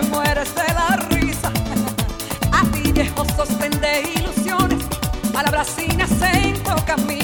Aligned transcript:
te 0.00 0.06
mueres 0.08 0.54
de 0.54 0.74
la 0.74 0.96
risa. 1.08 1.50
A 2.52 2.64
ti 2.72 2.92
viejo 2.92 3.24
sostén 3.36 3.72
de 3.80 4.02
ilusiones, 4.16 4.84
palabras 5.32 5.68
sin 5.68 6.00
acento, 6.00 6.74
camino 6.86 7.19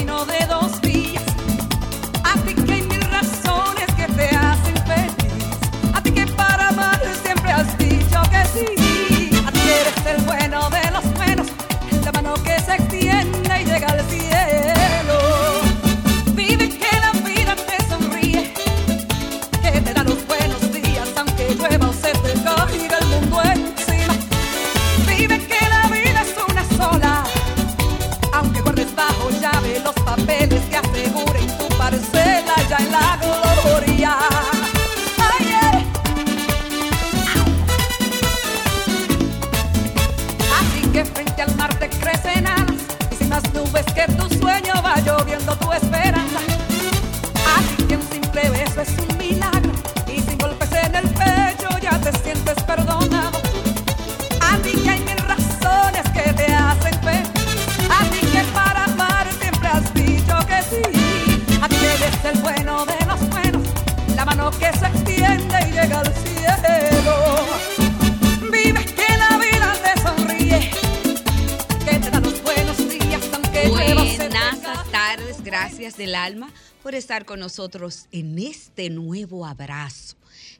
estar 77.07 77.23
con 77.23 77.39
nosotros 77.39 78.09
en 78.11 78.37
este 78.37 78.89
nuevo 78.89 79.45
abrazo 79.45 80.17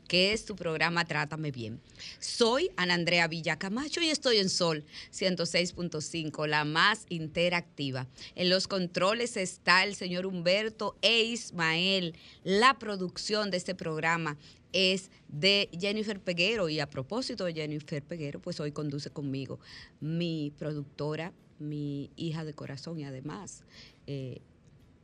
que 0.07 0.31
es 0.31 0.45
tu 0.45 0.55
programa 0.55 1.03
Trátame 1.03 1.51
Bien. 1.51 1.81
Soy 2.19 2.71
Ana 2.77 2.93
Andrea 2.93 3.27
Villacamacho 3.27 3.99
y 3.99 4.09
estoy 4.09 4.37
en 4.37 4.47
Sol 4.47 4.85
106.5, 5.11 6.47
la 6.47 6.63
más 6.63 7.05
interactiva. 7.09 8.07
En 8.35 8.49
los 8.49 8.69
controles 8.69 9.35
está 9.35 9.83
el 9.83 9.93
señor 9.95 10.25
Humberto 10.25 10.95
e 11.01 11.23
Ismael. 11.23 12.15
La 12.45 12.79
producción 12.79 13.51
de 13.51 13.57
este 13.57 13.75
programa 13.75 14.37
es 14.71 15.11
de 15.27 15.69
Jennifer 15.77 16.21
Peguero 16.21 16.69
y 16.69 16.79
a 16.79 16.89
propósito 16.89 17.43
de 17.43 17.55
Jennifer 17.55 18.01
Peguero, 18.01 18.39
pues 18.39 18.61
hoy 18.61 18.71
conduce 18.71 19.09
conmigo 19.09 19.59
mi 19.99 20.53
productora, 20.57 21.33
mi 21.59 22.09
hija 22.15 22.45
de 22.45 22.53
corazón 22.53 22.97
y 23.01 23.03
además 23.03 23.65
eh, 24.05 24.39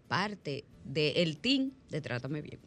parte 0.08 0.64
del 0.84 1.38
team 1.38 1.72
de 1.90 2.02
Trátame 2.02 2.42
Bien. 2.42 2.60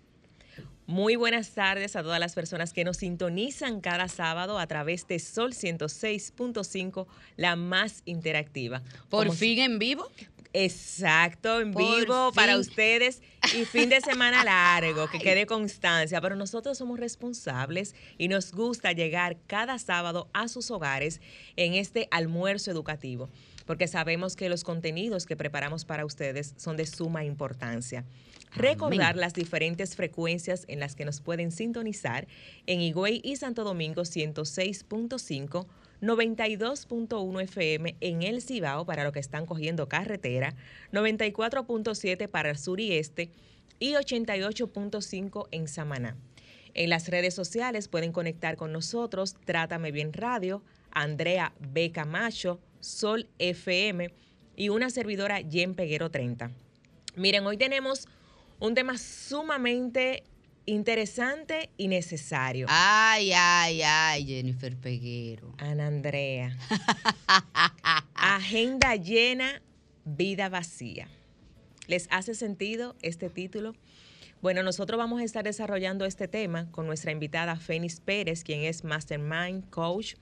Muy 0.87 1.17
buenas 1.17 1.51
tardes 1.51 1.97
a 1.97 2.03
todas 2.03 2.21
las 2.21 2.35
personas 2.35 2.73
que 2.73 2.85
nos 2.85 2.99
sintonizan 2.99 3.81
cada 3.81 4.07
sábado 4.07 4.61
a 4.61 4.69
través 4.69 5.09
de 5.09 5.19
Sol 5.19 5.53
106.5, 5.53 7.07
la 7.37 7.57
más 7.57 8.03
interactiva. 8.05 8.83
Por 9.09 9.33
fin 9.33 9.59
en 9.59 9.81
vivo. 9.81 10.09
Exacto, 10.53 11.61
en 11.61 11.73
Por 11.73 11.83
vivo 11.83 12.33
para 12.33 12.57
ustedes 12.57 13.21
y 13.55 13.65
fin 13.65 13.91
de 13.91 14.01
semana 14.01 14.45
largo, 14.45 15.07
que 15.11 15.19
quede 15.19 15.45
constancia, 15.45 16.21
pero 16.21 16.37
nosotros 16.37 16.79
somos 16.79 16.99
responsables 16.99 17.95
y 18.17 18.29
nos 18.29 18.53
gusta 18.53 18.93
llegar 18.93 19.37
cada 19.47 19.79
sábado 19.79 20.31
a 20.33 20.49
sus 20.49 20.71
hogares 20.71 21.21
en 21.57 21.75
este 21.75 22.09
almuerzo 22.11 22.71
educativo, 22.71 23.29
porque 23.67 23.89
sabemos 23.89 24.37
que 24.37 24.49
los 24.49 24.65
contenidos 24.65 25.27
que 25.27 25.37
preparamos 25.37 25.85
para 25.85 26.07
ustedes 26.07 26.55
son 26.57 26.77
de 26.77 26.87
suma 26.87 27.25
importancia. 27.25 28.05
Recordar 28.55 29.17
las 29.17 29.35
diferentes 29.35 29.97
frecuencias 29.97 30.65
en 30.69 30.81
las 30.81 30.95
que 30.95 31.05
nos 31.05 31.21
pueden 31.21 31.51
sintonizar 31.51 32.27
en 32.67 32.81
Higüey 32.81 33.21
y 33.23 33.37
Santo 33.37 33.65
Domingo 33.65 34.03
106.5, 34.03 35.67
92.1 36.01 37.43
FM 37.43 37.97
en 38.01 38.23
el 38.23 38.41
Cibao 38.41 38.87
para 38.87 39.05
los 39.05 39.13
que 39.13 39.19
están 39.21 39.45
cogiendo 39.45 39.89
carretera, 39.89 40.55
94.7 40.93 42.29
para 42.29 42.51
el 42.51 42.59
sur 42.59 42.81
y 42.81 42.93
este 42.93 43.31
y 43.79 43.93
88.5 43.93 45.49
en 45.51 45.69
Samaná. 45.69 46.17
En 46.75 46.91
las 46.91 47.09
redes 47.09 47.35
sociales 47.35 47.89
pueden 47.89 48.13
conectar 48.13 48.57
con 48.57 48.73
nosotros 48.73 49.35
Trátame 49.45 49.93
Bien 49.93 50.13
Radio, 50.13 50.63
Andrea 50.91 51.53
B. 51.59 51.91
Camacho, 51.91 52.61
Sol 52.87 53.29
FM 53.39 54.13
y 54.55 54.69
una 54.69 54.91
servidora 54.91 55.41
Jen 55.43 55.75
Peguero 55.75 56.11
30. 56.11 56.53
Miren, 57.17 57.45
hoy 57.45 57.57
tenemos 57.57 58.07
un 58.61 58.75
tema 58.75 58.97
sumamente 58.97 60.23
interesante 60.67 61.71
y 61.77 61.89
necesario. 61.89 62.67
Ay, 62.69 63.33
ay, 63.35 63.83
ay, 63.83 64.27
Jennifer 64.27 64.77
Peguero. 64.77 65.55
Ana 65.59 65.89
Andrea. 65.89 66.57
Agenda 68.15 68.95
llena, 68.97 69.63
vida 70.05 70.49
vacía. 70.49 71.09
¿Les 71.89 72.07
hace 72.11 72.35
sentido 72.35 72.95
este 73.03 73.31
título? 73.31 73.75
Bueno, 74.43 74.63
nosotros 74.63 74.99
vamos 74.99 75.21
a 75.21 75.25
estar 75.25 75.45
desarrollando 75.45 76.05
este 76.05 76.29
tema 76.29 76.71
con 76.71 76.87
nuestra 76.87 77.11
invitada 77.11 77.57
Fénix 77.57 78.01
Pérez, 78.01 78.45
quien 78.45 78.63
es 78.63 78.85
Mastermind 78.85 79.69
Coach. 79.71 80.15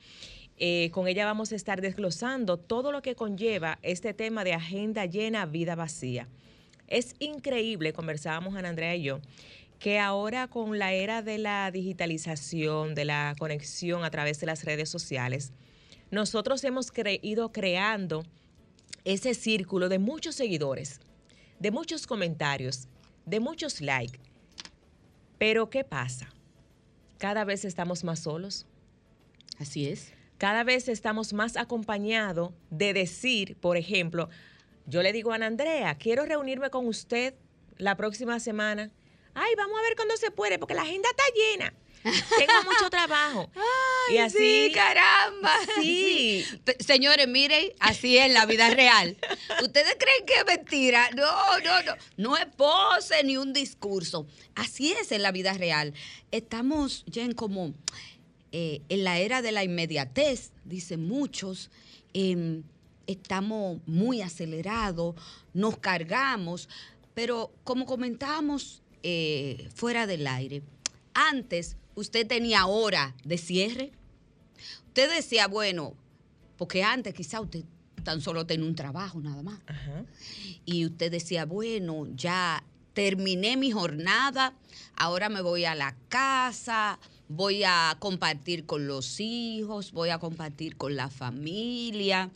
Eh, 0.56 0.90
con 0.92 1.08
ella 1.08 1.24
vamos 1.24 1.52
a 1.52 1.56
estar 1.56 1.80
desglosando 1.80 2.58
todo 2.58 2.92
lo 2.92 3.02
que 3.02 3.16
conlleva 3.16 3.78
este 3.82 4.14
tema 4.14 4.44
de 4.44 4.52
agenda 4.52 5.04
llena, 5.06 5.46
vida 5.46 5.74
vacía. 5.74 6.28
Es 6.86 7.14
increíble, 7.18 7.92
conversábamos 7.92 8.54
Ana 8.54 8.68
Andrea 8.68 8.94
y 8.94 9.02
yo, 9.02 9.20
que 9.78 9.98
ahora 9.98 10.48
con 10.48 10.78
la 10.78 10.92
era 10.92 11.22
de 11.22 11.38
la 11.38 11.70
digitalización, 11.70 12.94
de 12.94 13.04
la 13.04 13.34
conexión 13.38 14.04
a 14.04 14.10
través 14.10 14.38
de 14.40 14.46
las 14.46 14.64
redes 14.64 14.88
sociales, 14.88 15.52
nosotros 16.10 16.62
hemos 16.62 16.92
ido 17.22 17.50
creando 17.50 18.24
ese 19.04 19.34
círculo 19.34 19.88
de 19.88 19.98
muchos 19.98 20.36
seguidores, 20.36 21.00
de 21.58 21.70
muchos 21.70 22.06
comentarios, 22.06 22.88
de 23.26 23.40
muchos 23.40 23.80
likes. 23.80 24.20
Pero 25.38 25.68
¿qué 25.68 25.82
pasa? 25.82 26.28
Cada 27.18 27.44
vez 27.44 27.64
estamos 27.64 28.04
más 28.04 28.20
solos. 28.20 28.66
Así 29.58 29.88
es. 29.88 30.12
Cada 30.38 30.64
vez 30.64 30.88
estamos 30.88 31.32
más 31.32 31.56
acompañados 31.56 32.50
de 32.70 32.92
decir, 32.92 33.56
por 33.56 33.76
ejemplo, 33.76 34.28
yo 34.86 35.02
le 35.02 35.12
digo 35.12 35.32
a 35.32 35.36
Ana 35.36 35.46
Andrea, 35.46 35.94
quiero 35.96 36.24
reunirme 36.26 36.70
con 36.70 36.86
usted 36.86 37.34
la 37.78 37.96
próxima 37.96 38.40
semana. 38.40 38.90
Ay, 39.34 39.54
vamos 39.56 39.78
a 39.78 39.82
ver 39.82 39.96
cuándo 39.96 40.16
se 40.16 40.30
puede, 40.30 40.58
porque 40.58 40.74
la 40.74 40.82
agenda 40.82 41.08
está 41.08 41.22
llena. 41.34 41.74
tengo 42.02 42.52
mucho 42.64 42.90
trabajo. 42.90 43.50
y 44.12 44.18
así, 44.18 44.36
Sí, 44.68 44.72
caramba. 44.74 45.52
Sí. 45.80 46.44
Señores, 46.80 47.26
miren, 47.28 47.72
así 47.80 48.18
es 48.18 48.30
la 48.32 48.44
vida 48.46 48.70
real. 48.70 49.16
¿Ustedes 49.62 49.96
creen 49.98 50.26
que 50.26 50.34
es 50.34 50.46
mentira? 50.46 51.08
No, 51.16 51.58
no, 51.60 51.82
no. 51.82 51.94
No 52.16 52.36
es 52.36 52.46
pose 52.56 53.24
ni 53.24 53.36
un 53.38 53.52
discurso. 53.52 54.26
Así 54.54 54.92
es 54.92 55.10
en 55.12 55.22
la 55.22 55.32
vida 55.32 55.54
real. 55.54 55.94
Estamos 56.30 57.04
ya 57.06 57.22
en 57.22 57.32
como 57.32 57.72
eh, 58.56 58.82
en 58.88 59.02
la 59.02 59.18
era 59.18 59.42
de 59.42 59.50
la 59.50 59.64
inmediatez, 59.64 60.52
dicen 60.64 61.08
muchos. 61.08 61.72
Em, 62.12 62.62
estamos 63.08 63.80
muy 63.84 64.22
acelerados, 64.22 65.16
nos 65.54 65.76
cargamos, 65.78 66.68
pero 67.14 67.52
como 67.64 67.84
comentábamos 67.84 68.80
eh, 69.02 69.68
fuera 69.74 70.06
del 70.06 70.24
aire, 70.28 70.62
antes 71.14 71.76
usted 71.96 72.28
tenía 72.28 72.66
hora 72.66 73.16
de 73.24 73.38
cierre. 73.38 73.90
Usted 74.86 75.12
decía, 75.12 75.48
bueno, 75.48 75.96
porque 76.56 76.84
antes 76.84 77.12
quizá 77.12 77.40
usted 77.40 77.64
tan 78.04 78.20
solo 78.20 78.46
tenía 78.46 78.68
un 78.68 78.76
trabajo 78.76 79.20
nada 79.20 79.42
más. 79.42 79.58
Ajá. 79.66 80.04
Y 80.64 80.86
usted 80.86 81.10
decía, 81.10 81.44
bueno, 81.44 82.06
ya 82.14 82.62
terminé 82.92 83.56
mi 83.56 83.72
jornada, 83.72 84.54
ahora 84.94 85.28
me 85.28 85.40
voy 85.40 85.64
a 85.64 85.74
la 85.74 85.96
casa, 86.08 87.00
voy 87.28 87.62
a 87.64 87.96
compartir 87.98 88.66
con 88.66 88.86
los 88.86 89.18
hijos, 89.20 89.92
voy 89.92 90.10
a 90.10 90.18
compartir 90.18 90.76
con 90.76 90.94
la 90.96 91.08
familia, 91.08 92.30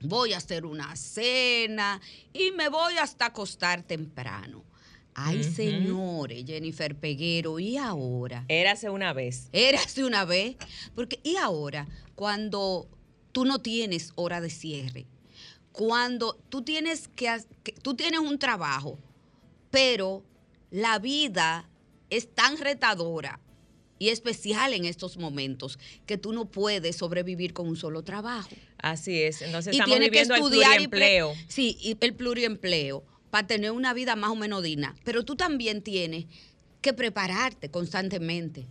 voy 0.00 0.32
a 0.32 0.38
hacer 0.38 0.64
una 0.66 0.94
cena 0.96 2.00
y 2.32 2.50
me 2.52 2.68
voy 2.68 2.94
hasta 2.98 3.26
acostar 3.26 3.82
temprano. 3.82 4.64
Ay, 5.14 5.42
señores, 5.42 6.44
Jennifer 6.46 6.94
Peguero, 6.94 7.58
¿y 7.58 7.76
ahora? 7.76 8.44
Érase 8.46 8.88
una 8.88 9.12
vez. 9.12 9.48
Érase 9.52 10.04
una 10.04 10.24
vez. 10.24 10.56
Porque, 10.94 11.18
¿y 11.24 11.34
ahora? 11.36 11.88
Cuando 12.14 12.88
tú 13.32 13.44
no 13.44 13.58
tienes 13.58 14.12
hora 14.14 14.40
de 14.40 14.48
cierre, 14.48 15.06
cuando 15.72 16.34
tú 16.48 16.62
tienes 16.62 17.08
que, 17.08 17.36
que- 17.64 17.72
tú 17.72 17.94
tienes 17.94 18.20
un 18.20 18.38
trabajo, 18.38 18.96
pero 19.72 20.22
la 20.70 21.00
vida 21.00 21.68
es 22.10 22.32
tan 22.32 22.56
retadora 22.56 23.40
y 23.98 24.08
especial 24.10 24.72
en 24.74 24.84
estos 24.84 25.16
momentos 25.16 25.78
que 26.06 26.16
tú 26.18 26.32
no 26.32 26.46
puedes 26.46 26.96
sobrevivir 26.96 27.52
con 27.52 27.68
un 27.68 27.76
solo 27.76 28.02
trabajo. 28.02 28.50
Así 28.78 29.22
es. 29.22 29.42
Entonces 29.42 29.74
y 29.74 29.78
estamos 29.78 29.96
que 29.98 30.04
viviendo 30.04 30.34
el 30.34 30.42
estudiar 30.42 30.80
y 30.80 30.88
pre- 30.88 30.98
pluriempleo. 31.00 31.34
sí, 31.48 31.76
y 31.80 31.96
el 32.00 32.14
pluriempleo 32.14 33.04
para 33.30 33.46
tener 33.46 33.72
una 33.72 33.92
vida 33.94 34.16
más 34.16 34.30
o 34.30 34.36
menos 34.36 34.62
digna, 34.62 34.94
pero 35.04 35.24
tú 35.24 35.36
también 35.36 35.82
tienes 35.82 36.26
que 36.80 36.92
prepararte 36.92 37.70
constantemente. 37.70 38.66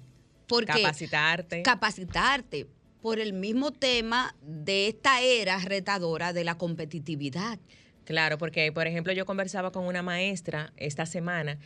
Porque 0.48 0.72
Capacitarte. 0.82 1.62
capacitarte 1.62 2.68
por 3.02 3.20
el 3.20 3.34
mismo 3.34 3.72
tema 3.74 4.34
de 4.42 4.88
esta 4.88 5.22
era 5.22 5.60
retadora 5.60 6.32
de 6.34 6.44
la 6.46 6.58
competitividad. 6.58 7.60
Claro, 8.06 8.38
porque 8.38 8.72
por 8.72 8.88
ejemplo 8.88 9.12
yo 9.12 9.26
conversaba 9.26 9.72
con 9.74 9.86
una 9.86 10.02
maestra 10.02 10.72
esta 10.78 11.06
semana 11.06 11.60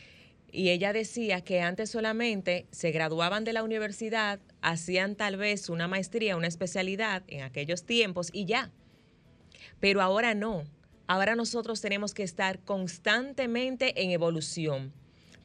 y 0.52 0.70
ella 0.70 0.94
decía 0.94 1.42
que 1.42 1.62
antes 1.62 1.90
solamente 1.92 2.68
se 2.72 2.92
graduaban 2.92 3.44
de 3.44 3.54
la 3.54 3.64
universidad, 3.64 4.40
hacían 4.62 5.16
tal 5.16 5.38
vez 5.38 5.70
una 5.70 5.88
maestría, 5.88 6.36
una 6.36 6.48
especialidad 6.48 7.24
en 7.28 7.44
aquellos 7.44 7.86
tiempos 7.86 8.30
y 8.34 8.46
ya. 8.46 8.72
Pero 9.80 10.02
ahora 10.02 10.34
no. 10.34 10.64
Ahora 11.08 11.36
nosotros 11.36 11.82
tenemos 11.82 12.14
que 12.14 12.24
estar 12.24 12.60
constantemente 12.60 14.02
en 14.04 14.12
evolución, 14.12 14.94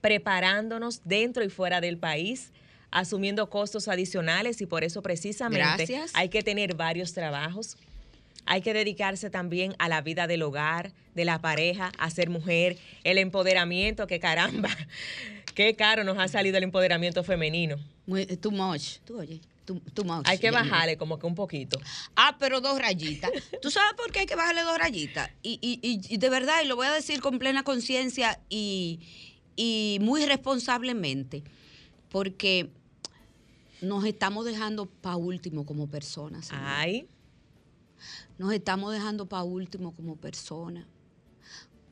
preparándonos 0.01 1.03
dentro 1.05 1.45
y 1.45 1.49
fuera 1.49 1.81
del 1.81 1.99
país, 1.99 2.53
asumiendo 2.91 3.49
costos 3.51 3.89
adicionales 3.89 4.61
y 4.61 4.67
por 4.67 4.85
eso 4.85 5.03
precisamente 5.03 5.87
Gracias. 5.87 6.13
hay 6.15 6.29
que 6.29 6.43
tener 6.43 6.75
varios 6.75 7.13
trabajos. 7.13 7.77
Hay 8.45 8.61
que 8.63 8.73
dedicarse 8.75 9.31
también 9.31 9.75
a 9.79 9.89
la 9.89 10.03
vida 10.03 10.27
del 10.27 10.43
hogar, 10.43 10.93
de 11.15 11.25
la 11.25 11.41
pareja, 11.41 11.91
a 11.99 12.11
ser 12.11 12.31
mujer, 12.31 12.77
el 13.05 13.19
empoderamiento, 13.19 14.07
que 14.07 14.21
caramba, 14.21 14.69
qué 15.55 15.75
caro 15.75 16.05
nos 16.05 16.19
ha 16.19 16.29
salido 16.29 16.57
el 16.59 16.65
empoderamiento 16.65 17.25
femenino. 17.25 17.77
Muy, 18.07 18.27
too 18.27 18.51
much. 18.53 18.99
Tú 19.05 19.19
oye, 19.19 19.41
too, 19.65 19.81
too 19.95 20.05
much. 20.05 20.29
Hay 20.29 20.39
que 20.39 20.51
bajarle 20.53 20.97
como 20.97 21.19
que 21.19 21.27
un 21.27 21.35
poquito. 21.35 21.81
Ah, 22.15 22.37
pero 22.39 22.61
dos 22.61 22.79
rayitas. 22.79 23.31
¿Tú 23.63 23.71
sabes 23.71 23.95
por 23.97 24.13
qué 24.13 24.21
hay 24.21 24.27
que 24.27 24.37
bajarle 24.37 24.63
dos 24.63 24.79
rayitas? 24.79 25.31
Y, 25.43 25.59
y- 25.61 25.81
y- 25.83 26.15
y 26.15 26.19
de 26.19 26.29
verdad, 26.31 26.63
y 26.63 26.69
lo 26.69 26.77
voy 26.77 26.87
a 26.87 26.93
decir 26.93 27.21
con 27.21 27.39
plena 27.41 27.65
conciencia 27.65 28.39
y, 28.49 29.01
y 29.57 29.99
muy 30.03 30.25
responsablemente, 30.27 31.43
porque 32.11 32.69
nos 33.81 34.05
estamos 34.05 34.45
dejando 34.45 34.87
para 34.87 35.17
último 35.17 35.67
como 35.67 35.89
personas. 35.89 36.51
Ay, 36.53 37.09
Nos 38.39 38.53
estamos 38.53 38.93
dejando 38.93 39.27
para 39.27 39.45
último 39.45 39.93
como 39.95 40.17
personas. 40.17 40.87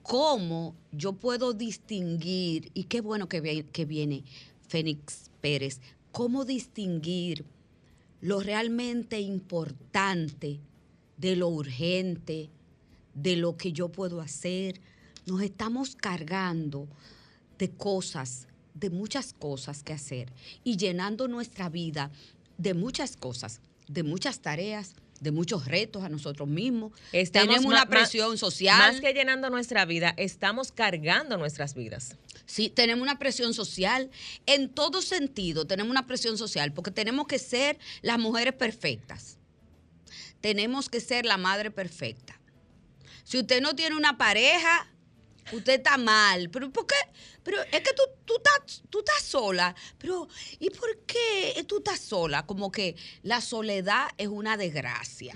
¿Cómo 0.03 0.75
yo 0.93 1.15
puedo 1.15 1.55
distinguir, 1.55 2.71
y 2.75 2.85
qué 2.85 3.01
bueno 3.01 3.29
que, 3.29 3.41
vi- 3.41 3.65
que 3.65 3.87
viene 3.87 4.25
Fénix 4.69 5.31
Pérez, 5.41 5.81
cómo 6.13 6.45
distinguir 6.45 7.47
lo 8.21 8.41
realmente 8.41 9.21
importante 9.21 10.61
de 11.17 11.37
lo 11.37 11.49
urgente, 11.49 12.51
de 13.15 13.37
lo 13.37 13.57
que 13.57 13.73
yo 13.73 13.89
puedo 13.91 14.21
hacer? 14.21 14.81
Nos 15.25 15.41
estamos 15.41 15.97
cargando 15.97 16.87
de 17.57 17.71
cosas, 17.71 18.47
de 18.75 18.91
muchas 18.91 19.33
cosas 19.33 19.83
que 19.83 19.95
hacer 19.95 20.31
y 20.65 20.77
llenando 20.77 21.29
nuestra 21.29 21.71
vida 21.71 22.11
de 22.59 22.75
muchas 22.75 23.17
cosas, 23.17 23.63
de 23.89 24.03
muchas 24.03 24.41
tareas, 24.41 24.97
de 25.25 25.33
muchos 25.33 25.65
retos 25.65 26.05
a 26.05 26.09
nosotros 26.09 26.47
mismos. 26.49 26.93
estamos 27.11 27.49
Tenemos 27.49 27.65
una 27.65 27.87
presión 27.87 28.39
social. 28.39 28.93
Más 28.93 29.01
que 29.01 29.13
llenando 29.13 29.51
nuestra 29.51 29.85
vida, 29.87 30.15
estamos 30.17 30.71
cargando 30.71 31.37
nuestras 31.37 31.75
vidas. 31.75 32.17
Sí, 32.47 32.69
tenemos 32.69 33.03
una 33.03 33.19
presión 33.19 33.55
social. 33.55 34.11
En 34.47 34.69
todo 34.69 35.03
sentido, 35.03 35.67
tenemos 35.67 35.91
una 35.91 36.07
presión 36.07 36.39
social 36.39 36.73
porque 36.73 36.91
tenemos 36.91 37.27
que 37.27 37.39
ser 37.39 37.79
las 38.03 38.19
mujeres 38.19 38.53
perfectas. 38.53 39.39
Tenemos 40.41 40.91
que 40.91 41.01
ser 41.01 41.25
la 41.25 41.39
madre 41.39 41.71
perfecta. 41.71 42.39
Si 43.25 43.39
usted 43.39 43.63
no 43.63 43.75
tiene 43.75 43.97
una 43.97 44.19
pareja, 44.19 44.87
usted 45.53 45.75
está 45.75 45.97
mal. 45.99 46.51
¿Pero 46.51 46.71
por 46.73 46.87
qué? 46.87 46.95
Pero 47.43 47.61
es 47.63 47.81
que 47.81 47.93
tú, 47.95 48.03
tú, 48.25 48.35
estás, 48.37 48.83
tú 48.91 48.99
estás 49.01 49.23
sola. 49.23 49.75
Pero, 49.99 50.29
¿y 50.59 50.71
por 50.71 50.99
qué 51.07 51.65
tú 51.69 51.79
estás 51.79 52.01
sola? 52.01 52.47
Como 52.47 52.71
que 52.73 52.97
la 53.23 53.41
soledad 53.41 54.09
es 54.19 54.29
una 54.29 54.57
desgracia 54.57 55.33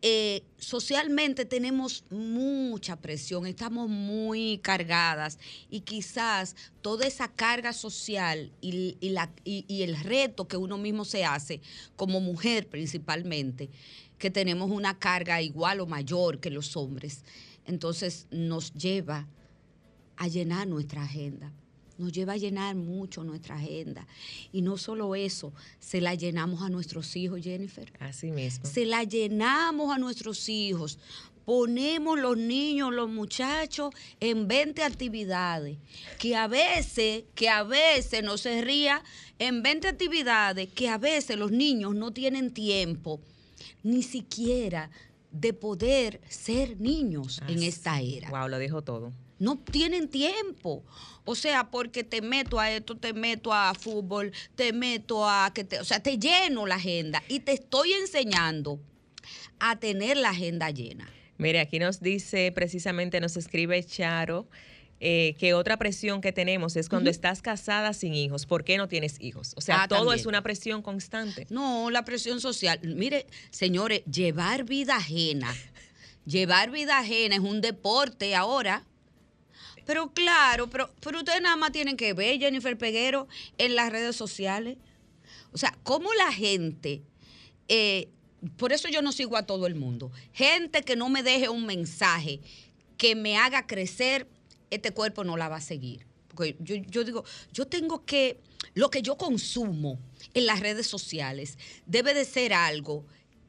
eh, 0.00 0.44
socialmente 0.58 1.44
tenemos 1.44 2.04
mucha 2.10 2.94
presión, 2.94 3.46
estamos 3.48 3.88
muy 3.88 4.58
cargadas 4.62 5.40
y 5.70 5.80
quizás 5.80 6.54
toda 6.82 7.04
esa 7.04 7.26
carga 7.26 7.72
social 7.72 8.52
y, 8.60 8.96
y 9.00 9.08
la- 9.08 9.32
y- 9.44 9.64
y 9.66 9.82
el 9.82 9.98
reto 9.98 10.46
que 10.46 10.56
uno 10.56 10.78
mismo 10.78 11.04
se 11.04 11.24
hace 11.24 11.60
como 11.96 12.20
mujer 12.20 12.68
principalmente, 12.68 13.70
que 14.18 14.30
tenemos 14.30 14.70
una 14.70 14.96
carga 15.00 15.42
igual 15.42 15.80
o 15.80 15.86
mayor 15.86 16.38
que 16.38 16.50
los 16.50 16.76
hombres, 16.76 17.24
entonces 17.68 18.26
nos 18.30 18.72
lleva 18.72 19.28
a 20.16 20.26
llenar 20.26 20.66
nuestra 20.66 21.04
agenda. 21.04 21.52
Nos 21.98 22.12
lleva 22.12 22.32
a 22.32 22.36
llenar 22.36 22.74
mucho 22.74 23.24
nuestra 23.24 23.56
agenda. 23.56 24.06
Y 24.52 24.62
no 24.62 24.78
solo 24.78 25.14
eso, 25.14 25.52
se 25.78 26.00
la 26.00 26.14
llenamos 26.14 26.62
a 26.62 26.70
nuestros 26.70 27.14
hijos, 27.16 27.40
Jennifer 27.42 27.92
Así 28.00 28.30
mismo. 28.30 28.64
se 28.66 28.86
la 28.86 29.04
llenamos 29.04 29.94
a 29.94 29.98
nuestros 29.98 30.48
hijos. 30.48 30.98
Ponemos 31.44 32.18
los 32.18 32.36
niños, 32.36 32.92
los 32.92 33.08
muchachos 33.08 33.94
en 34.20 34.48
20 34.48 34.82
actividades, 34.82 35.78
que 36.18 36.36
a 36.36 36.46
veces, 36.46 37.24
que 37.34 37.48
a 37.48 37.62
veces 37.64 38.22
no 38.22 38.38
se 38.38 38.60
ría, 38.62 39.02
en 39.38 39.62
20 39.62 39.88
actividades 39.88 40.68
que 40.72 40.88
a 40.88 40.98
veces 40.98 41.36
los 41.36 41.50
niños 41.50 41.94
no 41.94 42.12
tienen 42.12 42.52
tiempo 42.52 43.20
ni 43.82 44.02
siquiera 44.02 44.90
de 45.30 45.52
poder 45.52 46.20
ser 46.28 46.80
niños 46.80 47.40
en 47.48 47.62
esta 47.62 48.00
era 48.00 48.30
Wow, 48.30 48.48
lo 48.48 48.58
dijo 48.58 48.82
todo. 48.82 49.12
no 49.38 49.58
tienen 49.58 50.08
tiempo. 50.08 50.84
O 51.24 51.34
sea, 51.34 51.70
porque 51.70 52.04
te 52.04 52.22
meto 52.22 52.58
a 52.58 52.70
esto, 52.72 52.96
te 52.96 53.12
meto 53.12 53.52
a 53.52 53.74
fútbol, 53.74 54.32
te 54.54 54.72
meto 54.72 55.28
a 55.28 55.52
que 55.54 55.62
te, 55.62 55.78
o 55.78 55.84
sea, 55.84 56.00
te 56.02 56.18
lleno 56.18 56.66
la 56.66 56.76
agenda 56.76 57.22
y 57.28 57.40
te 57.40 57.52
estoy 57.52 57.92
enseñando 57.92 58.80
a 59.60 59.78
tener 59.78 60.16
la 60.16 60.30
agenda 60.30 60.70
llena. 60.70 61.08
Mire, 61.36 61.60
aquí 61.60 61.78
nos 61.78 62.00
dice, 62.00 62.50
precisamente 62.52 63.20
nos 63.20 63.36
escribe 63.36 63.84
Charo, 63.84 64.48
eh, 65.00 65.36
que 65.38 65.54
otra 65.54 65.76
presión 65.76 66.20
que 66.20 66.32
tenemos 66.32 66.74
es 66.76 66.88
cuando 66.88 67.08
estás 67.10 67.40
casada 67.42 67.92
sin 67.92 68.14
hijos. 68.14 68.46
¿Por 68.46 68.64
qué 68.64 68.76
no 68.76 68.88
tienes 68.88 69.20
hijos? 69.20 69.52
O 69.56 69.60
sea, 69.60 69.82
Ah, 69.82 69.88
todo 69.88 70.00
también. 70.00 70.18
es 70.20 70.26
una 70.26 70.42
presión 70.42 70.82
constante. 70.82 71.46
No, 71.50 71.90
la 71.90 72.04
presión 72.04 72.40
social. 72.40 72.80
Mire, 72.82 73.26
señores, 73.50 74.02
llevar 74.06 74.64
vida 74.64 74.96
ajena, 74.96 75.54
llevar 76.26 76.70
vida 76.70 76.98
ajena 76.98 77.36
es 77.36 77.40
un 77.40 77.60
deporte 77.60 78.34
ahora. 78.34 78.84
Pero 79.86 80.12
claro, 80.12 80.68
pero, 80.68 80.90
pero 81.00 81.18
ustedes 81.18 81.40
nada 81.40 81.56
más 81.56 81.72
tienen 81.72 81.96
que 81.96 82.12
ver 82.12 82.38
Jennifer 82.38 82.76
Peguero 82.76 83.26
en 83.56 83.74
las 83.74 83.90
redes 83.90 84.16
sociales. 84.16 84.76
O 85.52 85.56
sea, 85.58 85.74
cómo 85.82 86.12
la 86.12 86.30
gente, 86.32 87.02
eh, 87.68 88.08
por 88.58 88.72
eso 88.74 88.88
yo 88.88 89.00
no 89.00 89.12
sigo 89.12 89.36
a 89.38 89.46
todo 89.46 89.66
el 89.66 89.74
mundo, 89.76 90.12
gente 90.32 90.82
que 90.82 90.94
no 90.94 91.08
me 91.08 91.22
deje 91.22 91.48
un 91.48 91.64
mensaje 91.64 92.40
que 92.98 93.14
me 93.14 93.38
haga 93.38 93.66
crecer, 93.66 94.26
este 94.70 94.92
cuerpo 94.92 95.24
no 95.24 95.36
la 95.36 95.48
va 95.48 95.56
a 95.56 95.60
seguir. 95.60 96.06
Porque 96.28 96.56
yo, 96.60 96.76
yo 96.76 97.04
digo, 97.04 97.24
yo 97.52 97.66
tengo 97.66 98.04
que, 98.04 98.40
lo 98.74 98.90
que 98.90 99.02
yo 99.02 99.16
consumo 99.16 99.98
en 100.34 100.46
las 100.46 100.60
redes 100.60 100.86
sociales 100.86 101.58
debe 101.86 102.14
de 102.14 102.24
ser 102.24 102.52
algo 102.52 103.04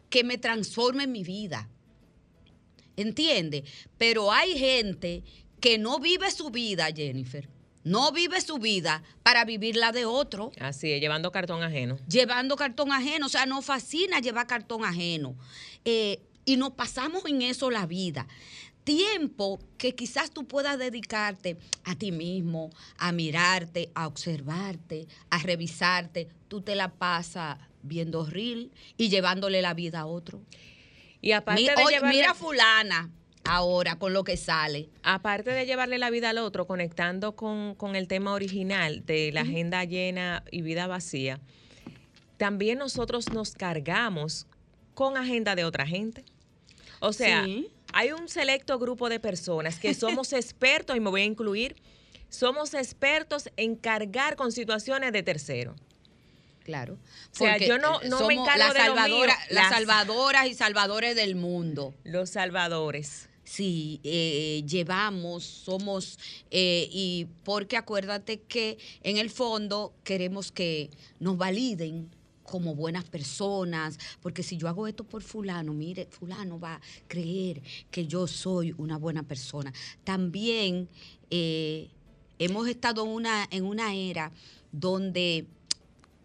que 0.09 0.23
me 0.23 0.37
transforme 0.37 1.03
en 1.03 1.11
mi 1.11 1.23
vida. 1.23 1.69
¿Entiende? 2.97 3.63
Pero 3.97 4.31
hay 4.31 4.57
gente 4.57 5.23
que 5.61 5.77
no 5.77 5.99
vive 5.99 6.31
su 6.31 6.49
vida, 6.49 6.87
Jennifer. 6.93 7.47
No 7.83 8.11
vive 8.11 8.41
su 8.41 8.57
vida 8.57 9.03
para 9.23 9.45
vivir 9.45 9.77
la 9.77 9.91
de 9.91 10.05
otro 10.05 10.51
Así 10.59 10.91
es, 10.91 10.99
llevando 10.99 11.31
cartón 11.31 11.63
ajeno. 11.63 11.97
llevando 12.09 12.55
cartón 12.57 12.91
ajeno. 12.91 13.27
O 13.27 13.29
sea, 13.29 13.45
nos 13.45 13.65
fascina 13.65 14.19
llevar 14.19 14.47
cartón 14.47 14.83
ajeno. 14.83 15.35
Eh, 15.85 16.21
y 16.43 16.57
nos 16.57 16.73
pasamos 16.73 17.23
en 17.25 17.41
eso 17.41 17.71
la 17.71 17.85
vida. 17.85 18.27
Tiempo 18.93 19.59
que 19.77 19.93
quizás 19.93 20.31
tú 20.31 20.47
puedas 20.47 20.79
dedicarte 20.79 21.57
a 21.83 21.93
ti 21.93 22.11
mismo, 22.11 22.71
a 22.97 23.11
mirarte, 23.11 23.91
a 23.93 24.07
observarte, 24.07 25.07
a 25.29 25.37
revisarte. 25.37 26.27
Tú 26.47 26.61
te 26.61 26.73
la 26.73 26.89
pasas 26.93 27.59
viendo 27.83 28.25
reel 28.25 28.71
y 28.97 29.09
llevándole 29.09 29.61
la 29.61 29.75
vida 29.75 29.99
a 29.99 30.05
otro. 30.07 30.41
Y 31.21 31.33
aparte 31.33 31.61
Mi- 31.61 31.67
de 31.67 31.75
oye, 31.83 31.97
llevarle- 31.97 32.15
mira 32.17 32.33
fulana 32.33 33.11
ahora 33.43 33.99
con 33.99 34.11
lo 34.11 34.23
que 34.23 34.37
sale. 34.37 34.89
Aparte 35.03 35.51
de 35.51 35.67
llevarle 35.67 35.99
la 35.99 36.09
vida 36.09 36.31
al 36.31 36.39
otro, 36.39 36.65
conectando 36.65 37.35
con, 37.35 37.75
con 37.75 37.95
el 37.95 38.07
tema 38.07 38.33
original 38.33 39.05
de 39.05 39.31
la 39.31 39.41
agenda 39.41 39.83
llena 39.83 40.43
y 40.49 40.63
vida 40.63 40.87
vacía, 40.87 41.39
también 42.37 42.79
nosotros 42.79 43.29
nos 43.33 43.51
cargamos 43.53 44.47
con 44.95 45.15
agenda 45.15 45.53
de 45.55 45.63
otra 45.63 45.85
gente. 45.85 46.25
O 47.01 47.13
sea, 47.13 47.43
Sí. 47.45 47.67
Hay 47.93 48.11
un 48.11 48.27
selecto 48.29 48.77
grupo 48.79 49.09
de 49.09 49.19
personas 49.19 49.79
que 49.79 49.93
somos 49.93 50.33
expertos, 50.33 50.95
y 50.95 50.99
me 50.99 51.09
voy 51.09 51.21
a 51.21 51.25
incluir, 51.25 51.75
somos 52.29 52.73
expertos 52.73 53.49
en 53.57 53.75
cargar 53.75 54.35
con 54.35 54.51
situaciones 54.51 55.11
de 55.13 55.23
terceros. 55.23 55.75
Claro. 56.63 56.93
O 57.33 57.35
sea, 57.35 57.57
yo 57.57 57.79
no- 57.79 57.99
no 58.01 58.27
me 58.27 58.35
encargo 58.35 58.73
de 58.73 58.85
lo 58.87 58.95
mío, 59.07 59.25
las 59.25 59.51
las- 59.51 59.69
salvadoras 59.69 60.45
y 60.47 60.53
salvadores 60.53 61.15
del 61.15 61.35
mundo. 61.35 61.95
Los 62.03 62.29
salvadores. 62.29 63.27
Sí, 63.43 63.99
eh, 64.03 64.61
llevamos, 64.67 65.43
somos, 65.43 66.19
eh, 66.51 66.87
y 66.91 67.25
porque 67.43 67.77
acuérdate 67.77 68.41
que 68.41 68.77
en 69.01 69.17
el 69.17 69.31
fondo 69.31 69.95
queremos 70.03 70.51
que 70.51 70.91
nos 71.19 71.35
validen 71.37 72.11
como 72.49 72.73
buenas 72.73 73.05
personas, 73.05 73.99
porque 74.21 74.41
si 74.41 74.57
yo 74.57 74.67
hago 74.67 74.87
esto 74.87 75.03
por 75.03 75.21
fulano, 75.21 75.73
mire, 75.73 76.07
fulano 76.09 76.59
va 76.59 76.75
a 76.75 76.81
creer 77.07 77.61
que 77.91 78.07
yo 78.07 78.25
soy 78.25 78.73
una 78.77 78.97
buena 78.97 79.23
persona. 79.23 79.71
También 80.03 80.89
eh, 81.29 81.89
hemos 82.39 82.67
estado 82.67 83.03
en 83.03 83.09
una, 83.09 83.47
en 83.51 83.65
una 83.65 83.93
era 83.93 84.31
donde 84.71 85.45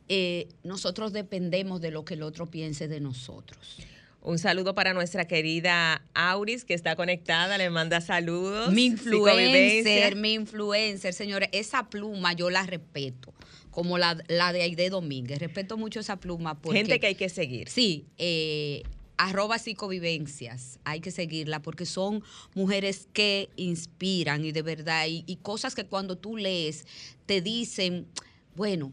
eh, 0.08 0.48
nosotros 0.62 1.12
dependemos 1.12 1.80
de 1.80 1.90
lo 1.90 2.04
que 2.04 2.14
el 2.14 2.22
otro 2.22 2.46
piense 2.46 2.88
de 2.88 3.00
nosotros. 3.00 3.78
Un 4.22 4.38
saludo 4.38 4.74
para 4.74 4.94
nuestra 4.94 5.26
querida 5.26 6.02
Auris, 6.14 6.64
que 6.64 6.72
está 6.72 6.96
conectada, 6.96 7.58
le 7.58 7.68
manda 7.68 8.00
saludos. 8.00 8.72
Mi 8.72 8.86
influencer, 8.86 10.16
mi 10.16 10.32
influencer, 10.32 11.12
señores, 11.12 11.50
esa 11.52 11.90
pluma 11.90 12.32
yo 12.32 12.48
la 12.48 12.64
respeto, 12.64 13.33
como 13.74 13.98
la, 13.98 14.16
la 14.28 14.52
de 14.52 14.62
Aide 14.62 14.88
Domínguez. 14.88 15.40
Respeto 15.40 15.76
mucho 15.76 15.98
esa 15.98 16.16
pluma 16.16 16.60
porque... 16.60 16.78
Gente 16.78 17.00
que 17.00 17.08
hay 17.08 17.14
que 17.16 17.28
seguir. 17.28 17.68
Sí, 17.68 18.06
eh, 18.18 18.84
arroba 19.16 19.58
psicovivencias, 19.58 20.78
hay 20.84 21.00
que 21.00 21.10
seguirla 21.10 21.60
porque 21.60 21.84
son 21.84 22.22
mujeres 22.54 23.08
que 23.12 23.48
inspiran 23.56 24.44
y 24.44 24.52
de 24.52 24.62
verdad, 24.62 25.06
y, 25.08 25.24
y 25.26 25.36
cosas 25.36 25.74
que 25.74 25.86
cuando 25.86 26.16
tú 26.16 26.36
lees 26.36 26.86
te 27.26 27.40
dicen, 27.40 28.06
bueno, 28.54 28.92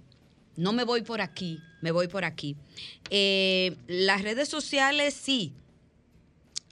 no 0.58 0.74
me 0.74 0.84
voy 0.84 1.02
por 1.04 1.22
aquí, 1.22 1.60
me 1.82 1.92
voy 1.92 2.08
por 2.08 2.26
aquí. 2.26 2.56
Eh, 3.10 3.76
las 3.88 4.24
redes 4.24 4.50
sociales 4.50 5.14
sí, 5.14 5.54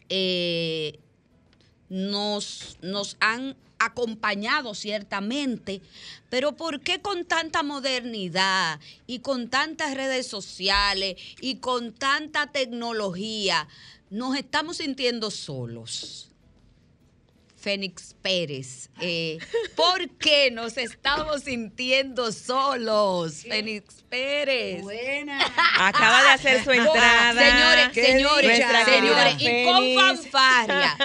eh, 0.09 0.99
nos, 1.89 2.77
nos 2.81 3.17
han 3.19 3.55
acompañado 3.79 4.75
ciertamente, 4.75 5.81
pero 6.29 6.55
¿por 6.55 6.81
qué 6.81 7.01
con 7.01 7.25
tanta 7.25 7.63
modernidad 7.63 8.79
y 9.07 9.19
con 9.19 9.49
tantas 9.49 9.95
redes 9.95 10.27
sociales 10.27 11.15
y 11.41 11.55
con 11.55 11.93
tanta 11.93 12.47
tecnología 12.47 13.67
nos 14.09 14.35
estamos 14.35 14.77
sintiendo 14.77 15.31
solos? 15.31 16.28
Fénix 17.61 18.15
Pérez, 18.21 18.89
eh, 19.01 19.37
¿por 19.75 20.07
qué 20.17 20.49
nos 20.49 20.77
estamos 20.77 21.43
sintiendo 21.43 22.31
solos? 22.31 23.43
Fénix 23.47 24.01
Pérez. 24.09 24.81
Buena. 24.81 25.39
Acaba 25.77 26.23
de 26.23 26.29
hacer 26.29 26.63
su 26.63 26.71
entrada. 26.71 27.33
Señores, 27.33 27.89
Qué 27.93 28.03
señores, 28.05 28.55
dicha. 28.57 28.85
señores, 28.85 29.35
y 29.39 29.65
con 29.65 29.93
fanfarria. 29.95 30.97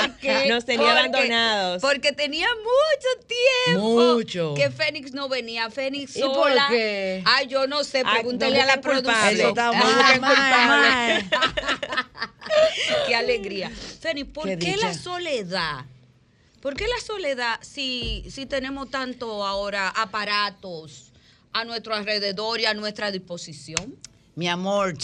Porque, 0.00 0.46
Nos 0.48 0.64
tenía 0.64 0.92
abandonados. 0.92 1.82
Porque 1.82 2.12
tenía 2.12 2.48
mucho 2.48 3.26
tiempo 3.26 4.14
Mucho. 4.14 4.54
que 4.54 4.70
Fénix 4.70 5.12
no 5.12 5.28
venía. 5.28 5.70
Fénix 5.70 6.16
¿Y 6.16 6.20
por 6.22 6.34
sola. 6.50 6.66
qué? 6.70 7.22
Ay, 7.26 7.46
yo 7.46 7.66
no 7.66 7.84
sé, 7.84 8.02
Ay, 8.06 8.14
pregúntele 8.20 8.56
no 8.56 8.62
a 8.62 8.66
la 8.66 8.80
culpable. 8.80 9.42
Eso 9.42 9.54
producción. 9.54 9.58
está 9.58 9.68
Ah, 9.68 10.18
mal, 10.20 10.20
mal, 10.20 11.30
Qué 13.06 13.14
alegría. 13.14 13.70
Fénix, 13.70 14.30
¿por 14.30 14.58
Qué 14.58 14.76
la 14.76 14.94
soledad? 14.94 15.84
¿Por 16.60 16.74
qué 16.74 16.86
la 16.88 17.04
soledad 17.04 17.58
si, 17.60 18.24
si 18.30 18.46
tenemos 18.46 18.90
tanto 18.90 19.44
ahora 19.44 19.90
aparatos 19.90 21.12
a 21.52 21.64
nuestro 21.64 21.94
alrededor 21.94 22.58
y 22.58 22.64
a 22.64 22.72
nuestra 22.72 23.10
disposición? 23.10 23.94
Mi 24.34 24.48
amor, 24.48 24.96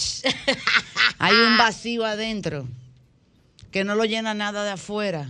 hay 1.18 1.35
un 1.35 1.56
vacío 1.59 2.06
adentro 2.06 2.66
que 3.70 3.85
no 3.85 3.94
lo 3.94 4.04
llena 4.04 4.32
nada 4.32 4.64
de 4.64 4.70
afuera. 4.70 5.28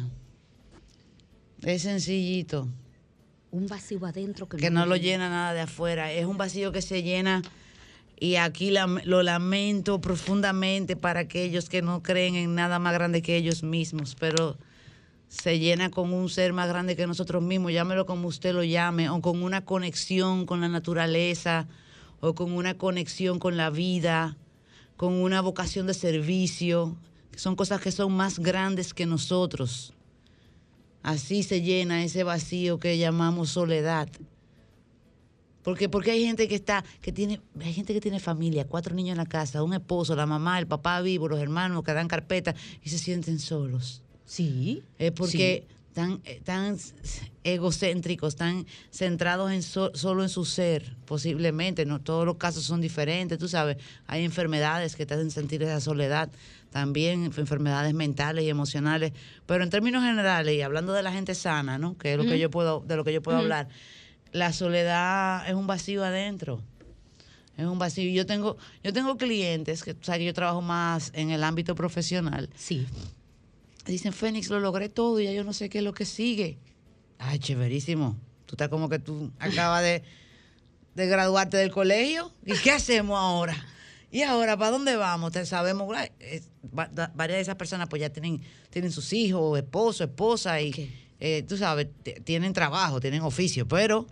Es 1.63 1.83
sencillito, 1.83 2.69
Un 3.51 3.67
vacío 3.67 4.07
adentro 4.07 4.49
que, 4.49 4.57
que 4.57 4.71
no 4.71 4.87
lo 4.87 4.97
llena 4.97 5.29
nada 5.29 5.53
de 5.53 5.61
afuera. 5.63 6.13
Es 6.13 6.27
un 6.27 6.39
vacío 6.39 6.71
que 6.71 6.81
se 6.81 7.03
llena 7.03 7.43
y 8.21 8.37
aquí 8.37 8.71
lo 9.05 9.23
lamento 9.23 10.03
profundamente 10.03 10.95
para 10.95 11.21
aquellos 11.21 11.71
que 11.71 11.81
no 11.81 12.03
creen 12.03 12.37
en 12.37 12.55
nada 12.55 12.79
más 12.79 12.93
grande 12.93 13.23
que 13.23 13.35
ellos 13.35 13.63
mismos, 13.63 14.15
pero 14.15 14.59
se 15.29 15.59
llena 15.59 15.91
con 15.91 16.13
un 16.13 16.29
ser 16.29 16.53
más 16.53 16.69
grande 16.69 16.97
que 16.97 17.07
nosotros 17.07 17.43
mismos, 17.43 17.73
llámelo 17.73 18.05
como 18.05 18.29
usted 18.29 18.53
lo 18.53 18.63
llame, 18.63 19.09
o 19.09 19.23
con 19.23 19.43
una 19.43 19.65
conexión 19.65 20.45
con 20.45 20.61
la 20.61 20.69
naturaleza, 20.69 21.67
o 22.21 22.35
con 22.35 22.53
una 22.53 22.75
conexión 22.77 23.39
con 23.39 23.57
la 23.57 23.71
vida, 23.71 24.37
con 24.99 25.15
una 25.15 25.41
vocación 25.41 25.87
de 25.87 25.95
servicio, 25.95 26.99
que 27.33 27.39
son 27.39 27.57
cosas 27.57 27.81
que 27.81 27.91
son 27.91 28.13
más 28.13 28.39
grandes 28.39 28.93
que 28.93 29.07
nosotros. 29.07 29.95
Así 31.03 31.43
se 31.43 31.63
llena 31.63 32.05
ese 32.05 32.23
vacío 32.23 32.79
que 32.79 32.99
llamamos 32.99 33.49
soledad. 33.49 34.11
Porque, 35.63 35.89
porque 35.89 36.11
hay 36.13 36.25
gente 36.25 36.49
que 36.49 36.55
está, 36.55 36.85
que 37.03 37.13
tiene, 37.13 37.41
hay 37.61 37.73
gente 37.75 37.93
que 37.93 38.01
tiene 38.01 38.19
familia, 38.21 38.67
cuatro 38.67 38.95
niños 38.95 39.13
en 39.13 39.19
la 39.19 39.27
casa, 39.27 39.63
un 39.63 39.75
esposo, 39.75 40.17
la 40.17 40.27
mamá, 40.27 40.59
el 40.59 40.67
papá 40.67 41.01
vivo, 41.03 41.29
los 41.29 41.39
hermanos 41.41 41.83
que 41.85 41.93
dan 41.93 42.09
carpeta 42.09 42.55
y 42.83 42.89
se 42.89 42.99
sienten 42.99 43.39
solos. 43.39 44.03
Sí. 44.25 44.83
Es 44.99 45.13
porque 45.13 45.67
están 45.89 46.21
eh, 46.25 46.41
tan 46.45 46.77
egocéntricos, 47.45 48.37
tan 48.37 48.67
centrados 48.91 49.51
en 49.53 49.63
so- 49.63 49.91
solo 49.95 50.23
en 50.23 50.29
su 50.29 50.45
ser, 50.45 50.97
posiblemente. 51.05 51.85
No 51.87 52.01
todos 52.01 52.25
los 52.27 52.37
casos 52.37 52.65
son 52.65 52.81
diferentes, 52.81 53.39
tú 53.39 53.49
sabes. 53.49 53.77
Hay 54.07 54.25
enfermedades 54.25 54.97
que 54.97 55.07
te 55.07 55.15
hacen 55.15 55.31
sentir 55.31 55.63
esa 55.63 55.81
soledad, 55.81 56.31
también 56.71 57.25
enfermedades 57.25 57.95
mentales 57.95 58.45
y 58.45 58.49
emocionales. 58.49 59.13
Pero 59.47 59.65
en 59.65 59.71
términos 59.71 60.03
generales 60.05 60.55
y 60.55 60.63
hablando 60.63 60.93
de 60.93 61.03
la 61.03 61.13
gente 61.13 61.35
sana, 61.35 61.79
¿no? 61.79 61.97
Que 61.97 62.13
es 62.13 62.19
lo 62.19 62.25
que 62.25 62.39
yo 62.39 62.51
puedo, 62.51 62.81
de 62.87 62.97
lo 62.97 63.05
que 63.05 63.13
yo 63.13 63.23
puedo 63.23 63.39
hablar. 63.39 63.69
La 64.33 64.53
soledad 64.53 65.49
es 65.49 65.55
un 65.55 65.67
vacío 65.67 66.05
adentro. 66.05 66.63
Es 67.57 67.67
un 67.67 67.79
vacío. 67.79 68.11
Yo 68.11 68.27
tengo, 68.27 68.57
yo 68.83 68.93
tengo 68.93 69.17
clientes 69.17 69.83
que, 69.83 69.93
o 69.93 70.03
sea, 70.03 70.17
yo 70.17 70.33
trabajo 70.33 70.63
más 70.63 71.11
en 71.15 71.31
el 71.31 71.45
ámbito 71.45 71.75
profesional 71.75 72.49
Sí. 72.57 72.87
Dicen, 73.87 74.13
Fénix, 74.13 74.49
lo 74.49 74.61
logré 74.61 74.89
todo 74.89 75.19
y 75.21 75.25
ya 75.25 75.33
yo 75.33 75.43
no 75.43 75.53
sé 75.53 75.69
qué 75.69 75.79
es 75.79 75.85
lo 75.85 75.93
que 75.93 76.05
sigue. 76.05 76.59
Ay, 77.19 77.39
chéverísimo. 77.39 78.17
Tú 78.47 78.55
estás 78.55 78.69
como 78.69 78.89
que 78.89 78.99
tú 78.99 79.31
acabas 79.39 79.83
de, 79.83 80.03
de 80.95 81.07
graduarte 81.07 81.57
del 81.57 81.71
colegio. 81.71 82.33
¿Y 82.45 82.53
qué 82.55 82.73
hacemos 82.73 83.19
ahora? 83.19 83.57
¿Y 84.13 84.23
ahora 84.23 84.57
para 84.57 84.71
dónde 84.71 84.97
vamos? 84.97 85.33
Te 85.33 85.47
sabemos, 85.47 85.89
varias 86.69 87.37
de 87.37 87.41
esas 87.41 87.57
personas 87.57 87.89
pues 87.89 88.01
ya 88.01 88.11
tienen, 88.11 88.43
tienen 88.69 88.91
sus 88.91 89.13
hijos, 89.13 89.59
esposo, 89.59 90.05
esposa 90.05 90.61
y, 90.61 90.73
¿Qué? 90.73 91.10
Eh, 91.21 91.45
tú 91.47 91.57
sabes, 91.57 91.89
tienen 92.25 92.53
trabajo, 92.53 93.01
tienen 93.01 93.23
oficio, 93.23 93.69
pero 93.69 94.07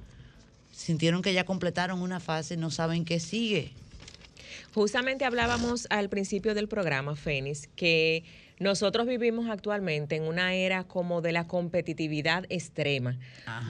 sintieron 0.73 1.23
que 1.23 1.33
ya 1.33 1.45
completaron 1.45 2.03
una 2.03 2.21
fase 2.21 2.57
no 2.57 2.71
saben 2.71 3.05
qué 3.05 3.19
sigue. 3.19 3.73
Justamente 4.75 5.25
hablábamos 5.25 5.87
al 5.91 6.09
principio 6.09 6.55
del 6.55 6.69
programa, 6.69 7.17
Fénix, 7.17 7.69
que 7.75 8.25
nosotros 8.59 9.07
vivimos 9.07 9.49
actualmente 9.49 10.17
en 10.17 10.25
una 10.25 10.55
era 10.55 10.85
como 10.85 11.21
de 11.21 11.33
la 11.33 11.47
competitividad 11.47 12.45
extrema, 12.49 13.19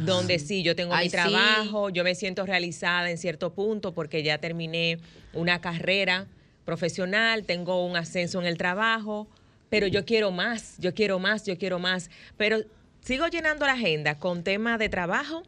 donde 0.00 0.38
sí, 0.38 0.62
yo 0.62 0.74
tengo 0.74 0.94
Ay, 0.94 1.06
mi 1.06 1.10
sí. 1.10 1.16
trabajo, 1.16 1.90
yo 1.90 2.04
me 2.04 2.14
siento 2.14 2.46
realizada 2.46 3.10
en 3.10 3.18
cierto 3.18 3.52
punto 3.52 3.94
porque 3.94 4.22
ya 4.22 4.38
terminé 4.38 4.98
una 5.32 5.60
carrera 5.60 6.26
profesional, 6.64 7.44
tengo 7.44 7.84
un 7.86 7.96
ascenso 7.96 8.40
en 8.40 8.46
el 8.46 8.58
trabajo, 8.58 9.28
pero 9.68 9.86
yo 9.86 10.04
quiero 10.04 10.30
más, 10.30 10.76
yo 10.78 10.94
quiero 10.94 11.18
más, 11.18 11.44
yo 11.44 11.58
quiero 11.58 11.78
más, 11.78 12.10
pero 12.36 12.58
sigo 13.08 13.26
llenando 13.26 13.64
la 13.64 13.72
agenda 13.72 14.18
con 14.18 14.44
temas 14.44 14.78
de 14.78 14.90
trabajo, 14.90 15.42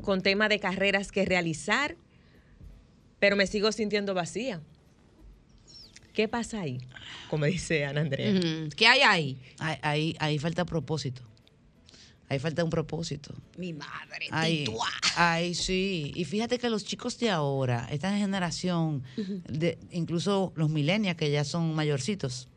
con 0.00 0.22
temas 0.22 0.48
de 0.48 0.58
carreras 0.58 1.12
que 1.12 1.26
realizar, 1.26 1.96
pero 3.18 3.36
me 3.36 3.46
sigo 3.46 3.72
sintiendo 3.72 4.14
vacía. 4.14 4.62
¿Qué 6.14 6.28
pasa 6.28 6.62
ahí? 6.62 6.78
Como 7.28 7.44
dice 7.44 7.84
Ana 7.84 8.00
Andrea. 8.00 8.32
¿Qué 8.74 8.86
hay 8.86 9.02
ahí? 9.02 9.38
Ahí, 9.58 9.78
ahí, 9.82 10.16
ahí 10.18 10.38
falta 10.38 10.64
propósito. 10.64 11.20
Ahí 12.30 12.38
falta 12.38 12.64
un 12.64 12.70
propósito. 12.70 13.34
Mi 13.58 13.74
madre, 13.74 14.28
Ay, 14.30 14.64
titua. 14.64 14.88
ay, 15.16 15.54
sí. 15.54 16.10
Y 16.14 16.24
fíjate 16.24 16.58
que 16.58 16.70
los 16.70 16.86
chicos 16.86 17.18
de 17.18 17.28
ahora, 17.28 17.86
esta 17.90 18.16
generación, 18.16 19.02
de, 19.46 19.76
incluso 19.90 20.54
los 20.56 20.70
millennials 20.70 21.18
que 21.18 21.30
ya 21.30 21.44
son 21.44 21.74
mayorcitos, 21.74 22.48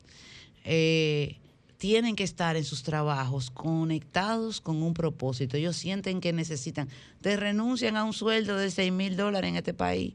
eh, 0.64 1.36
tienen 1.78 2.16
que 2.16 2.24
estar 2.24 2.56
en 2.56 2.64
sus 2.64 2.82
trabajos 2.84 3.52
conectados 3.52 4.62
con 4.62 4.82
un 4.82 4.94
propósito. 4.94 5.58
Ellos 5.58 5.76
sienten 5.76 6.22
que 6.22 6.34
necesitan. 6.34 6.90
Te 7.22 7.36
renuncian 7.38 7.98
a 7.98 8.04
un 8.04 8.14
sueldo 8.14 8.58
de 8.58 8.72
6 8.72 8.92
mil 8.92 9.16
dólares 9.16 9.50
en 9.50 9.58
este 9.58 9.74
país. 9.74 10.14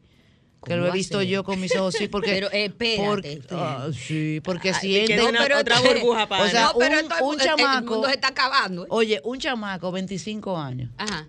Que 0.65 0.75
¿Cómo 0.75 0.77
lo 0.77 0.89
he 0.89 0.93
visto 0.93 1.23
yo 1.23 1.43
con 1.45 1.61
mis 1.61 1.75
ojos, 1.77 1.95
sí, 1.99 2.07
porque... 2.09 2.31
Pero, 2.35 2.51
eh, 2.53 2.67
espérate, 2.67 3.07
porque- 3.09 3.33
espérate. 3.33 3.65
ah, 3.65 3.89
sí, 3.93 4.41
porque 4.45 4.69
Ay, 4.71 4.75
sienten... 4.81 5.19
que 5.19 5.25
una- 5.25 5.59
otra 5.61 5.81
burbuja 5.81 6.29
para 6.29 6.45
O 6.45 6.49
sea, 6.49 6.63
no, 6.73 6.79
pero 6.79 6.95
un- 6.99 7.01
esto- 7.05 7.25
un 7.25 7.35
el- 7.35 7.41
El 7.41 7.47
chamaco- 7.47 7.91
mundo 7.95 8.09
se 8.09 8.15
está 8.15 8.29
acabando. 8.29 8.85
¿eh? 8.85 8.89
Oye, 8.91 9.21
un 9.25 9.39
chamaco, 9.41 9.91
25 9.93 10.57
años, 10.59 10.91
Ajá. 10.99 11.27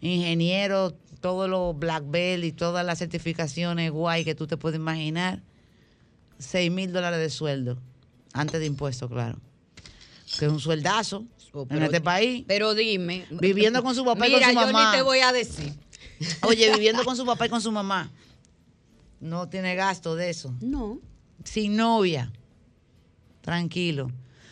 ingeniero, 0.00 0.94
todos 1.20 1.48
los 1.48 1.78
black 1.78 2.04
belt 2.06 2.44
y 2.44 2.52
todas 2.52 2.84
las 2.84 2.98
certificaciones 2.98 3.90
guay 3.90 4.24
que 4.24 4.34
tú 4.34 4.46
te 4.46 4.56
puedes 4.56 4.78
imaginar, 4.78 5.40
6 6.38 6.70
mil 6.70 6.92
dólares 6.92 7.20
de 7.20 7.30
sueldo, 7.30 7.78
antes 8.32 8.60
de 8.60 8.66
impuestos, 8.66 9.10
claro. 9.10 9.38
Que 10.38 10.46
es 10.46 10.50
un 10.52 10.60
sueldazo 10.60 11.26
Oh, 11.54 11.62
en 11.62 11.68
pero- 11.68 11.84
este 11.84 12.00
país. 12.00 12.44
Pero 12.48 12.74
dime. 12.74 13.26
Viviendo 13.30 13.82
con 13.82 13.94
su 13.94 14.04
papá 14.06 14.26
y 14.26 14.32
con 14.32 14.40
su 14.42 14.48
yo 14.48 14.54
mamá. 14.54 14.90
ni 14.92 14.96
te 14.96 15.02
voy 15.02 15.18
a 15.18 15.32
decir. 15.32 15.74
Oye, 16.42 16.72
viviendo 16.72 17.04
con 17.04 17.14
su 17.16 17.26
papá 17.26 17.44
y 17.46 17.48
con 17.50 17.60
su 17.60 17.70
mamá. 17.70 18.10
No 19.20 19.48
tiene 19.50 19.74
gasto 19.74 20.14
de 20.16 20.30
eso. 20.30 20.54
No. 20.62 20.98
Sin 21.44 21.76
novia. 21.76 22.32
Tranquilo. 23.42 24.10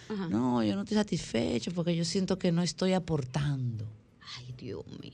Ajá. 0.08 0.28
No, 0.28 0.62
yo 0.62 0.74
no 0.74 0.82
estoy 0.82 0.96
satisfecho 0.96 1.70
porque 1.72 1.94
yo 1.96 2.04
siento 2.04 2.38
que 2.38 2.52
no 2.52 2.62
estoy 2.62 2.92
aportando. 2.92 3.86
Ay, 4.36 4.52
Dios 4.58 4.84
mío. 5.00 5.12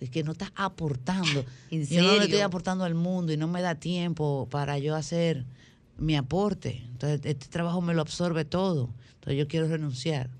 Es 0.00 0.10
que 0.10 0.24
no 0.24 0.32
estás 0.32 0.50
aportando. 0.56 1.44
¿En 1.70 1.86
Yo 1.86 2.02
no 2.02 2.08
le 2.08 2.14
estoy 2.16 2.30
serio? 2.32 2.44
aportando 2.46 2.82
al 2.84 2.94
mundo 2.94 3.32
y 3.32 3.36
no 3.36 3.46
me 3.46 3.62
da 3.62 3.76
tiempo 3.76 4.48
para 4.50 4.78
yo 4.78 4.96
hacer 4.96 5.44
mi 6.02 6.16
aporte. 6.16 6.82
Entonces, 6.92 7.20
este 7.24 7.46
trabajo 7.48 7.80
me 7.80 7.94
lo 7.94 8.02
absorbe 8.02 8.44
todo. 8.44 8.90
Entonces, 9.14 9.38
yo 9.38 9.48
quiero 9.48 9.68
renunciar. 9.68 10.30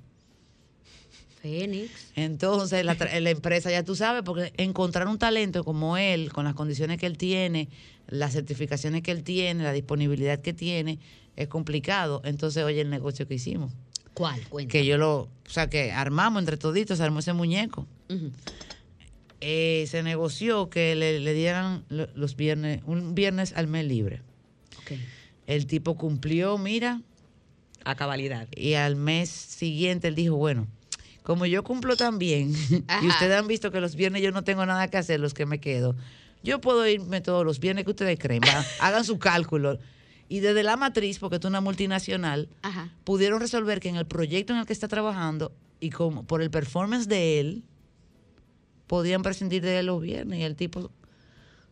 Fénix. 1.40 1.90
Entonces, 2.14 2.85
la, 2.85 2.92
empresa, 3.31 3.71
ya 3.71 3.83
tú 3.83 3.97
sabes, 3.97 4.23
porque 4.23 4.52
encontrar 4.59 5.09
un 5.09 5.19
talento 5.19 5.64
como 5.64 5.97
él, 5.97 6.33
con 6.33 6.45
las 6.45 6.54
condiciones 6.54 6.99
que 6.99 7.07
él 7.07 7.19
tiene, 7.19 7.69
las 8.07 8.33
certificaciones 8.33 9.02
que 9.02 9.11
él 9.11 9.25
tiene, 9.25 9.64
la 9.64 9.73
disponibilidad 9.73 10.40
que 10.40 10.52
tiene, 10.52 11.00
es 11.35 11.49
complicado. 11.49 12.23
Entonces, 12.25 12.62
oye, 12.62 12.81
el 12.81 12.90
negocio 12.90 13.26
que 13.26 13.35
hicimos, 13.35 13.73
¿Cuál? 14.14 14.40
Cuenta. 14.49 14.71
que 14.71 14.84
yo 14.86 14.99
lo, 14.99 15.21
o 15.23 15.28
sea, 15.49 15.69
que 15.69 15.91
armamos 15.91 16.43
entre 16.43 16.56
toditos, 16.58 17.00
armó 17.00 17.19
ese 17.21 17.32
muñeco. 17.32 17.89
Eh, 19.41 19.86
se 19.89 20.04
negoció 20.04 20.71
que 20.71 20.95
le, 20.95 21.19
le 21.19 21.34
dieran 21.34 21.84
lo- 21.89 22.08
los 22.15 22.36
viernes, 22.36 22.82
un 22.86 23.15
viernes 23.17 23.52
al 23.56 23.67
mes 23.67 23.84
libre. 23.86 24.21
Ok. 24.78 24.93
El 25.47 25.67
tipo 25.67 25.97
cumplió, 25.97 26.57
mira, 26.59 27.00
A 27.85 27.95
cabalidad. 27.95 28.49
y 28.57 28.75
al 28.75 28.97
mes 28.97 29.28
siguiente 29.28 30.09
él 30.09 30.15
dijo, 30.15 30.37
bueno, 30.37 30.67
como 31.23 31.47
yo 31.47 31.63
cumplo 31.65 31.97
también, 31.97 32.52
y 33.02 33.07
ustedes 33.09 33.37
han 33.39 33.47
visto 33.47 33.71
que 33.71 33.81
los 33.81 33.97
viernes 33.97 34.23
yo 34.23 34.31
no 34.33 34.45
tengo 34.45 34.65
nada 34.67 34.89
que 34.89 34.99
hacer, 34.99 35.21
los 35.21 35.35
que 35.35 35.47
me 35.47 35.59
quedo, 35.61 35.95
yo 36.45 36.61
puedo 36.61 36.87
irme 36.89 37.21
todos 37.21 37.45
los 37.45 37.61
viernes 37.61 37.85
que 37.85 37.91
ustedes 37.91 38.19
creen, 38.19 38.43
va, 38.43 38.65
hagan 38.81 39.05
su 39.05 39.19
cálculo. 39.19 39.78
Y 40.28 40.41
desde 40.41 40.63
la 40.63 40.76
matriz, 40.76 41.19
porque 41.19 41.37
es 41.37 41.45
una 41.45 41.61
multinacional, 41.61 42.49
Ajá. 42.63 42.89
pudieron 43.05 43.39
resolver 43.41 43.81
que 43.81 43.91
en 43.91 43.97
el 43.97 44.07
proyecto 44.07 44.52
en 44.55 44.61
el 44.61 44.67
que 44.67 44.73
está 44.73 44.89
trabajando 44.89 45.52
y 45.78 45.91
como 45.91 46.25
por 46.25 46.41
el 46.41 46.50
performance 46.50 47.07
de 47.07 47.39
él, 47.41 47.63
podían 48.87 49.23
prescindir 49.23 49.63
de 49.63 49.78
él 49.78 49.87
los 49.87 50.00
viernes 50.00 50.39
y 50.39 50.43
el 50.43 50.57
tipo 50.57 50.91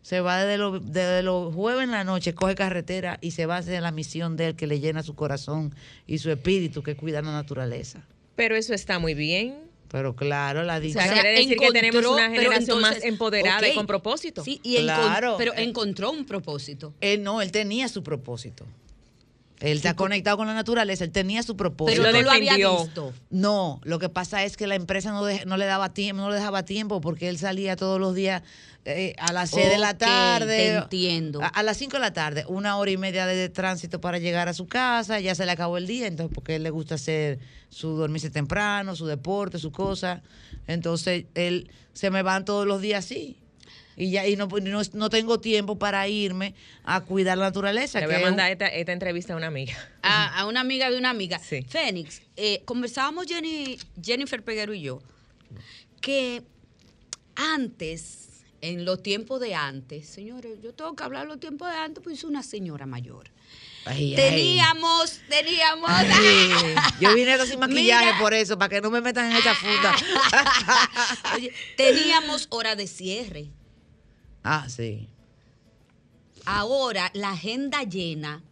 se 0.03 0.21
va 0.21 0.43
desde 0.45 0.59
los, 0.59 0.85
desde 0.93 1.23
los 1.23 1.55
jueves 1.55 1.85
en 1.85 1.91
la 1.91 2.05
noche, 2.05 2.35
coge 2.35 2.55
carretera 2.55 3.19
y 3.21 3.33
se 3.33 3.47
va 3.47 3.59
hacia 3.59 3.81
la 3.81 3.93
misión 3.93 4.37
de 4.37 4.49
él 4.49 4.57
que 4.57 4.67
le 4.67 4.81
llena 4.81 5.03
su 5.03 5.15
corazón 5.15 5.75
y 6.07 6.19
su 6.19 6.31
espíritu 6.31 6.83
que 6.83 6.97
cuida 6.97 7.21
la 7.23 7.33
naturaleza. 7.33 8.07
Pero 8.37 8.57
eso 8.57 8.73
está 8.75 8.99
muy 8.99 9.15
bien. 9.15 9.57
Pero 9.89 10.15
claro, 10.15 10.63
la 10.63 10.77
O 10.77 10.81
dicha... 10.81 11.03
sea, 11.03 11.13
quiere 11.13 11.31
decir 11.31 11.57
que 11.57 11.71
tenemos 11.73 12.07
una 12.07 12.31
generación 12.31 12.81
más 12.81 13.03
empoderada 13.03 13.69
y 13.69 13.75
con 13.75 13.87
propósito. 13.89 14.45
Sí, 14.45 14.61
y 14.63 14.77
encon- 14.77 14.85
Claro. 14.85 15.35
pero 15.37 15.53
encontró 15.57 16.13
un 16.13 16.25
propósito. 16.25 16.95
Él 17.01 17.23
no, 17.25 17.43
él 17.43 17.51
tenía 17.51 17.89
su 17.89 18.03
propósito. 18.05 18.67
Él 19.61 19.77
está 19.77 19.95
conectado 19.95 20.39
con 20.39 20.47
la 20.47 20.55
naturaleza, 20.55 21.05
él 21.05 21.13
tenía 21.13 21.43
su 21.43 21.57
propósito. 21.57 22.03
Pero 22.03 22.13
no 22.13 22.23
lo 22.23 22.31
había 22.31 22.57
visto. 22.57 23.13
No, 23.29 23.81
lo 23.85 23.99
que 23.99 24.09
pasa 24.09 24.43
es 24.45 24.57
que 24.57 24.67
la 24.67 24.75
empresa 24.75 25.13
no, 25.13 25.57
le 25.57 25.65
daba 25.67 25.93
tiempo, 25.93 26.23
no 26.23 26.31
le 26.31 26.37
dejaba 26.37 26.65
tiempo 26.65 27.01
porque 27.01 27.29
él 27.29 27.39
salía 27.39 27.77
todos 27.77 28.01
los 28.01 28.15
días 28.15 28.43
eh, 28.87 29.15
a 29.19 29.33
las 29.33 29.51
6 29.51 29.69
de 29.69 29.79
la 29.79 29.99
tarde. 29.99 30.57
te 30.57 30.75
entiendo. 30.77 31.43
A, 31.43 31.49
a 31.49 31.63
las 31.63 31.77
5 31.77 31.93
de 31.93 32.01
la 32.01 32.13
tarde, 32.13 32.45
una 32.49 32.79
hora 32.79 32.91
y 32.91 32.97
media 32.97 33.27
de 33.27 33.51
tránsito 33.51 34.01
para 34.01 34.19
llegar 34.19 34.49
a 34.49 34.55
su 34.55 34.67
casa, 34.67 35.21
ya 35.21 35.35
se 35.35 35.45
le 35.45 35.53
acabó 35.53 35.77
el 35.77 35.87
día, 35.87 36.07
entonces 36.07 36.35
porque 36.35 36.53
a 36.53 36.57
él 36.57 36.63
le 36.63 36.71
gusta 36.71 36.95
hacer 36.95 37.39
su 37.69 37.97
dormirse 37.97 38.31
temprano, 38.31 38.97
su 38.97 39.07
deporte, 39.07 39.59
su 39.59 39.73
cosa. 39.73 40.23
Entonces, 40.67 41.27
él 41.35 41.71
se 41.93 42.11
me 42.11 42.23
van 42.23 42.45
todos 42.45 42.67
los 42.67 42.81
días 42.81 43.05
así. 43.05 43.40
Y 44.01 44.11
ya 44.13 44.27
y 44.27 44.35
no, 44.37 44.47
no, 44.47 44.81
no 44.95 45.11
tengo 45.11 45.41
tiempo 45.41 45.79
para 45.79 46.09
irme 46.09 46.55
a 46.85 47.03
cuidar 47.03 47.37
la 47.37 47.45
naturaleza. 47.45 48.01
Le 48.01 48.07
que 48.07 48.07
voy 48.07 48.15
a 48.15 48.19
es 48.19 48.23
un- 48.25 48.31
mandar 48.31 48.51
esta, 48.51 48.67
esta 48.69 48.93
entrevista 48.93 49.35
a 49.35 49.37
una 49.37 49.49
amiga. 49.49 49.77
A, 50.03 50.41
a 50.41 50.47
una 50.47 50.61
amiga 50.61 50.89
de 50.91 50.97
una 50.97 51.11
amiga. 51.11 51.39
Sí. 51.39 51.63
Fénix, 51.69 52.23
eh, 52.37 52.63
conversábamos 52.65 53.27
Jenny, 53.27 53.79
Jennifer 54.03 54.43
Peguero 54.43 54.73
y 54.73 54.81
yo, 54.81 55.03
que 56.01 56.43
antes, 57.37 58.29
en 58.63 58.85
los 58.85 59.03
tiempos 59.03 59.41
de 59.41 59.55
antes, 59.55 60.09
señores, 60.09 60.59
yo 60.63 60.73
tengo 60.75 60.95
que 60.97 61.03
hablar 61.05 61.23
de 61.25 61.29
los 61.29 61.41
tiempos 61.41 61.69
de 61.71 61.77
antes, 61.77 62.03
pues 62.03 62.25
una 62.25 62.43
señora 62.43 62.87
mayor. 62.87 63.31
Ay, 63.87 64.11
ay. 64.11 64.17
Teníamos, 64.17 65.21
teníamos. 65.29 65.91
Ay, 65.91 66.75
yo 67.01 67.15
vine 67.15 67.37
sin 67.47 67.59
maquillaje 67.61 68.07
Mira. 68.07 68.19
por 68.19 68.35
eso, 68.35 68.59
para 68.59 68.69
que 68.69 68.81
no 68.81 68.91
me 68.91 69.01
metan 69.01 69.31
en 69.31 69.37
esa 69.37 69.55
funda. 69.55 69.95
Oye, 71.35 71.53
teníamos 71.77 72.47
hora 72.51 72.77
de 72.77 72.87
cierre. 72.87 73.49
Ah, 74.43 74.67
sí. 74.69 75.09
Ahora 76.47 77.11
la 77.15 77.33
agenda 77.33 77.83
llena 77.83 78.43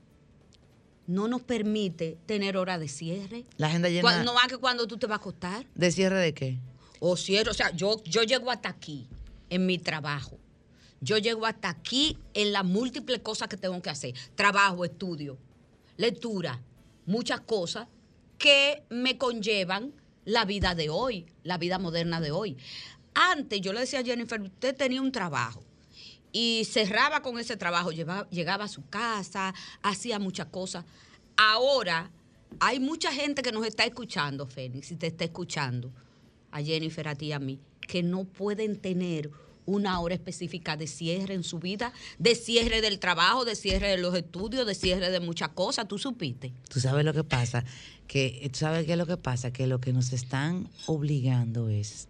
no 1.07 1.27
nos 1.27 1.42
permite 1.42 2.18
tener 2.27 2.57
hora 2.57 2.79
de 2.79 2.88
cierre. 2.88 3.44
La 3.57 3.68
agenda 3.68 3.88
llena 3.88 4.03
Cuando- 4.03 4.24
no 4.24 4.35
más 4.35 4.48
que 4.48 4.59
cuando 4.59 4.87
tú 4.87 4.98
te 4.98 5.07
vas 5.07 5.18
a 5.18 5.20
acostar. 5.20 5.66
de 5.74 5.90
cierre 5.90 6.18
de 6.20 6.35
qué? 6.35 6.59
O 7.01 7.16
cierre, 7.16 7.51
o 7.51 7.55
sea, 7.55 7.70
yo, 7.70 8.03
yo 8.05 8.22
llego 8.24 8.51
hasta 8.51 8.68
aquí 8.68 9.09
en 9.51 9.64
mi 9.66 9.79
trabajo. 9.79 10.38
Yo 11.01 11.16
llego 11.16 11.46
hasta 11.46 11.68
aquí 11.70 12.18
en 12.35 12.53
las 12.53 12.64
múltiples 12.64 13.20
cosas 13.20 13.48
que 13.48 13.57
tengo 13.57 13.81
que 13.81 13.88
hacer. 13.88 14.14
Trabajo, 14.35 14.85
estudio, 14.85 15.38
lectura, 15.96 16.61
muchas 17.07 17.40
cosas 17.40 17.87
que 18.37 18.83
me 18.90 19.16
conllevan 19.16 19.92
la 20.24 20.44
vida 20.44 20.74
de 20.74 20.90
hoy, 20.90 21.27
la 21.44 21.57
vida 21.57 21.79
moderna 21.79 22.20
de 22.20 22.33
hoy. 22.33 22.57
Antes 23.14 23.61
yo 23.61 23.72
le 23.72 23.81
decía 23.81 24.01
a 24.01 24.05
Jennifer, 24.05 24.40
usted 24.40 24.77
tenía 24.77 25.01
un 25.01 25.12
trabajo 25.12 25.62
y 26.33 26.64
cerraba 26.71 27.23
con 27.23 27.38
ese 27.38 27.57
trabajo, 27.57 27.91
llevaba- 27.93 28.29
llegaba 28.31 28.64
a 28.64 28.69
su 28.69 28.87
casa, 28.88 29.55
hacía 29.83 30.19
muchas 30.19 30.47
cosas. 30.49 30.85
Ahora 31.37 32.11
hay 32.61 32.81
mucha 32.81 33.12
gente 33.12 33.43
que 33.43 33.53
nos 33.53 33.67
está 33.67 33.85
escuchando, 33.85 34.47
Fénix, 34.47 34.91
y 34.91 34.97
te 34.97 35.07
está 35.09 35.25
escuchando, 35.25 35.91
a 36.51 36.62
Jennifer, 36.62 37.07
a 37.09 37.14
ti 37.14 37.33
a 37.33 37.38
mí, 37.38 37.59
que 37.81 38.03
no 38.03 38.25
pueden 38.25 38.77
tener 38.77 39.31
una 39.67 40.01
hora 40.01 40.14
específica 40.14 40.79
de 40.79 40.87
cierre 40.87 41.35
en 41.35 41.43
su 41.45 41.59
vida, 41.59 41.93
de 42.19 42.35
cierre 42.35 42.81
del 42.81 42.99
trabajo, 42.99 43.45
de 43.45 43.55
cierre 43.55 43.88
de 43.88 43.99
los 43.99 44.14
estudios, 44.14 44.67
de 44.67 44.75
cierre 44.75 45.11
de 45.11 45.21
muchas 45.21 45.51
cosas. 45.51 45.87
¿Tú 45.87 45.99
supiste? 45.99 46.55
Tú 46.71 46.81
sabes 46.81 47.05
lo 47.05 47.12
que 47.12 47.23
pasa, 47.23 47.64
que 48.07 48.49
tú 48.51 48.59
sabes 48.61 48.87
qué 48.87 48.93
es 48.93 48.99
lo 48.99 49.07
que 49.07 49.19
pasa, 49.19 49.53
que 49.53 49.67
lo 49.67 49.79
que 49.79 49.93
nos 49.93 50.14
están 50.14 50.71
obligando 50.87 51.69
es, 51.69 52.09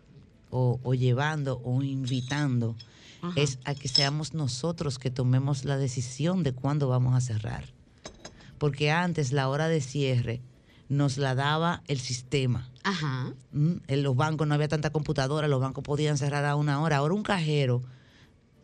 o, 0.50 0.78
o 0.84 0.94
llevando, 0.94 1.60
o 1.64 1.82
invitando, 1.82 2.76
Ajá. 3.22 3.32
es 3.40 3.58
a 3.64 3.74
que 3.74 3.88
seamos 3.88 4.34
nosotros 4.34 4.98
que 4.98 5.10
tomemos 5.10 5.64
la 5.64 5.76
decisión 5.76 6.42
de 6.42 6.52
cuándo 6.52 6.88
vamos 6.88 7.14
a 7.14 7.20
cerrar. 7.20 7.64
Porque 8.58 8.90
antes 8.90 9.32
la 9.32 9.48
hora 9.48 9.68
de 9.68 9.80
cierre 9.80 10.40
nos 10.88 11.16
la 11.18 11.34
daba 11.34 11.82
el 11.86 12.00
sistema. 12.00 12.70
Ajá. 12.82 13.32
Mm, 13.52 13.72
En 13.86 14.02
los 14.02 14.16
bancos 14.16 14.46
no 14.46 14.54
había 14.54 14.68
tanta 14.68 14.90
computadora, 14.90 15.46
los 15.48 15.60
bancos 15.60 15.84
podían 15.84 16.16
cerrar 16.18 16.44
a 16.44 16.56
una 16.56 16.80
hora. 16.80 16.96
Ahora 16.98 17.14
un 17.14 17.22
cajero 17.22 17.82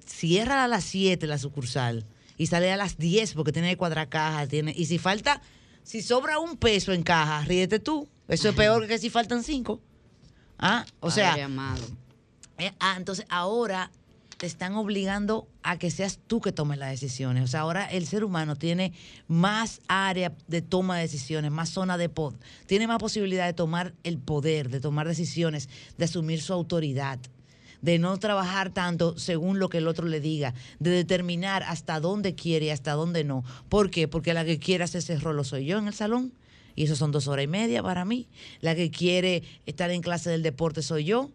cierra 0.07 0.64
a 0.64 0.69
las 0.69 0.85
7 0.85 1.27
la 1.27 1.38
sucursal 1.38 2.07
y 2.37 2.47
sale 2.47 2.73
a 2.73 2.77
las 2.77 2.97
10 2.99 3.35
porque 3.35 3.53
tiene 3.53 3.77
caja. 4.09 4.47
Tiene, 4.47 4.73
y 4.77 4.87
si 4.87 4.99
falta, 4.99 5.40
si 5.83 6.03
sobra 6.03 6.38
un 6.38 6.57
peso 6.57 6.93
en 6.93 7.03
caja, 7.03 7.45
ríete 7.45 7.79
tú. 7.79 8.09
Eso 8.29 8.49
es 8.49 8.55
peor 8.55 8.87
que 8.87 8.99
si 8.99 9.11
faltan 9.11 9.43
cinco. 9.43 9.81
Ah, 10.59 10.87
o 11.01 11.11
sea, 11.11 11.45
amado. 11.45 11.85
eh, 12.59 12.73
ah, 12.81 12.95
entonces 12.97 13.27
ahora 13.29 13.90
te 14.45 14.49
están 14.49 14.75
obligando 14.75 15.49
a 15.63 15.79
que 15.79 15.91
seas 15.91 16.21
tú 16.27 16.43
que 16.43 16.53
tomes 16.53 16.77
las 16.77 16.91
decisiones. 16.91 17.45
O 17.45 17.47
sea, 17.47 17.61
ahora 17.61 17.87
el 17.87 18.07
ser 18.07 18.25
humano 18.25 18.57
tiene 18.57 18.93
más 19.27 19.81
área 19.89 20.35
de 20.49 20.61
toma 20.61 20.97
de 20.97 21.05
decisiones, 21.05 21.51
más 21.51 21.71
zona 21.71 21.97
de 21.97 22.11
poder, 22.11 22.39
tiene 22.67 22.87
más 22.87 22.99
posibilidad 22.99 23.47
de 23.47 23.55
tomar 23.55 23.95
el 24.05 24.19
poder, 24.19 24.69
de 24.69 24.81
tomar 24.81 25.09
decisiones, 25.09 25.71
de 25.97 26.05
asumir 26.05 26.43
su 26.43 26.53
autoridad, 26.53 27.19
de 27.81 27.99
no 27.99 28.19
trabajar 28.19 28.69
tanto 28.69 29.17
según 29.17 29.59
lo 29.59 29.71
que 29.71 29.79
el 29.79 29.89
otro 29.89 30.07
le 30.09 30.21
diga, 30.21 30.53
de 30.79 30.91
determinar 30.91 31.63
hasta 31.63 31.99
dónde 31.99 32.35
quiere 32.35 32.67
y 32.67 32.71
hasta 32.71 32.93
dónde 32.93 33.25
no. 33.25 33.45
¿Por 33.71 33.91
qué? 33.91 34.09
Porque 34.09 34.35
la 34.35 34.45
que 34.45 34.59
quiere 34.59 34.85
hacer 34.85 34.99
ese 34.99 35.17
rolo 35.17 35.43
soy 35.43 35.65
yo 35.65 35.79
en 35.79 35.87
el 35.87 35.95
salón. 35.95 36.35
Y 36.77 36.85
eso 36.85 36.97
son 36.97 37.13
dos 37.13 37.29
horas 37.29 37.47
y 37.47 37.49
media 37.49 37.83
para 37.83 38.05
mí. 38.05 38.29
La 38.61 38.75
que 38.75 38.91
quiere 38.91 39.43
estar 39.65 39.91
en 39.91 40.03
clase 40.03 40.29
del 40.29 40.43
deporte 40.43 40.83
soy 40.83 41.05
yo. 41.05 41.31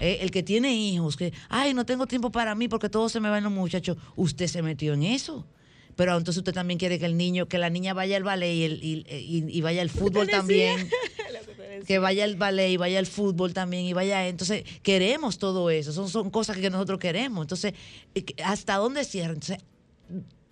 Eh, 0.00 0.18
el 0.20 0.30
que 0.30 0.42
tiene 0.42 0.74
hijos, 0.74 1.16
que, 1.16 1.32
ay, 1.48 1.74
no 1.74 1.84
tengo 1.84 2.06
tiempo 2.06 2.30
para 2.30 2.54
mí 2.54 2.68
porque 2.68 2.88
todo 2.88 3.08
se 3.08 3.18
me 3.20 3.28
va 3.28 3.38
en 3.38 3.44
los 3.44 3.52
muchachos, 3.52 3.96
usted 4.16 4.46
se 4.46 4.62
metió 4.62 4.94
en 4.94 5.02
eso. 5.02 5.46
Pero 5.96 6.16
entonces 6.16 6.38
usted 6.38 6.52
también 6.52 6.78
quiere 6.78 7.00
que 7.00 7.06
el 7.06 7.16
niño, 7.16 7.48
que 7.48 7.58
la 7.58 7.70
niña 7.70 7.92
vaya 7.92 8.16
al 8.16 8.22
ballet 8.22 8.54
y, 8.54 8.62
el- 8.62 8.84
y- 8.84 9.04
y- 9.10 9.44
y 9.58 9.60
vaya 9.62 9.82
al 9.82 9.90
fútbol 9.90 10.28
también. 10.28 10.88
Que 11.86 11.98
vaya 12.00 12.24
al 12.24 12.34
ballet 12.36 12.70
y 12.70 12.76
vaya 12.76 12.98
al 12.98 13.06
fútbol 13.06 13.54
también 13.54 13.84
y 13.84 13.92
vaya. 13.92 14.26
Entonces, 14.26 14.64
queremos 14.82 15.38
todo 15.38 15.70
eso. 15.70 15.92
Son, 15.92 16.08
son 16.08 16.28
cosas 16.30 16.56
que 16.56 16.70
nosotros 16.70 16.98
queremos. 16.98 17.44
Entonces, 17.44 17.72
eh, 18.14 18.24
que- 18.24 18.42
¿hasta 18.42 18.76
dónde 18.76 19.04
cierran? 19.04 19.34
Entonces, 19.36 19.58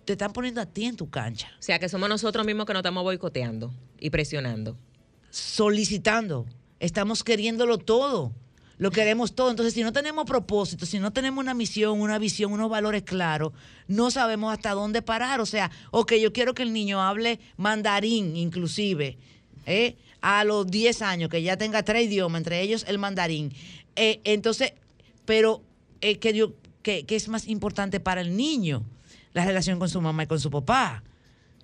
te 0.05 0.13
están 0.13 0.33
poniendo 0.33 0.61
a 0.61 0.67
ti 0.67 0.85
en 0.85 0.95
tu 0.97 1.11
cancha, 1.11 1.49
O 1.59 1.63
sea, 1.63 1.79
que 1.81 1.89
somos 1.89 2.09
nosotros 2.09 2.47
mismos 2.47 2.65
que 2.67 2.73
nos 2.73 2.81
estamos 2.81 3.03
boicoteando 3.03 3.73
y 3.99 4.11
presionando. 4.11 4.77
solicitando. 5.31 6.47
Estamos 6.81 7.23
queriéndolo 7.25 7.79
todo. 7.79 8.33
Lo 8.79 8.91
queremos 8.91 9.35
todo. 9.35 9.51
Entonces, 9.51 9.75
si 9.75 9.83
no 9.83 9.93
tenemos 9.93 10.25
propósito, 10.27 10.87
si 10.87 10.99
no 10.99 11.13
tenemos 11.13 11.43
una 11.43 11.55
misión, 11.55 12.01
una 12.01 12.19
visión, 12.19 12.53
unos 12.53 12.69
valores 12.69 13.03
claros, 13.03 13.53
no 13.89 14.11
sabemos 14.11 14.53
hasta 14.53 14.73
dónde 14.73 15.03
parar. 15.03 15.41
O 15.41 15.47
sea, 15.47 15.71
ok, 15.91 16.15
yo 16.15 16.33
quiero 16.33 16.55
que 16.55 16.63
el 16.63 16.73
niño 16.73 17.01
hable 17.01 17.41
mandarín, 17.57 18.37
inclusive, 18.37 19.17
¿eh? 19.65 19.97
a 20.21 20.45
los 20.45 20.67
10 20.67 21.03
años, 21.03 21.31
que 21.31 21.43
ya 21.43 21.57
tenga 21.57 21.83
tres 21.83 22.07
idiomas, 22.07 22.41
entre 22.41 22.61
ellos 22.61 22.85
el 22.89 22.99
mandarín. 22.99 23.53
Eh, 23.95 24.21
entonces, 24.25 24.73
pero 25.25 25.63
eh, 26.01 26.19
que, 26.19 26.53
que, 26.83 27.07
que 27.07 27.17
es 27.17 27.29
más 27.29 27.47
importante 27.47 28.01
para 28.01 28.21
el 28.21 28.37
niño 28.37 28.83
la 29.33 29.45
relación 29.45 29.79
con 29.79 29.89
su 29.89 30.01
mamá 30.01 30.25
y 30.25 30.27
con 30.27 30.41
su 30.41 30.51
papá. 30.51 31.03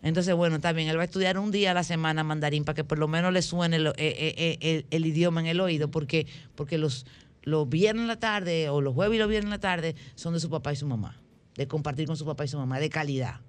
Entonces, 0.03 0.35
bueno, 0.35 0.61
también 0.61 0.89
él 0.89 0.99
va 0.99 1.03
a 1.03 1.05
estudiar 1.05 1.39
un 1.39 1.53
día 1.53 1.71
a 1.71 1.75
la 1.75 1.85
semana 1.85 2.25
mandarín 2.25 2.65
para 2.65 2.75
que 2.75 2.85
por 2.85 2.99
lo 2.99 3.07
menos 3.07 3.33
le 3.33 3.41
suene 3.41 3.77
eh, 3.77 3.93
eh, 3.97 4.35
eh, 4.37 4.59
el, 4.61 4.87
el 4.91 5.07
idioma 5.07 5.41
en 5.41 5.47
el 5.47 5.61
oído, 5.61 5.91
porque, 5.91 6.27
porque 6.57 6.77
los, 6.77 7.07
los 7.43 7.69
viernes 7.69 8.03
en 8.03 8.09
la 8.09 8.19
tarde 8.19 8.69
o 8.69 8.81
los 8.81 8.95
jueves 8.95 9.17
y 9.17 9.19
los 9.21 9.29
viernes 9.29 9.47
en 9.47 9.51
la 9.51 9.61
tarde 9.61 9.95
son 10.17 10.35
de 10.35 10.41
su 10.41 10.51
papá 10.51 10.73
y 10.73 10.77
su 10.77 10.87
mamá, 10.87 11.21
de 11.55 11.69
compartir 11.69 12.07
con 12.07 12.17
su 12.17 12.27
papá 12.27 12.45
y 12.45 12.49
su 12.49 12.59
mamá, 12.59 12.81
de 12.81 12.91
calidad. 12.91 13.41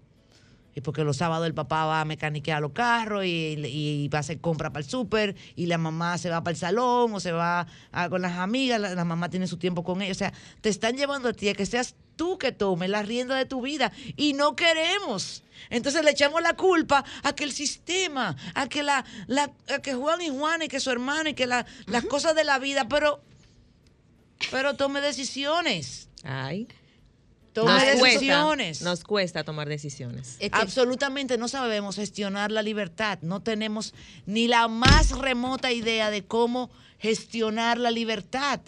Y 0.75 0.81
porque 0.81 1.03
los 1.03 1.17
sábados 1.17 1.45
el 1.45 1.53
papá 1.53 1.85
va 1.85 2.01
a 2.01 2.05
mecaniquear 2.05 2.61
los 2.61 2.71
carros 2.71 3.25
y, 3.25 3.29
y 3.65 4.07
va 4.07 4.17
a 4.17 4.21
hacer 4.21 4.39
compra 4.41 4.71
para 4.71 4.83
el 4.83 4.89
súper 4.89 5.35
y 5.55 5.67
la 5.67 5.77
mamá 5.77 6.17
se 6.17 6.29
va 6.29 6.43
para 6.43 6.51
el 6.53 6.57
salón 6.57 7.13
o 7.13 7.19
se 7.19 7.31
va 7.31 7.67
a- 7.91 8.09
con 8.09 8.21
las 8.23 8.33
amigas, 8.39 8.79
la, 8.81 8.95
la 8.95 9.05
mamá 9.05 9.29
tiene 9.29 9.45
su 9.47 9.57
tiempo 9.57 9.83
con 9.83 10.01
ellos. 10.01 10.17
O 10.17 10.19
sea, 10.19 10.33
te 10.61 10.69
están 10.69 10.97
llevando 10.97 11.29
a 11.29 11.33
ti 11.33 11.49
a 11.49 11.53
que 11.53 11.65
seas 11.65 11.95
tú 12.15 12.37
que 12.37 12.51
tomes 12.51 12.89
la 12.89 13.03
rienda 13.03 13.35
de 13.35 13.45
tu 13.45 13.61
vida 13.61 13.91
y 14.17 14.33
no 14.33 14.55
queremos. 14.55 15.43
Entonces 15.69 16.03
le 16.03 16.11
echamos 16.11 16.41
la 16.41 16.55
culpa 16.55 17.05
a 17.23 17.33
que 17.33 17.43
el 17.43 17.51
sistema, 17.51 18.35
a 18.55 18.67
que 18.67 18.83
la, 18.83 19.05
la 19.27 19.51
a 19.73 19.79
que 19.79 19.93
Juan 19.93 20.21
y 20.21 20.29
Juan 20.29 20.61
y 20.63 20.67
que 20.67 20.79
su 20.79 20.89
hermano 20.91 21.29
y 21.29 21.33
que 21.35 21.45
la- 21.47 21.65
las 21.85 22.03
cosas 22.05 22.35
de 22.35 22.43
la 22.43 22.57
vida, 22.59 22.87
pero 22.89 23.21
pero 24.51 24.75
tome 24.75 25.01
decisiones. 25.01 26.09
Ay. 26.23 26.67
Tome 27.53 27.71
Nos 27.71 27.81
cuesta, 27.99 28.05
decisiones. 28.19 28.81
nos 28.81 29.03
cuesta 29.03 29.43
tomar 29.43 29.69
decisiones. 29.69 30.37
Es 30.39 30.49
que- 30.51 30.57
Absolutamente 30.57 31.37
no 31.37 31.47
sabemos 31.47 31.95
gestionar 31.95 32.51
la 32.51 32.61
libertad. 32.63 33.19
No 33.21 33.41
tenemos 33.41 33.93
ni 34.25 34.47
la 34.47 34.67
más 34.67 35.11
remota 35.11 35.71
idea 35.71 36.09
de 36.09 36.25
cómo 36.25 36.71
gestionar 36.99 37.77
la 37.77 37.91
libertad. 37.91 38.59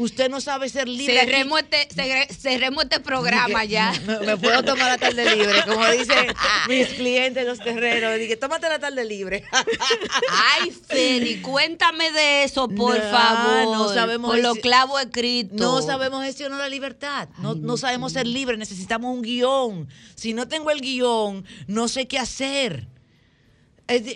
Usted 0.00 0.30
no 0.30 0.40
sabe 0.40 0.68
ser 0.70 0.88
libre. 0.88 1.14
cerremos 1.20 1.60
este, 1.60 1.88
cerre- 1.94 2.26
este 2.30 3.00
programa 3.00 3.64
ya. 3.64 3.92
Me, 4.26 4.36
puedo 4.38 4.62
tomar 4.62 4.86
la 4.86 4.98
tarde 4.98 5.36
libre, 5.36 5.62
como 5.68 5.86
dicen 5.90 6.26
mis 6.68 6.88
clientes 6.88 7.44
los 7.46 7.58
terreros. 7.58 8.18
Dije, 8.18 8.36
tómate 8.36 8.68
la 8.68 8.78
tarde 8.78 9.04
libre. 9.04 9.44
Ay, 10.60 10.70
Feli, 10.70 11.42
cuéntame 11.42 12.10
de 12.12 12.44
eso, 12.44 12.66
por 12.68 12.96
No, 12.98 13.10
favor. 13.10 13.76
no 13.76 13.88
sabemos 13.92 14.30
Por 14.30 14.40
los 14.40 14.52
ese- 14.52 14.60
clavos 14.62 15.00
escritos. 15.02 15.58
No 15.58 15.82
sabemos 15.82 16.24
gestionar 16.24 16.58
la 16.58 16.68
libertad. 16.68 17.28
No, 17.38 17.54
no 17.54 17.76
sabemos 17.76 18.12
ser 18.12 18.26
libres. 18.26 18.58
Necesitamos 18.58 19.14
un 19.14 19.22
guion. 19.22 19.88
Si 20.14 20.32
no 20.32 20.48
tengo 20.48 20.70
el 20.70 20.80
guion, 20.80 21.44
no 21.66 21.88
sé 21.88 22.08
qué 22.08 22.18
hacer. 22.18 22.86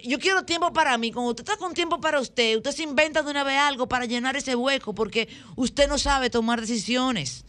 Yo 0.04 0.18
quiero 0.20 0.44
tiempo 0.44 0.72
para 0.72 0.96
mí. 0.98 1.10
Cuando 1.10 1.30
usted 1.30 1.42
está 1.42 1.56
con 1.56 1.74
tiempo 1.74 2.00
para 2.00 2.20
usted, 2.20 2.56
usted 2.56 2.70
se 2.70 2.84
inventa 2.84 3.22
de 3.22 3.30
una 3.30 3.42
vez 3.42 3.58
algo 3.58 3.88
para 3.88 4.06
llenar 4.06 4.36
ese 4.36 4.54
hueco 4.54 4.94
porque 4.94 5.28
usted 5.56 5.88
no 5.88 5.98
sabe 5.98 6.30
tomar 6.30 6.60
decisiones. 6.60 7.44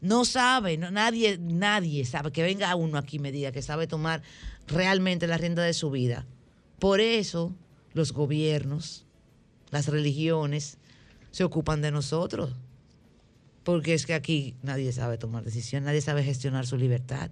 No 0.00 0.24
sabe, 0.24 0.76
nadie, 0.76 1.38
nadie 1.38 2.04
sabe. 2.04 2.32
Que 2.32 2.42
venga 2.42 2.74
uno 2.74 2.98
aquí 2.98 3.16
y 3.16 3.20
me 3.20 3.30
diga 3.30 3.52
que 3.52 3.62
sabe 3.62 3.86
tomar 3.86 4.22
realmente 4.66 5.26
la 5.26 5.38
rienda 5.38 5.62
de 5.62 5.74
su 5.74 5.90
vida. 5.90 6.26
Por 6.78 7.00
eso 7.00 7.54
los 7.92 8.12
gobiernos, 8.12 9.06
las 9.70 9.86
religiones, 9.86 10.78
se 11.30 11.44
ocupan 11.44 11.80
de 11.80 11.92
nosotros. 11.92 12.50
Porque 13.62 13.94
es 13.94 14.06
que 14.06 14.14
aquí 14.14 14.56
nadie 14.62 14.92
sabe 14.92 15.18
tomar 15.18 15.44
decisiones, 15.44 15.86
nadie 15.86 16.02
sabe 16.02 16.22
gestionar 16.24 16.66
su 16.66 16.76
libertad. 16.76 17.30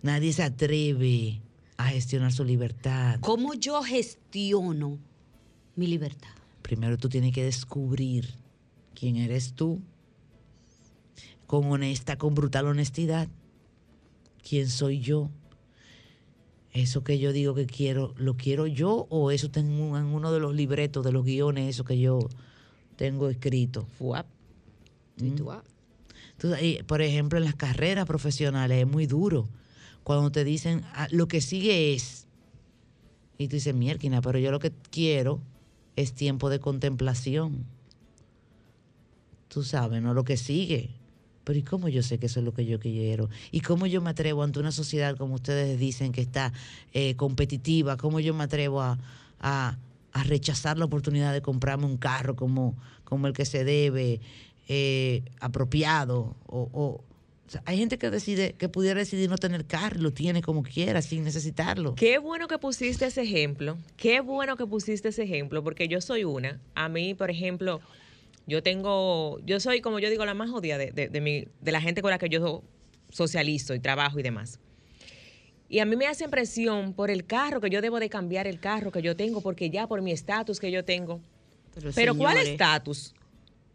Nadie 0.00 0.32
se 0.32 0.44
atreve 0.44 1.42
a 1.86 1.90
gestionar 1.90 2.32
su 2.32 2.44
libertad. 2.44 3.18
¿Cómo 3.20 3.54
yo 3.54 3.82
gestiono 3.82 4.98
mi 5.76 5.86
libertad? 5.86 6.30
Primero 6.62 6.98
tú 6.98 7.08
tienes 7.08 7.32
que 7.32 7.44
descubrir 7.44 8.34
quién 8.94 9.16
eres 9.16 9.54
tú, 9.54 9.80
con 11.46 11.70
honesta, 11.70 12.16
con 12.16 12.34
brutal 12.34 12.66
honestidad. 12.66 13.28
¿Quién 14.48 14.68
soy 14.68 15.00
yo? 15.00 15.30
Eso 16.72 17.02
que 17.02 17.18
yo 17.18 17.32
digo 17.32 17.54
que 17.54 17.66
quiero, 17.66 18.14
¿lo 18.16 18.36
quiero 18.36 18.66
yo 18.66 19.06
o 19.10 19.32
eso 19.32 19.50
tengo 19.50 19.98
en 19.98 20.04
uno 20.04 20.30
de 20.30 20.38
los 20.38 20.54
libretos, 20.54 21.04
de 21.04 21.10
los 21.10 21.24
guiones, 21.24 21.68
eso 21.68 21.84
que 21.84 21.98
yo 21.98 22.20
tengo 22.96 23.28
escrito? 23.28 23.86
Fuap. 23.98 24.26
Mm. 25.16 25.34
Por 26.86 27.02
ejemplo, 27.02 27.38
en 27.38 27.44
las 27.44 27.56
carreras 27.56 28.06
profesionales 28.06 28.78
es 28.78 28.86
muy 28.86 29.06
duro. 29.06 29.48
Cuando 30.04 30.30
te 30.32 30.44
dicen, 30.44 30.82
"Ah, 30.94 31.08
lo 31.10 31.28
que 31.28 31.40
sigue 31.40 31.94
es, 31.94 32.26
y 33.38 33.48
tú 33.48 33.56
dices, 33.56 33.74
mierda, 33.74 34.20
pero 34.20 34.38
yo 34.38 34.50
lo 34.50 34.58
que 34.58 34.72
quiero 34.90 35.40
es 35.96 36.12
tiempo 36.12 36.50
de 36.50 36.60
contemplación. 36.60 37.64
Tú 39.48 39.62
sabes, 39.62 40.02
no 40.02 40.14
lo 40.14 40.24
que 40.24 40.36
sigue. 40.36 40.90
Pero 41.44 41.58
¿y 41.58 41.62
cómo 41.62 41.88
yo 41.88 42.02
sé 42.02 42.18
que 42.18 42.26
eso 42.26 42.40
es 42.40 42.44
lo 42.44 42.52
que 42.52 42.66
yo 42.66 42.78
quiero? 42.78 43.28
¿Y 43.50 43.60
cómo 43.62 43.86
yo 43.86 44.00
me 44.02 44.10
atrevo 44.10 44.42
ante 44.42 44.60
una 44.60 44.72
sociedad, 44.72 45.16
como 45.16 45.34
ustedes 45.36 45.78
dicen, 45.80 46.12
que 46.12 46.20
está 46.20 46.52
eh, 46.92 47.16
competitiva? 47.16 47.96
¿Cómo 47.96 48.20
yo 48.20 48.34
me 48.34 48.44
atrevo 48.44 48.82
a, 48.82 48.98
a- 49.40 49.76
rechazar 50.24 50.76
la 50.76 50.84
oportunidad 50.84 51.32
de 51.32 51.40
comprarme 51.40 51.86
un 51.86 51.96
carro 51.96 52.36
como, 52.36 52.76
como 53.04 53.26
el 53.26 53.32
que 53.32 53.46
se 53.46 53.64
debe, 53.64 54.20
eh, 54.68 55.24
apropiado? 55.40 56.36
O- 56.46 57.02
o 57.50 57.52
sea, 57.52 57.62
hay 57.66 57.78
gente 57.78 57.98
que 57.98 58.10
decide, 58.10 58.52
que 58.52 58.68
pudiera 58.68 59.00
decidir 59.00 59.28
no 59.28 59.36
tener 59.36 59.66
carro, 59.66 59.98
y 59.98 60.02
lo 60.02 60.12
tiene 60.12 60.40
como 60.40 60.62
quiera, 60.62 61.02
sin 61.02 61.24
necesitarlo. 61.24 61.96
Qué 61.96 62.18
bueno 62.18 62.46
que 62.46 62.58
pusiste 62.58 63.06
ese 63.06 63.22
ejemplo. 63.22 63.76
Qué 63.96 64.20
bueno 64.20 64.56
que 64.56 64.66
pusiste 64.66 65.08
ese 65.08 65.24
ejemplo, 65.24 65.64
porque 65.64 65.88
yo 65.88 66.00
soy 66.00 66.22
una. 66.22 66.60
A 66.76 66.88
mí, 66.88 67.14
por 67.14 67.28
ejemplo, 67.28 67.80
Yo 68.46 68.62
tengo, 68.62 69.38
yo 69.44 69.58
soy, 69.60 69.80
como 69.80 69.98
yo 69.98 70.10
digo, 70.10 70.24
la 70.24 70.34
más 70.34 70.48
jodida 70.50 70.78
de, 70.78 70.90
de, 70.92 71.08
de 71.08 71.20
mi- 71.20 71.44
de 71.60 71.72
la 71.72 71.80
gente 71.80 72.02
con 72.02 72.10
la 72.10 72.18
que 72.18 72.28
yo 72.28 72.62
socializo 73.08 73.74
y 73.74 73.80
trabajo 73.80 74.18
y 74.18 74.22
demás. 74.22 74.58
Y 75.68 75.78
a 75.80 75.84
mí 75.84 75.94
me 75.94 76.06
hace 76.06 76.24
impresión 76.24 76.94
por 76.94 77.10
el 77.10 77.26
carro, 77.26 77.60
que 77.60 77.68
yo 77.70 77.80
debo 77.80 78.00
de 78.00 78.08
cambiar 78.08 78.46
el 78.46 78.58
carro 78.58 78.90
que 78.90 79.02
yo 79.02 79.14
tengo, 79.14 79.40
porque 79.40 79.70
ya 79.70 79.86
por 79.86 80.02
mi 80.02 80.10
estatus 80.10 80.58
que 80.58 80.70
yo 80.72 80.84
tengo. 80.84 81.20
Pero 81.94 82.16
¿cuál 82.16 82.34
señores, 82.38 82.48
estatus? 82.52 83.14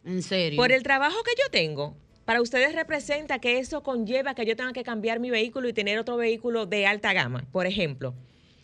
En 0.03 0.21
serio. 0.21 0.57
Por 0.57 0.71
el 0.73 0.83
trabajo 0.83 1.15
que 1.23 1.31
yo 1.41 1.49
tengo. 1.51 1.95
Para 2.25 2.41
ustedes 2.41 2.73
representa 2.73 3.39
que 3.39 3.59
eso 3.59 3.83
conlleva 3.83 4.33
que 4.33 4.45
yo 4.45 4.55
tenga 4.55 4.73
que 4.73 4.83
cambiar 4.83 5.19
mi 5.19 5.29
vehículo 5.29 5.69
y 5.69 5.73
tener 5.73 5.99
otro 5.99 6.17
vehículo 6.17 6.65
de 6.65 6.87
alta 6.87 7.13
gama, 7.13 7.45
por 7.51 7.67
ejemplo. 7.67 8.15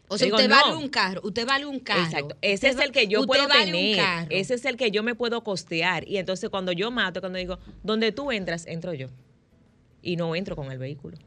o 0.07 0.17
sea, 0.17 0.25
Digo, 0.25 0.37
usted 0.37 0.49
no. 0.49 0.55
vale 0.55 0.75
un 0.75 0.89
carro, 0.89 1.21
usted 1.23 1.45
vale 1.45 1.65
un 1.67 1.79
carro. 1.79 2.03
Exacto. 2.03 2.35
Ese 2.41 2.69
Usted 2.69 2.79
es 2.79 2.85
el 2.87 2.91
que 2.91 3.07
yo 3.07 3.25
puedo 3.27 3.47
vale 3.47 3.65
un 3.65 3.71
tener. 3.71 3.95
carro. 3.97 4.27
Ese 4.31 4.55
es 4.55 4.65
el 4.65 4.77
que 4.77 4.89
yo 4.91 5.03
me 5.03 5.13
puedo 5.15 5.43
costear. 5.43 6.07
Y 6.07 6.17
entonces 6.17 6.49
cuando 6.49 6.71
yo 6.71 6.89
mato, 6.91 7.19
cuando 7.21 7.37
digo, 7.37 7.59
donde 7.83 8.11
tú 8.11 8.31
entras, 8.31 8.65
entro 8.65 8.93
yo. 8.93 9.07
Y 10.01 10.15
no 10.15 10.35
entro 10.35 10.55
con 10.55 10.71
el 10.71 10.79
vehículo. 10.79 11.17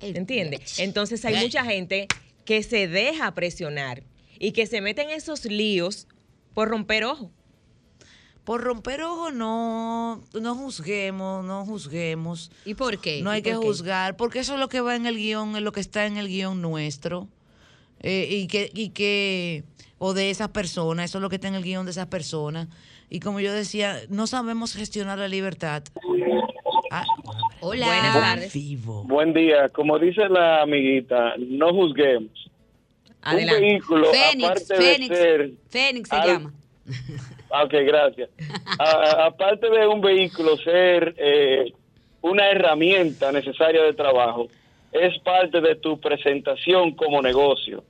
¿Entiendes? 0.00 0.78
Entonces 0.80 1.24
hay 1.24 1.36
mucha 1.36 1.64
gente 1.64 2.08
que 2.44 2.62
se 2.62 2.88
deja 2.88 3.32
presionar 3.34 4.02
y 4.38 4.52
que 4.52 4.66
se 4.66 4.80
mete 4.80 5.02
en 5.02 5.10
esos 5.10 5.44
líos 5.44 6.08
por 6.54 6.68
romper 6.68 7.04
ojo. 7.04 7.30
Por 8.44 8.62
romper 8.62 9.02
ojo, 9.02 9.30
no, 9.30 10.22
no 10.38 10.54
juzguemos, 10.54 11.44
no 11.44 11.64
juzguemos. 11.64 12.50
¿Y 12.66 12.74
por 12.74 12.98
qué? 12.98 13.22
No 13.22 13.32
¿Y 13.32 13.36
hay 13.36 13.42
que 13.42 13.54
por 13.54 13.64
juzgar, 13.64 14.16
porque 14.16 14.40
eso 14.40 14.54
es 14.54 14.60
lo 14.60 14.68
que 14.68 14.80
va 14.82 14.94
en 14.96 15.06
el 15.06 15.16
guion, 15.16 15.56
es 15.56 15.62
lo 15.62 15.72
que 15.72 15.80
está 15.80 16.04
en 16.06 16.18
el 16.18 16.28
guion 16.28 16.60
nuestro. 16.60 17.26
Eh, 18.00 18.28
y 18.30 18.46
que, 18.46 18.70
y 18.74 18.90
que, 18.90 19.64
o 19.96 20.12
de 20.12 20.28
esas 20.28 20.50
personas, 20.50 21.06
eso 21.06 21.18
es 21.18 21.22
lo 21.22 21.30
que 21.30 21.36
está 21.36 21.48
en 21.48 21.54
el 21.54 21.62
guion 21.62 21.86
de 21.86 21.92
esas 21.92 22.06
personas. 22.08 22.68
Y 23.08 23.20
como 23.20 23.40
yo 23.40 23.50
decía, 23.52 23.98
no 24.10 24.26
sabemos 24.26 24.74
gestionar 24.74 25.18
la 25.18 25.28
libertad. 25.28 25.82
Ah, 26.90 27.04
Hola. 27.60 27.86
Buenas 27.86 28.14
tardes. 28.14 28.52
Vivo. 28.52 29.04
Buen 29.04 29.32
día. 29.32 29.68
Como 29.70 29.98
dice 29.98 30.28
la 30.28 30.62
amiguita, 30.62 31.34
no 31.38 31.72
juzguemos. 31.72 32.50
Adelante. 33.22 33.62
Un 33.62 33.68
vehículo, 33.70 34.06
Fénix, 34.12 34.44
aparte 34.50 34.76
Fénix, 34.76 35.08
de 35.08 35.16
ser... 35.16 35.52
Fénix 35.70 36.08
se 36.10 36.16
al- 36.16 36.26
llama. 36.28 36.52
Ok, 37.62 37.72
gracias. 37.86 38.30
A- 38.78 39.26
aparte 39.26 39.70
de 39.70 39.86
un 39.86 40.00
vehículo 40.00 40.56
ser 40.58 41.14
eh, 41.18 41.72
una 42.22 42.50
herramienta 42.50 43.30
necesaria 43.32 43.82
de 43.82 43.92
trabajo, 43.92 44.48
es 44.92 45.18
parte 45.20 45.60
de 45.60 45.76
tu 45.76 46.00
presentación 46.00 46.92
como 46.92 47.20
negocio. 47.22 47.84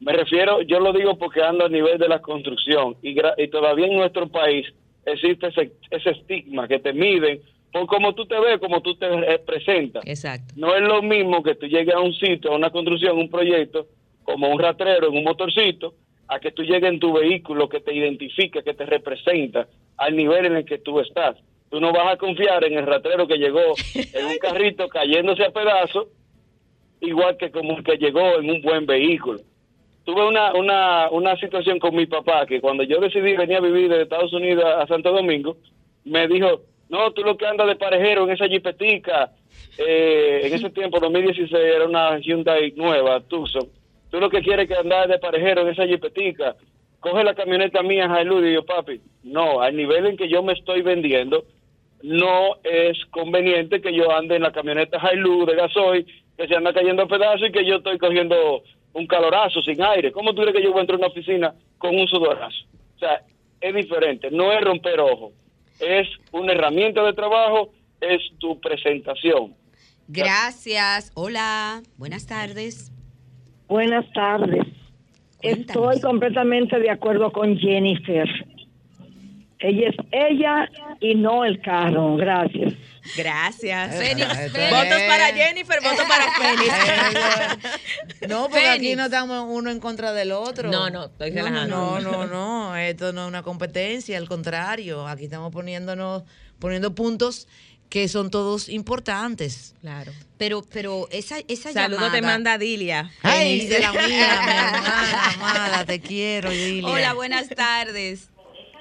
Me 0.00 0.12
refiero, 0.12 0.62
yo 0.62 0.80
lo 0.80 0.92
digo 0.92 1.16
porque 1.16 1.42
ando 1.42 1.64
a 1.66 1.68
nivel 1.68 1.96
de 1.98 2.08
la 2.08 2.20
construcción 2.20 2.96
y, 3.02 3.14
gra- 3.14 3.34
y 3.38 3.48
todavía 3.48 3.86
en 3.86 3.96
nuestro 3.96 4.26
país 4.28 4.66
existe 5.06 5.46
ese, 5.48 5.72
ese 5.90 6.10
estigma 6.10 6.66
que 6.66 6.78
te 6.80 6.92
miden 6.92 7.40
por 7.72 7.86
cómo 7.86 8.14
tú 8.14 8.26
te 8.26 8.38
ves, 8.38 8.58
cómo 8.60 8.82
tú 8.82 8.94
te 8.96 9.06
presentas. 9.46 10.02
Exacto. 10.06 10.52
No 10.56 10.74
es 10.74 10.82
lo 10.82 11.00
mismo 11.02 11.42
que 11.42 11.54
tú 11.54 11.66
llegues 11.66 11.94
a 11.94 12.00
un 12.00 12.12
sitio, 12.14 12.52
a 12.52 12.56
una 12.56 12.70
construcción, 12.70 13.16
un 13.18 13.30
proyecto, 13.30 13.86
como 14.24 14.48
un 14.50 14.58
ratrero 14.58 15.08
en 15.08 15.16
un 15.16 15.24
motorcito, 15.24 15.94
a 16.32 16.40
que 16.40 16.52
tú 16.52 16.62
llegues 16.62 16.90
en 16.90 16.98
tu 16.98 17.12
vehículo 17.12 17.68
que 17.68 17.80
te 17.80 17.94
identifica, 17.94 18.62
que 18.62 18.72
te 18.72 18.86
representa 18.86 19.68
al 19.98 20.16
nivel 20.16 20.46
en 20.46 20.56
el 20.56 20.64
que 20.64 20.78
tú 20.78 20.98
estás. 21.00 21.36
Tú 21.70 21.78
no 21.78 21.92
vas 21.92 22.14
a 22.14 22.16
confiar 22.16 22.64
en 22.64 22.78
el 22.78 22.86
ratrero 22.86 23.26
que 23.26 23.36
llegó 23.36 23.60
en 23.94 24.26
un 24.26 24.38
carrito 24.38 24.88
cayéndose 24.88 25.44
a 25.44 25.50
pedazos, 25.50 26.08
igual 27.00 27.36
que 27.36 27.50
como 27.50 27.76
el 27.76 27.84
que 27.84 27.98
llegó 27.98 28.38
en 28.38 28.50
un 28.50 28.62
buen 28.62 28.86
vehículo. 28.86 29.40
Tuve 30.04 30.26
una, 30.26 30.54
una, 30.54 31.10
una 31.10 31.36
situación 31.36 31.78
con 31.78 31.94
mi 31.94 32.06
papá 32.06 32.46
que 32.46 32.60
cuando 32.60 32.82
yo 32.82 32.98
decidí 32.98 33.36
venir 33.36 33.58
a 33.58 33.60
vivir 33.60 33.88
de 33.88 34.02
Estados 34.02 34.32
Unidos 34.32 34.64
a 34.64 34.86
Santo 34.86 35.12
Domingo, 35.12 35.56
me 36.04 36.26
dijo, 36.28 36.62
no, 36.88 37.12
tú 37.12 37.22
lo 37.22 37.36
que 37.36 37.46
andas 37.46 37.68
de 37.68 37.76
parejero 37.76 38.24
en 38.24 38.30
esa 38.30 38.48
jipetica, 38.48 39.32
eh, 39.78 40.40
en 40.44 40.54
ese 40.54 40.70
tiempo, 40.78 40.98
2016, 40.98 41.52
era 41.52 41.84
una 41.84 42.18
Hyundai 42.18 42.72
nueva, 42.72 43.20
Tucson, 43.20 43.68
tú 44.12 44.20
lo 44.20 44.28
que 44.28 44.42
quieres 44.42 44.68
que 44.68 44.76
andar 44.76 45.08
de 45.08 45.18
parejero 45.18 45.62
en 45.62 45.68
esa 45.68 45.86
jipetica, 45.86 46.54
coge 47.00 47.24
la 47.24 47.34
camioneta 47.34 47.82
mía 47.82 48.20
Hilux 48.20 48.46
y 48.46 48.52
yo, 48.52 48.64
papi, 48.64 49.00
no, 49.22 49.62
al 49.62 49.74
nivel 49.74 50.06
en 50.06 50.18
que 50.18 50.28
yo 50.28 50.42
me 50.42 50.52
estoy 50.52 50.82
vendiendo, 50.82 51.44
no 52.02 52.56
es 52.62 52.98
conveniente 53.06 53.80
que 53.80 53.94
yo 53.94 54.12
ande 54.12 54.36
en 54.36 54.42
la 54.42 54.52
camioneta 54.52 55.00
Hilux 55.10 55.46
de 55.46 55.56
gasoil, 55.56 56.06
que 56.36 56.46
se 56.46 56.54
anda 56.54 56.74
cayendo 56.74 57.04
a 57.04 57.08
pedazos 57.08 57.48
y 57.48 57.52
que 57.52 57.64
yo 57.64 57.76
estoy 57.76 57.96
cogiendo 57.96 58.62
un 58.92 59.06
calorazo 59.06 59.62
sin 59.62 59.82
aire. 59.82 60.12
¿Cómo 60.12 60.34
tú 60.34 60.42
crees 60.42 60.56
que 60.56 60.62
yo 60.62 60.72
voy 60.72 60.80
a 60.80 60.82
entrar 60.82 60.96
a 60.96 61.06
una 61.06 61.08
oficina 61.08 61.54
con 61.78 61.98
un 61.98 62.06
sudorazo? 62.06 62.66
O 62.96 62.98
sea, 62.98 63.22
es 63.62 63.74
diferente, 63.74 64.30
no 64.30 64.52
es 64.52 64.60
romper 64.60 65.00
ojo, 65.00 65.32
es 65.80 66.06
una 66.32 66.52
herramienta 66.52 67.02
de 67.02 67.14
trabajo, 67.14 67.70
es 67.98 68.20
tu 68.38 68.60
presentación. 68.60 69.54
Gracias. 70.06 71.12
Hola. 71.14 71.82
Buenas 71.96 72.26
tardes. 72.26 72.92
Buenas 73.72 74.04
tardes. 74.12 74.66
Cuéntanos. 75.40 75.66
Estoy 75.86 76.00
completamente 76.02 76.78
de 76.78 76.90
acuerdo 76.90 77.32
con 77.32 77.56
Jennifer. 77.56 78.28
Ella 79.60 79.88
es 79.88 79.96
ella 80.10 80.70
y 81.00 81.14
no 81.14 81.46
el 81.46 81.58
carro. 81.62 82.16
Gracias. 82.16 82.74
Gracias. 83.16 83.96
Fénix. 83.96 84.28
Votos 84.52 85.00
para 85.08 85.26
Jennifer, 85.32 85.78
votos 85.82 86.04
para 86.06 86.24
Fénix. 86.38 88.28
No, 88.28 88.50
porque 88.50 88.68
aquí 88.68 88.94
no 88.94 89.06
estamos 89.06 89.46
uno 89.48 89.70
en 89.70 89.80
contra 89.80 90.12
del 90.12 90.32
otro. 90.32 90.70
No, 90.70 90.90
no, 90.90 91.06
estoy 91.06 91.30
No, 91.30 91.36
relajando. 91.36 92.00
No, 92.00 92.00
no, 92.00 92.26
no, 92.26 92.76
esto 92.76 93.14
no 93.14 93.22
es 93.22 93.28
una 93.28 93.42
competencia, 93.42 94.18
al 94.18 94.28
contrario, 94.28 95.08
aquí 95.08 95.24
estamos 95.24 95.50
poniéndonos, 95.50 96.24
poniendo 96.58 96.94
puntos 96.94 97.48
que 97.92 98.08
son 98.08 98.30
todos 98.30 98.70
importantes. 98.70 99.74
Claro. 99.82 100.12
Pero, 100.38 100.62
pero 100.72 101.08
esa, 101.10 101.36
esa 101.46 101.72
Saludos 101.72 102.10
te 102.10 102.16
llamada- 102.16 102.32
manda 102.32 102.56
Dilia. 102.56 103.10
Ay, 103.22 103.66
de 103.66 103.80
la 103.80 103.92
mía, 103.92 104.06
mi 104.06 105.34
amada, 105.34 105.84
te 105.84 106.00
quiero, 106.00 106.48
Dilia. 106.48 106.88
Hola, 106.88 107.12
buenas 107.12 107.50
tardes. 107.50 108.30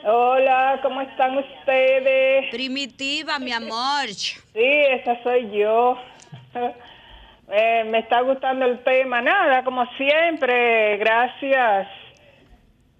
Hola, 0.05 0.79
¿cómo 0.81 1.01
están 1.01 1.37
ustedes? 1.37 2.49
Primitiva, 2.51 3.37
mi 3.37 3.51
amor. 3.51 4.07
Sí, 4.07 4.39
esa 4.53 5.21
soy 5.23 5.51
yo. 5.59 5.97
Eh, 7.53 7.83
me 7.83 7.99
está 7.99 8.21
gustando 8.21 8.63
el 8.65 8.81
tema. 8.81 9.21
Nada, 9.21 9.61
como 9.65 9.85
siempre, 9.97 10.95
gracias. 10.95 11.85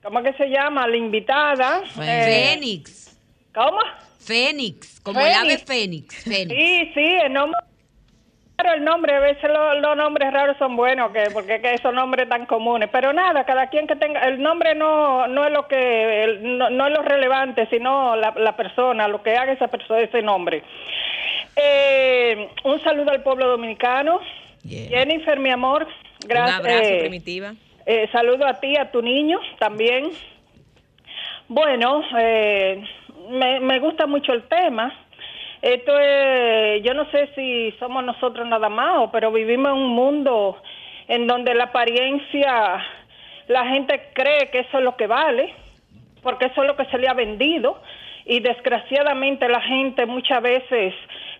¿Cómo 0.03 0.21
que 0.21 0.33
se 0.33 0.47
llama? 0.49 0.85
La 0.89 0.97
invitada. 0.97 1.81
Eh, 2.01 2.49
Fénix. 2.59 3.17
¿Cómo? 3.55 3.79
Fénix. 4.25 4.99
Como 5.01 5.19
el 5.19 5.31
ave 5.33 5.57
Fénix. 5.57 6.23
Fénix. 6.23 6.23
Fénix. 6.23 6.55
Sí, 6.55 6.91
sí, 6.93 7.15
el 7.25 7.33
nombre. 7.33 7.59
Claro, 8.57 8.77
el 8.77 8.83
nombre, 8.83 9.15
a 9.15 9.19
veces 9.19 9.43
lo- 9.49 9.73
los, 9.79 9.97
nombres 9.97 10.31
raros 10.31 10.55
son 10.59 10.75
buenos, 10.75 11.11
que 11.11 11.23
porque 11.33 11.59
que 11.61 11.73
esos 11.73 11.91
nombres 11.95 12.29
tan 12.29 12.45
comunes. 12.45 12.89
Pero 12.91 13.11
nada, 13.11 13.43
cada 13.43 13.67
quien 13.71 13.87
que 13.87 13.95
tenga, 13.95 14.19
el 14.27 14.39
nombre 14.39 14.75
no, 14.75 15.25
no 15.27 15.45
es 15.45 15.51
lo 15.51 15.67
que, 15.67 16.23
el- 16.23 16.57
no, 16.59 16.69
no 16.69 16.85
es 16.85 16.93
lo 16.93 17.01
relevante, 17.01 17.67
sino 17.71 18.15
la, 18.15 18.31
la 18.37 18.55
persona, 18.55 19.07
lo 19.07 19.23
que 19.23 19.35
haga 19.35 19.53
esa 19.53 19.67
persona, 19.67 20.01
ese 20.01 20.21
nombre. 20.21 20.61
Eh, 21.55 22.49
un 22.63 22.79
saludo 22.83 23.09
al 23.09 23.23
pueblo 23.23 23.47
dominicano. 23.47 24.19
Yeah. 24.63 24.89
Jennifer, 24.89 25.39
mi 25.39 25.49
amor, 25.49 25.87
Un 26.21 26.27
gracias. 26.27 26.59
abrazo, 26.59 26.83
eh, 26.83 26.99
Primitiva. 26.99 27.53
eh, 27.87 28.07
saludo 28.11 28.45
a 28.45 28.59
ti, 28.59 28.77
a 28.77 28.91
tu 28.91 29.01
niño 29.01 29.39
también. 29.57 30.11
Bueno, 31.47 32.03
eh, 32.17 32.83
me, 33.29 33.59
me 33.59 33.79
gusta 33.79 34.07
mucho 34.07 34.33
el 34.33 34.43
tema. 34.43 34.93
Esto 35.61 35.97
es, 35.99 36.81
yo 36.83 36.93
no 36.93 37.09
sé 37.11 37.29
si 37.35 37.71
somos 37.79 38.03
nosotros 38.03 38.47
nada 38.47 38.67
más, 38.69 39.09
pero 39.11 39.31
vivimos 39.31 39.71
en 39.71 39.77
un 39.77 39.89
mundo 39.89 40.57
en 41.07 41.27
donde 41.27 41.53
la 41.53 41.65
apariencia, 41.65 42.83
la 43.47 43.65
gente 43.67 44.09
cree 44.13 44.49
que 44.51 44.59
eso 44.59 44.79
es 44.79 44.83
lo 44.83 44.95
que 44.95 45.05
vale, 45.05 45.53
porque 46.23 46.45
eso 46.45 46.63
es 46.63 46.67
lo 46.67 46.75
que 46.75 46.85
se 46.85 46.97
le 46.97 47.07
ha 47.07 47.13
vendido, 47.13 47.79
y 48.25 48.39
desgraciadamente 48.39 49.47
la 49.49 49.61
gente 49.61 50.05
muchas 50.05 50.41
veces 50.41 50.95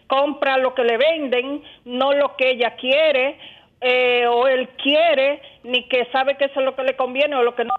compra 0.06 0.58
lo 0.58 0.76
que 0.76 0.84
le 0.84 0.98
venden, 0.98 1.64
no 1.86 2.14
lo 2.14 2.36
que 2.36 2.52
ella 2.52 2.76
quiere, 2.76 3.40
eh, 3.80 4.28
o 4.28 4.48
él 4.48 4.70
quiere, 4.84 5.42
ni 5.64 5.88
que 5.88 6.06
sabe 6.12 6.38
que 6.38 6.46
eso 6.46 6.60
es 6.60 6.66
lo 6.66 6.76
que 6.76 6.84
le 6.84 6.96
conviene 6.96 7.36
o 7.38 7.44
lo 7.44 7.56
que 7.56 7.66
no, 7.66 7.74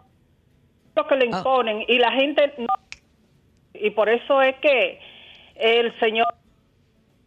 lo 0.96 1.06
que 1.06 1.16
le 1.16 1.26
imponen, 1.26 1.84
y 1.86 1.98
la 1.98 2.10
gente 2.10 2.54
no 2.58 2.74
y 3.74 3.90
por 3.90 4.08
eso 4.08 4.40
es 4.42 4.56
que 4.60 5.00
el 5.56 5.98
señor 6.00 6.26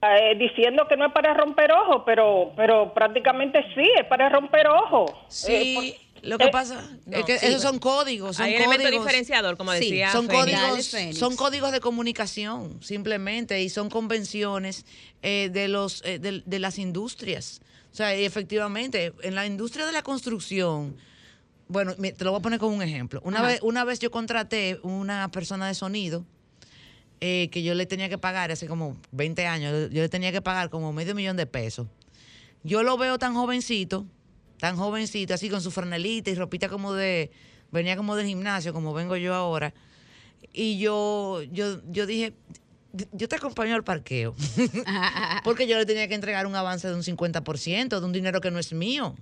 eh, 0.02 0.36
diciendo 0.38 0.88
que 0.88 0.98
no 0.98 1.08
es 1.08 1.14
para 1.14 1.34
romper 1.34 1.72
ojos, 1.72 2.04
pero 2.06 2.54
pero 2.56 2.94
prácticamente 2.94 3.64
sí, 3.74 3.90
es 4.00 4.06
para 4.06 4.30
romper 4.30 4.68
ojos. 4.68 5.12
Sí, 5.30 5.52
Eh, 5.52 6.00
lo 6.22 6.38
que 6.38 6.46
eh, 6.46 6.52
pasa 6.52 6.82
no, 7.06 7.18
es 7.18 7.26
que 7.26 7.38
sí. 7.40 7.46
esos 7.48 7.62
son 7.62 7.80
códigos, 7.80 8.36
son 8.38 8.46
Hay 8.46 8.56
elemento 8.56 8.84
códigos. 8.84 9.06
diferenciador, 9.06 9.58
como 9.58 9.72
Sí, 9.74 9.80
decía 9.80 10.12
son 10.12 10.28
Fénix. 10.28 10.60
Códigos, 10.62 10.90
Fénix. 10.92 11.18
son 11.18 11.36
códigos 11.36 11.72
de 11.72 11.80
comunicación, 11.80 12.82
simplemente, 12.84 13.62
y 13.62 13.70
son 13.70 13.90
convenciones 13.90 14.86
eh, 15.24 15.50
de 15.52 15.68
los 15.68 16.04
eh, 16.06 16.20
de, 16.20 16.42
de 16.46 16.60
las 16.60 16.78
industrias. 16.78 17.62
O 17.92 17.96
sea, 17.96 18.16
y 18.16 18.26
efectivamente, 18.26 19.14
en 19.24 19.36
la 19.36 19.46
industria 19.46 19.86
de 19.86 19.92
la 19.94 20.02
construcción, 20.04 20.98
bueno, 21.68 21.94
te 21.96 22.24
lo 22.26 22.32
voy 22.32 22.40
a 22.40 22.44
poner 22.44 22.60
como 22.60 22.76
un 22.76 22.82
ejemplo. 22.84 23.22
Una 23.24 23.40
Ajá. 23.40 23.48
vez, 23.48 23.60
una 23.64 23.84
vez 23.86 24.00
yo 24.00 24.12
contraté 24.12 24.80
una 24.84 25.30
persona 25.32 25.68
de 25.68 25.74
sonido 25.74 26.26
eh, 27.28 27.50
que 27.50 27.64
yo 27.64 27.74
le 27.74 27.88
tenía 27.88 28.08
que 28.08 28.20
pagar 28.20 28.52
hace 28.52 28.68
como 28.68 28.96
20 29.12 29.48
años, 29.48 29.90
yo 29.90 30.04
le 30.04 30.10
tenía 30.10 30.32
que 30.32 30.44
pagar 30.44 30.70
como 30.70 30.94
medio 30.94 31.16
millón 31.16 31.36
de 31.36 31.48
pesos. 31.48 31.88
Yo 32.64 32.84
lo 32.84 33.00
veo 33.00 33.18
tan 33.18 33.34
jovencito, 33.34 34.06
tan 34.60 34.78
jovencito, 34.78 35.34
así 35.34 35.50
con 35.50 35.60
su 35.60 35.72
franelita 35.72 36.30
y 36.30 36.36
ropita 36.36 36.70
como 36.70 36.94
de, 36.94 37.32
venía 37.72 37.98
como 37.98 38.16
del 38.16 38.28
gimnasio, 38.28 38.74
como 38.74 38.94
vengo 38.94 39.18
yo 39.18 39.34
ahora. 39.34 39.74
Y 40.54 40.78
yo, 40.78 41.42
yo, 41.52 41.82
yo 41.90 42.06
dije, 42.06 42.36
yo 43.12 43.28
te 43.28 43.38
acompaño 43.38 43.74
al 43.74 43.84
parqueo. 43.84 44.36
Porque 45.44 45.66
yo 45.66 45.80
le 45.80 45.88
tenía 45.88 46.08
que 46.08 46.14
entregar 46.14 46.46
un 46.46 46.56
avance 46.56 46.88
de 46.88 46.94
un 46.94 47.02
50% 47.02 48.00
de 48.00 48.06
un 48.06 48.12
dinero 48.12 48.40
que 48.40 48.52
no 48.52 48.60
es 48.60 48.72
mío. 48.72 49.16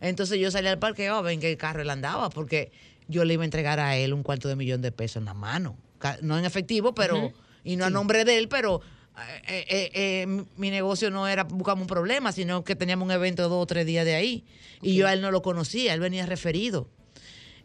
Entonces 0.00 0.40
yo 0.40 0.50
salí 0.50 0.66
al 0.66 0.80
parqueo 0.80 1.14
a 1.14 1.22
ver 1.22 1.34
en 1.34 1.40
qué 1.40 1.56
carro 1.56 1.82
él 1.82 1.90
andaba, 1.90 2.30
porque 2.30 2.72
yo 3.06 3.24
le 3.24 3.34
iba 3.34 3.44
a 3.44 3.44
entregar 3.44 3.78
a 3.78 3.96
él 3.96 4.12
un 4.12 4.24
cuarto 4.24 4.48
de 4.48 4.56
millón 4.56 4.82
de 4.82 4.90
pesos 4.90 5.18
en 5.18 5.26
la 5.26 5.34
mano. 5.34 5.76
No 6.22 6.38
en 6.38 6.44
efectivo, 6.44 6.94
pero, 6.94 7.32
y 7.64 7.76
no 7.76 7.84
a 7.84 7.90
nombre 7.90 8.24
de 8.24 8.38
él, 8.38 8.48
pero 8.48 8.80
eh, 9.48 9.64
eh, 9.68 9.90
eh, 9.94 10.26
mi- 10.26 10.44
mi 10.56 10.70
negocio 10.70 11.10
no 11.10 11.26
era 11.26 11.44
buscamos 11.44 11.82
un 11.82 11.86
problema, 11.88 12.32
sino 12.32 12.64
que 12.64 12.76
teníamos 12.76 13.06
un 13.06 13.12
evento 13.12 13.48
dos 13.48 13.62
o 13.62 13.66
tres 13.66 13.86
días 13.86 14.04
de 14.04 14.14
ahí. 14.14 14.44
Y 14.82 14.94
yo 14.96 15.06
a 15.06 15.12
él 15.12 15.20
no 15.22 15.30
lo 15.30 15.42
conocía, 15.42 15.94
él 15.94 16.00
venía 16.00 16.26
referido. 16.26 16.88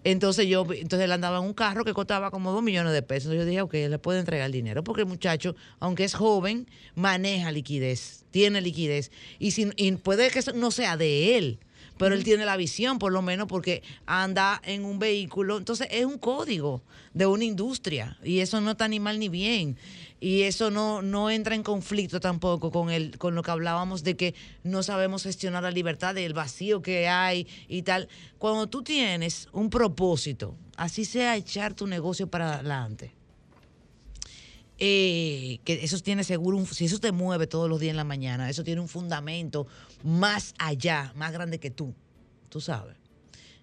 Entonces 0.04 0.48
yo, 0.48 0.62
entonces 0.74 1.06
él 1.06 1.12
andaba 1.12 1.38
en 1.38 1.44
un 1.44 1.54
carro 1.54 1.86
que 1.86 1.94
costaba 1.94 2.32
como 2.32 2.52
dos 2.52 2.63
millones 2.63 2.91
de 2.94 3.04
pesos. 3.04 3.36
Yo 3.36 3.46
dije, 3.46 3.62
ok, 3.62 3.74
le 3.74 4.00
puedo 4.00 4.17
entregar 4.17 4.48
el 4.48 4.52
dinero, 4.52 4.84
porque 4.84 5.02
el 5.02 5.08
muchacho, 5.08 5.56
aunque 5.80 6.04
es 6.06 6.15
joven, 6.15 6.67
maneja 6.96 7.52
liquidez, 7.52 8.26
tiene 8.32 8.62
liquidez. 8.62 9.12
Y, 9.38 9.52
si, 9.52 9.70
y 9.76 9.91
puede 9.94 10.32
que 10.32 10.39
eso 10.39 10.54
no 10.54 10.72
sea 10.72 10.98
de 10.98 11.38
él, 11.38 11.60
pero 12.02 12.16
él 12.16 12.24
tiene 12.24 12.46
la 12.46 12.58
visión, 12.58 12.98
por 12.98 13.12
lo 13.12 13.22
menos, 13.22 13.48
porque 13.48 13.84
anda 14.08 14.60
en 14.66 14.86
un 14.86 14.98
vehículo. 14.98 15.60
Entonces 15.60 15.88
es 15.92 16.04
un 16.04 16.18
código 16.18 16.82
de 17.14 17.28
una 17.28 17.44
industria 17.44 18.18
y 18.24 18.40
eso 18.40 18.60
no 18.60 18.72
está 18.72 18.88
ni 18.88 19.00
mal 19.00 19.20
ni 19.20 19.30
bien. 19.30 19.78
Y 20.20 20.42
eso 20.42 20.72
no, 20.72 21.04
no 21.04 21.30
entra 21.30 21.54
en 21.54 21.62
conflicto 21.62 22.20
tampoco 22.20 22.72
con, 22.72 22.90
el, 22.90 23.20
con 23.20 23.36
lo 23.36 23.44
que 23.44 23.52
hablábamos 23.52 24.04
de 24.04 24.18
que 24.18 24.34
no 24.64 24.82
sabemos 24.82 25.22
gestionar 25.22 25.62
la 25.62 25.70
libertad, 25.70 26.16
del 26.16 26.34
vacío 26.34 26.82
que 26.82 27.08
hay 27.08 27.48
y 27.68 27.84
tal. 27.84 28.10
Cuando 28.40 28.66
tú 28.66 28.82
tienes 28.82 29.48
un 29.52 29.70
propósito, 29.70 30.56
así 30.78 31.06
sea 31.06 31.36
echar 31.36 31.76
tu 31.76 31.86
negocio 31.86 32.26
para 32.26 32.56
adelante, 32.56 33.14
eh, 34.84 35.60
que 35.63 35.74
eso 35.84 36.00
tiene 36.00 36.24
seguro, 36.24 36.58
un- 36.58 36.65
si 36.65 36.86
eso 36.86 37.00
te 37.00 37.12
mueve 37.12 37.46
todos 37.46 37.70
los 37.70 37.80
días 37.80 37.91
en 37.91 37.98
la 37.98 38.04
mañana, 38.04 38.50
eso 38.50 38.63
tiene 38.63 38.82
un 38.82 38.88
fundamento 38.88 39.67
más 40.04 40.56
allá, 40.58 41.13
más 41.15 41.32
grande 41.32 41.60
que 41.60 41.70
tú, 41.70 41.94
tú 42.50 42.60
sabes. 42.60 42.96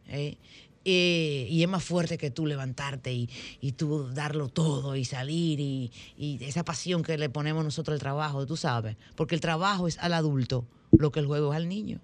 Eh, 0.06 0.38
eh, 0.84 1.48
y 1.50 1.60
es 1.62 1.68
más 1.68 1.82
fuerte 1.82 2.16
que 2.18 2.30
tú 2.30 2.46
levantarte 2.46 3.12
y, 3.12 3.28
y 3.60 3.72
tú 3.72 4.08
darlo 4.14 4.48
todo 4.48 4.94
y 4.94 5.04
salir 5.04 5.58
y, 5.58 5.90
y 6.16 6.38
esa 6.44 6.64
pasión 6.64 7.02
que 7.02 7.18
le 7.18 7.28
ponemos 7.28 7.64
nosotros 7.64 7.94
al 7.94 8.00
trabajo, 8.00 8.46
tú 8.46 8.56
sabes, 8.56 8.96
porque 9.16 9.34
el 9.34 9.40
trabajo 9.40 9.88
es 9.88 9.98
al 9.98 10.14
adulto, 10.14 10.64
lo 10.92 11.10
que 11.10 11.18
el 11.20 11.26
juego 11.26 11.52
es 11.52 11.56
al 11.56 11.68
niño. 11.68 12.00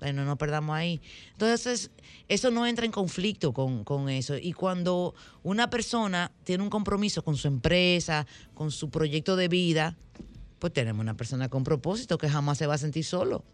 Bueno, 0.00 0.24
no 0.24 0.36
perdamos 0.36 0.74
ahí. 0.74 1.00
Entonces, 1.32 1.90
eso 2.28 2.50
no 2.50 2.66
entra 2.66 2.86
en 2.86 2.92
conflicto 2.92 3.52
con, 3.52 3.84
con 3.84 4.08
eso. 4.08 4.36
Y 4.36 4.52
cuando 4.52 5.14
una 5.42 5.70
persona 5.70 6.32
tiene 6.44 6.64
un 6.64 6.70
compromiso 6.70 7.22
con 7.22 7.36
su 7.36 7.48
empresa, 7.48 8.26
con 8.54 8.70
su 8.70 8.90
proyecto 8.90 9.36
de 9.36 9.48
vida, 9.48 9.96
pues 10.58 10.72
tenemos 10.72 11.00
una 11.00 11.16
persona 11.16 11.48
con 11.48 11.64
propósito 11.64 12.18
que 12.18 12.28
jamás 12.28 12.58
se 12.58 12.66
va 12.66 12.74
a 12.74 12.78
sentir 12.78 13.04
solo. 13.04 13.44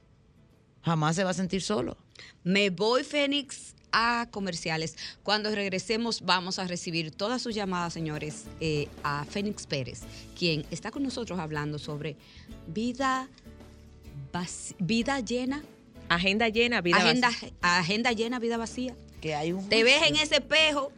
Jamás 0.82 1.16
se 1.16 1.24
va 1.24 1.30
a 1.30 1.34
sentir 1.34 1.62
solo. 1.62 1.96
Me 2.44 2.70
voy, 2.70 3.02
Fénix, 3.02 3.74
a 3.92 4.28
comerciales. 4.30 4.96
Cuando 5.22 5.52
regresemos 5.54 6.20
vamos 6.22 6.58
a 6.58 6.66
recibir 6.66 7.10
todas 7.10 7.42
sus 7.42 7.54
llamadas, 7.54 7.92
señores, 7.92 8.44
eh, 8.60 8.88
a 9.02 9.24
Fénix 9.24 9.66
Pérez, 9.66 10.02
quien 10.38 10.66
está 10.70 10.90
con 10.90 11.02
nosotros 11.02 11.38
hablando 11.38 11.78
sobre 11.78 12.16
vida, 12.66 13.28
vida 14.78 15.20
llena, 15.20 15.62
Agenda 16.08 16.48
llena, 16.48 16.80
vida 16.80 16.96
agenda, 16.98 17.28
vacía. 17.28 17.50
agenda 17.60 18.12
llena, 18.12 18.38
vida 18.38 18.56
vacía. 18.56 18.94
Que 19.20 19.34
hay 19.34 19.52
un 19.52 19.68
Te 19.68 19.84
ves 19.84 20.02
en 20.06 20.16
ese 20.16 20.36
espejo. 20.36 20.90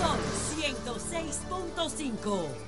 Sol 0.00 0.18
106.5. 0.60 2.67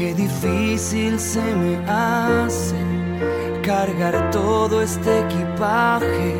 Qué 0.00 0.14
difícil 0.14 1.20
se 1.20 1.42
me 1.42 1.76
hace 1.86 2.74
cargar 3.62 4.30
todo 4.30 4.80
este 4.80 5.20
equipaje, 5.26 6.36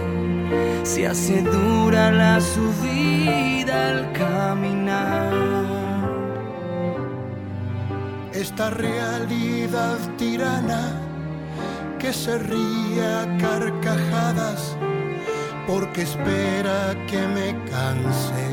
se 0.82 1.06
hace 1.06 1.42
dura 1.42 2.10
la 2.10 2.40
subida 2.40 3.88
al 3.90 4.12
caminar. 4.12 5.34
esta 8.32 8.70
realidad 8.70 9.98
tirana 10.16 10.98
que 11.98 12.14
se 12.14 12.38
ríe 12.38 13.04
a 13.04 13.36
carcajadas 13.36 14.74
porque 15.66 16.00
espera 16.00 16.96
que 17.06 17.20
me 17.28 17.48
canse 17.70 18.46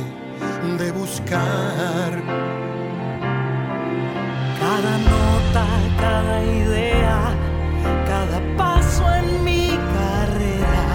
de 0.77 0.91
buscar. 0.91 2.66
Cada 4.77 4.97
nota, 4.99 5.65
cada 5.99 6.43
idea, 6.43 7.19
cada 8.05 8.39
paso 8.55 9.03
en 9.15 9.43
mi 9.43 9.69
carrera 9.95 10.85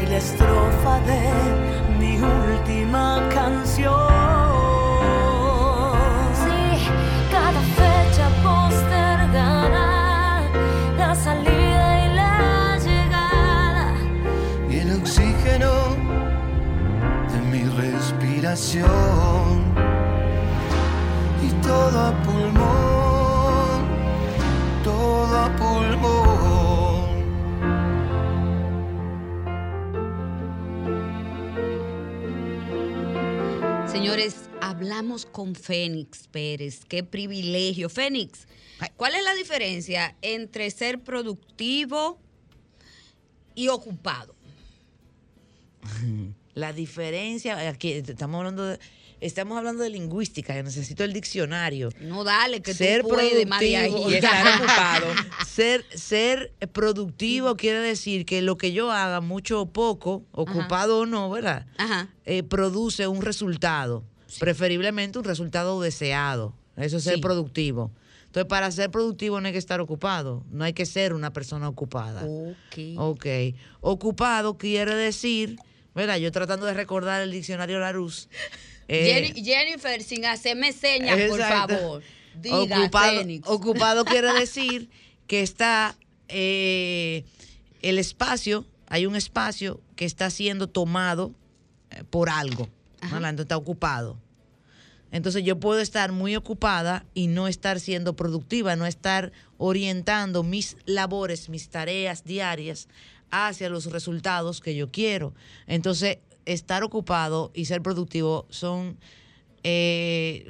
y 0.00 0.06
la 0.06 0.16
estrofa 0.16 0.94
de 1.00 1.22
mi 1.98 2.16
última 2.16 3.20
canción. 3.28 3.92
Sí, 6.42 6.88
cada 7.30 7.60
fecha 7.78 8.26
postergada, 8.42 9.86
la 10.96 11.14
salida 11.14 12.06
y 12.06 12.08
la 12.20 12.78
llegada. 12.86 13.86
y 14.70 14.78
el 14.78 14.92
oxígeno 14.98 15.72
de 17.32 17.38
mi 17.50 17.64
respiración 17.82 19.51
todo 21.62 21.98
a 22.00 22.22
pulmón, 22.22 23.86
todo 24.84 25.36
a 25.36 25.56
pulmón. 25.56 26.42
Señores, 33.90 34.50
hablamos 34.60 35.26
con 35.26 35.54
Fénix 35.54 36.26
Pérez. 36.28 36.84
Qué 36.88 37.04
privilegio. 37.04 37.88
Fénix, 37.88 38.46
¿cuál 38.96 39.14
es 39.14 39.24
la 39.24 39.34
diferencia 39.34 40.16
entre 40.22 40.70
ser 40.70 41.02
productivo 41.02 42.18
y 43.54 43.68
ocupado? 43.68 44.34
La 46.54 46.74
diferencia, 46.74 47.66
aquí 47.70 47.92
estamos 47.92 48.38
hablando 48.38 48.66
de, 48.66 48.78
estamos 49.22 49.56
hablando 49.56 49.82
de 49.82 49.90
lingüística, 49.90 50.52
que 50.52 50.62
necesito 50.62 51.04
el 51.04 51.12
diccionario. 51.12 51.90
No, 52.00 52.24
dale, 52.24 52.60
que 52.60 52.74
ser 52.74 53.02
tú 53.02 53.08
puedes, 53.08 53.46
productivo 53.46 54.10
Y 54.10 54.14
estar 54.14 54.58
ocupado. 54.58 55.06
ser, 55.46 55.84
ser 55.94 56.52
productivo 56.72 57.56
quiere 57.56 57.78
decir 57.78 58.26
que 58.26 58.42
lo 58.42 58.56
que 58.56 58.72
yo 58.72 58.90
haga, 58.90 59.20
mucho 59.20 59.60
o 59.62 59.72
poco, 59.72 60.24
ocupado 60.32 61.00
o 61.00 61.06
no, 61.06 61.30
¿verdad? 61.30 61.66
Eh, 62.24 62.42
produce 62.42 63.06
un 63.06 63.22
resultado, 63.22 64.04
preferiblemente 64.38 65.18
un 65.18 65.24
resultado 65.24 65.80
deseado. 65.80 66.54
Eso 66.76 66.96
es 66.96 67.04
ser 67.04 67.20
productivo. 67.20 67.92
Entonces, 68.26 68.48
para 68.48 68.70
ser 68.70 68.90
productivo 68.90 69.40
no 69.40 69.46
hay 69.46 69.52
que 69.52 69.58
estar 69.58 69.80
ocupado, 69.80 70.42
no 70.50 70.64
hay 70.64 70.72
que 70.72 70.86
ser 70.86 71.12
una 71.12 71.34
persona 71.34 71.68
ocupada. 71.68 72.24
Ok. 72.24 72.96
Ok. 72.96 73.26
Ocupado 73.82 74.56
quiere 74.56 74.94
decir, 74.94 75.56
¿verdad? 75.94 76.16
Yo 76.16 76.32
tratando 76.32 76.64
de 76.64 76.72
recordar 76.72 77.20
el 77.20 77.30
diccionario 77.30 77.78
Larousse. 77.78 78.28
Eh, 78.88 79.32
Jennifer, 79.42 80.02
sin 80.02 80.24
hacerme 80.24 80.72
señas, 80.72 81.28
por 81.28 81.40
favor. 81.40 82.02
Diga, 82.34 82.80
ocupado, 82.80 83.18
Fénix. 83.18 83.48
ocupado 83.48 84.04
quiere 84.06 84.32
decir 84.32 84.88
que 85.26 85.42
está 85.42 85.96
eh, 86.28 87.24
el 87.82 87.98
espacio, 87.98 88.66
hay 88.86 89.06
un 89.06 89.16
espacio 89.16 89.80
que 89.96 90.04
está 90.04 90.30
siendo 90.30 90.68
tomado 90.68 91.34
eh, 91.90 92.04
por 92.08 92.30
algo, 92.30 92.68
¿no? 93.10 93.16
Entonces 93.16 93.40
está 93.40 93.56
ocupado. 93.56 94.18
Entonces 95.10 95.44
yo 95.44 95.60
puedo 95.60 95.80
estar 95.80 96.10
muy 96.10 96.36
ocupada 96.36 97.04
y 97.12 97.26
no 97.26 97.46
estar 97.46 97.80
siendo 97.80 98.16
productiva, 98.16 98.76
no 98.76 98.86
estar 98.86 99.30
orientando 99.58 100.42
mis 100.42 100.78
labores, 100.86 101.50
mis 101.50 101.68
tareas 101.68 102.24
diarias 102.24 102.88
hacia 103.30 103.68
los 103.68 103.86
resultados 103.86 104.60
que 104.60 104.74
yo 104.74 104.90
quiero. 104.90 105.34
Entonces, 105.66 106.18
estar 106.44 106.82
ocupado 106.82 107.50
y 107.54 107.66
ser 107.66 107.82
productivo 107.82 108.46
son 108.50 108.98
eh, 109.64 110.46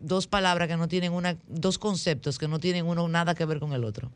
dos 0.00 0.26
palabras 0.26 0.68
que 0.68 0.76
no 0.76 0.88
tienen 0.88 1.12
una, 1.12 1.36
dos 1.48 1.78
conceptos 1.78 2.38
que 2.38 2.48
no 2.48 2.60
tienen 2.60 2.86
uno 2.86 3.08
nada 3.08 3.34
que 3.34 3.44
ver 3.44 3.58
con 3.58 3.72
el 3.72 3.84
otro. 3.84 4.10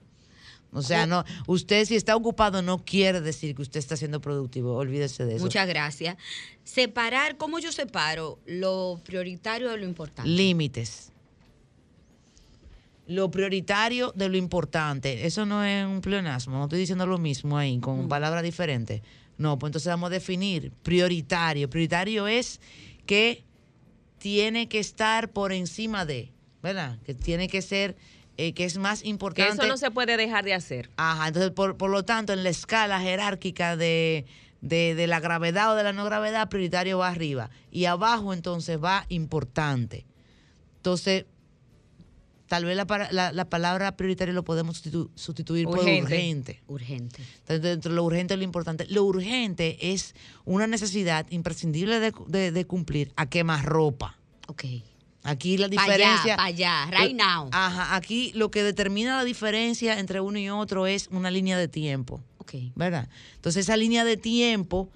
O 0.72 0.82
sea, 0.82 1.06
no, 1.06 1.24
usted 1.46 1.86
si 1.86 1.96
está 1.96 2.14
ocupado 2.14 2.60
no 2.60 2.84
quiere 2.84 3.22
decir 3.22 3.54
que 3.54 3.62
usted 3.62 3.78
está 3.78 3.96
siendo 3.96 4.20
productivo, 4.20 4.74
olvídese 4.74 5.24
de 5.24 5.36
eso. 5.36 5.44
Muchas 5.44 5.66
gracias. 5.66 6.16
Separar, 6.62 7.38
¿cómo 7.38 7.58
yo 7.58 7.72
separo 7.72 8.38
lo 8.44 9.00
prioritario 9.04 9.70
de 9.70 9.78
lo 9.78 9.84
importante? 9.86 10.30
Límites. 10.30 11.10
Lo 13.06 13.30
prioritario 13.30 14.12
de 14.14 14.28
lo 14.28 14.36
importante. 14.36 15.26
Eso 15.26 15.46
no 15.46 15.64
es 15.64 15.86
un 15.86 16.02
pleonasmo, 16.02 16.58
no 16.58 16.64
estoy 16.64 16.80
diciendo 16.80 17.06
lo 17.06 17.16
mismo 17.16 17.56
ahí, 17.56 17.78
con 17.78 18.06
palabras 18.08 18.42
diferentes. 18.42 19.00
No, 19.38 19.58
pues 19.58 19.70
entonces 19.70 19.88
vamos 19.88 20.08
a 20.08 20.10
definir 20.10 20.72
prioritario. 20.82 21.70
Prioritario 21.70 22.26
es 22.28 22.60
que 23.06 23.44
tiene 24.18 24.68
que 24.68 24.80
estar 24.80 25.30
por 25.30 25.52
encima 25.52 26.04
de, 26.04 26.32
¿verdad? 26.62 26.98
Que 27.04 27.14
tiene 27.14 27.48
que 27.48 27.62
ser, 27.62 27.96
eh, 28.36 28.52
que 28.52 28.64
es 28.64 28.78
más 28.78 29.02
Que 29.02 29.08
importante. 29.08 29.52
eso 29.52 29.66
no 29.66 29.76
se 29.76 29.90
puede 29.90 30.16
dejar 30.16 30.44
de 30.44 30.54
hacer. 30.54 30.90
Ajá, 30.96 31.28
entonces 31.28 31.52
por, 31.52 31.76
por 31.76 31.90
lo 31.90 32.04
tanto, 32.04 32.32
en 32.32 32.42
la 32.42 32.50
escala 32.50 33.00
jerárquica 33.00 33.76
de, 33.76 34.26
de, 34.60 34.96
de 34.96 35.06
la 35.06 35.20
gravedad 35.20 35.72
o 35.72 35.76
de 35.76 35.84
la 35.84 35.92
no 35.92 36.04
gravedad, 36.04 36.48
prioritario 36.48 36.98
va 36.98 37.08
arriba. 37.08 37.48
Y 37.70 37.84
abajo 37.84 38.34
entonces 38.34 38.82
va 38.82 39.06
importante. 39.08 40.04
Entonces, 40.78 41.26
tal 42.48 42.64
vez 42.64 42.76
la, 42.76 42.86
para- 42.86 43.12
la- 43.12 43.30
la 43.32 43.44
palabra 43.48 43.96
prioritario 43.96 44.34
lo 44.34 44.42
podemos 44.44 44.82
sustitu- 44.82 45.10
sustituir 45.14 45.66
por 45.66 45.78
Urgente. 45.78 46.62
urgente. 46.66 47.22
Entonces, 47.40 47.62
dentro 47.62 47.90
de 47.92 47.96
lo 47.96 48.04
urgente 48.04 48.34
es 48.34 48.38
lo 48.38 48.44
importante. 48.44 48.86
Lo 48.88 49.04
urgente 49.04 49.92
es 49.92 50.14
una 50.44 50.66
necesidad 50.66 51.26
imprescindible 51.30 52.00
de, 52.00 52.12
de- 52.26 52.50
de 52.52 52.64
cumplir 52.66 53.12
a 53.16 53.28
quemar 53.28 53.64
ropa. 53.64 54.16
Ok. 54.48 54.64
Aquí 55.24 55.58
la 55.58 55.66
allá, 55.66 55.82
diferencia. 55.82 56.36
pa' 56.36 56.44
allá, 56.44 56.86
right 56.90 57.14
now. 57.14 57.48
Ajá, 57.52 57.94
aquí 57.96 58.32
lo 58.34 58.50
que 58.50 58.62
determina 58.62 59.16
la 59.18 59.24
diferencia 59.24 59.98
entre 59.98 60.20
uno 60.20 60.38
y 60.38 60.48
otro 60.48 60.86
es 60.86 61.08
una 61.10 61.30
línea 61.30 61.58
de 61.58 61.68
tiempo. 61.68 62.22
Ok. 62.38 62.54
¿Verdad? 62.76 63.08
Entonces, 63.34 63.66
esa 63.66 63.76
línea 63.76 64.04
de 64.04 64.16
tiempo, 64.16 64.90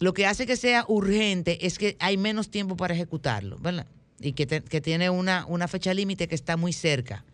lo 0.00 0.14
que 0.14 0.26
hace 0.26 0.46
que 0.46 0.56
sea 0.56 0.84
urgente 0.88 1.64
es 1.66 1.78
que 1.78 1.96
hay 2.00 2.16
menos 2.16 2.50
tiempo 2.50 2.76
para 2.76 2.94
ejecutarlo, 2.94 3.58
¿verdad? 3.58 3.86
Y 4.22 4.32
que, 4.32 4.46
te- 4.46 4.62
que 4.62 4.80
tiene 4.80 5.10
una, 5.10 5.44
una 5.46 5.68
fecha 5.68 5.92
límite 5.94 6.28
que 6.28 6.34
está 6.34 6.56
muy 6.56 6.72
cerca. 6.72 7.24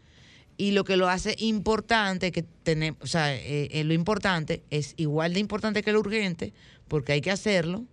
Y 0.57 0.73
lo 0.73 0.83
que 0.85 0.97
lo 0.97 1.09
hace 1.09 1.37
importante, 1.39 2.33
que 2.33 2.43
tenemos, 2.43 3.01
o 3.03 3.07
sea, 3.07 3.35
eh, 3.35 3.69
eh, 3.71 3.85
lo 3.85 3.93
importante 3.95 4.63
es 4.71 4.95
igual 4.97 5.35
de 5.35 5.41
importante 5.41 5.83
que 5.83 5.93
lo 5.93 6.01
urgente, 6.01 6.53
porque 6.89 7.13
hay 7.13 7.21
que 7.21 7.31
hacerlo, 7.31 7.85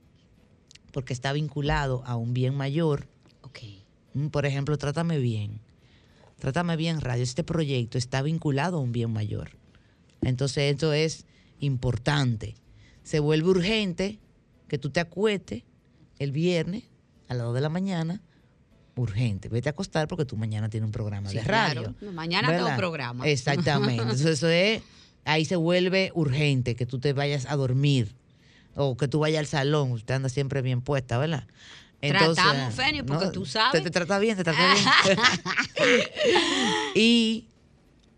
porque 0.91 1.13
está 1.13 1.31
vinculado 1.33 2.03
a 2.05 2.15
un 2.15 2.33
bien 2.33 2.55
mayor. 2.55 3.07
Mm, 4.13 4.27
Por 4.27 4.45
ejemplo, 4.45 4.77
Trátame 4.77 5.19
Bien. 5.19 5.59
Trátame 6.39 6.75
Bien 6.77 7.01
Radio, 7.01 7.23
este 7.23 7.43
proyecto 7.43 7.97
está 7.97 8.21
vinculado 8.21 8.77
a 8.77 8.79
un 8.79 8.91
bien 8.91 9.11
mayor. 9.11 9.51
Entonces, 10.21 10.71
esto 10.73 10.93
es 10.93 11.25
importante. 11.59 12.55
Se 13.03 13.19
vuelve 13.19 13.49
urgente 13.49 14.19
que 14.67 14.77
tú 14.77 14.89
te 14.89 14.99
acuestes 14.99 15.63
el 16.17 16.31
viernes 16.31 16.83
a 17.27 17.33
las 17.35 17.45
2 17.45 17.55
de 17.55 17.61
la 17.61 17.69
mañana. 17.69 18.21
Urgente. 18.95 19.49
Vete 19.49 19.69
a 19.69 19.71
acostar 19.71 20.07
porque 20.07 20.25
tú 20.25 20.37
mañana 20.37 20.69
tienes 20.69 20.85
un 20.85 20.91
programa 20.91 21.29
Sí, 21.29 21.35
de 21.37 21.43
radio. 21.43 21.81
claro. 21.81 21.95
No, 22.01 22.11
mañana 22.13 22.47
tengo 22.49 22.63
¿verdad? 22.63 22.77
programa. 22.77 23.27
Exactamente. 23.27 24.01
Entonces, 24.03 24.25
eso 24.27 24.49
es. 24.49 24.81
Ahí 25.25 25.43
se 25.45 25.55
vuelve 25.55 26.11
urgente 26.13 26.75
que 26.75 26.85
tú 26.85 26.99
te 26.99 27.11
vayas 27.13 27.45
a 27.49 27.55
dormir 27.55 28.13
o 28.75 28.95
que 28.95 29.07
tú 29.07 29.19
vayas 29.19 29.39
al 29.39 29.47
salón. 29.47 29.91
Usted 29.91 30.13
anda 30.13 30.29
siempre 30.29 30.61
bien 30.61 30.81
puesta, 30.81 31.17
¿verdad? 31.17 31.45
Tratamos, 31.99 32.75
Feni, 32.75 33.01
porque 33.03 33.27
tú 33.29 33.45
sabes. 33.45 33.71
Te, 33.71 33.81
te 33.81 33.89
trata 33.89 34.19
bien, 34.19 34.37
te 34.37 34.43
trata 34.43 34.59
bien. 34.73 35.17
y 36.95 37.47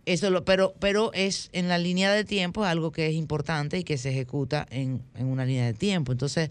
eso 0.06 0.30
lo, 0.30 0.46
pero, 0.46 0.74
pero 0.80 1.12
es 1.14 1.50
en 1.54 1.68
la 1.68 1.78
línea 1.78 2.12
de 2.12 2.24
tiempo 2.24 2.64
algo 2.66 2.92
que 2.92 3.08
es 3.08 3.14
importante 3.14 3.78
y 3.78 3.84
que 3.84 3.98
se 3.98 4.10
ejecuta 4.10 4.66
en, 4.70 5.02
en 5.16 5.28
una 5.28 5.46
línea 5.46 5.66
de 5.66 5.74
tiempo. 5.74 6.12
Entonces, 6.12 6.50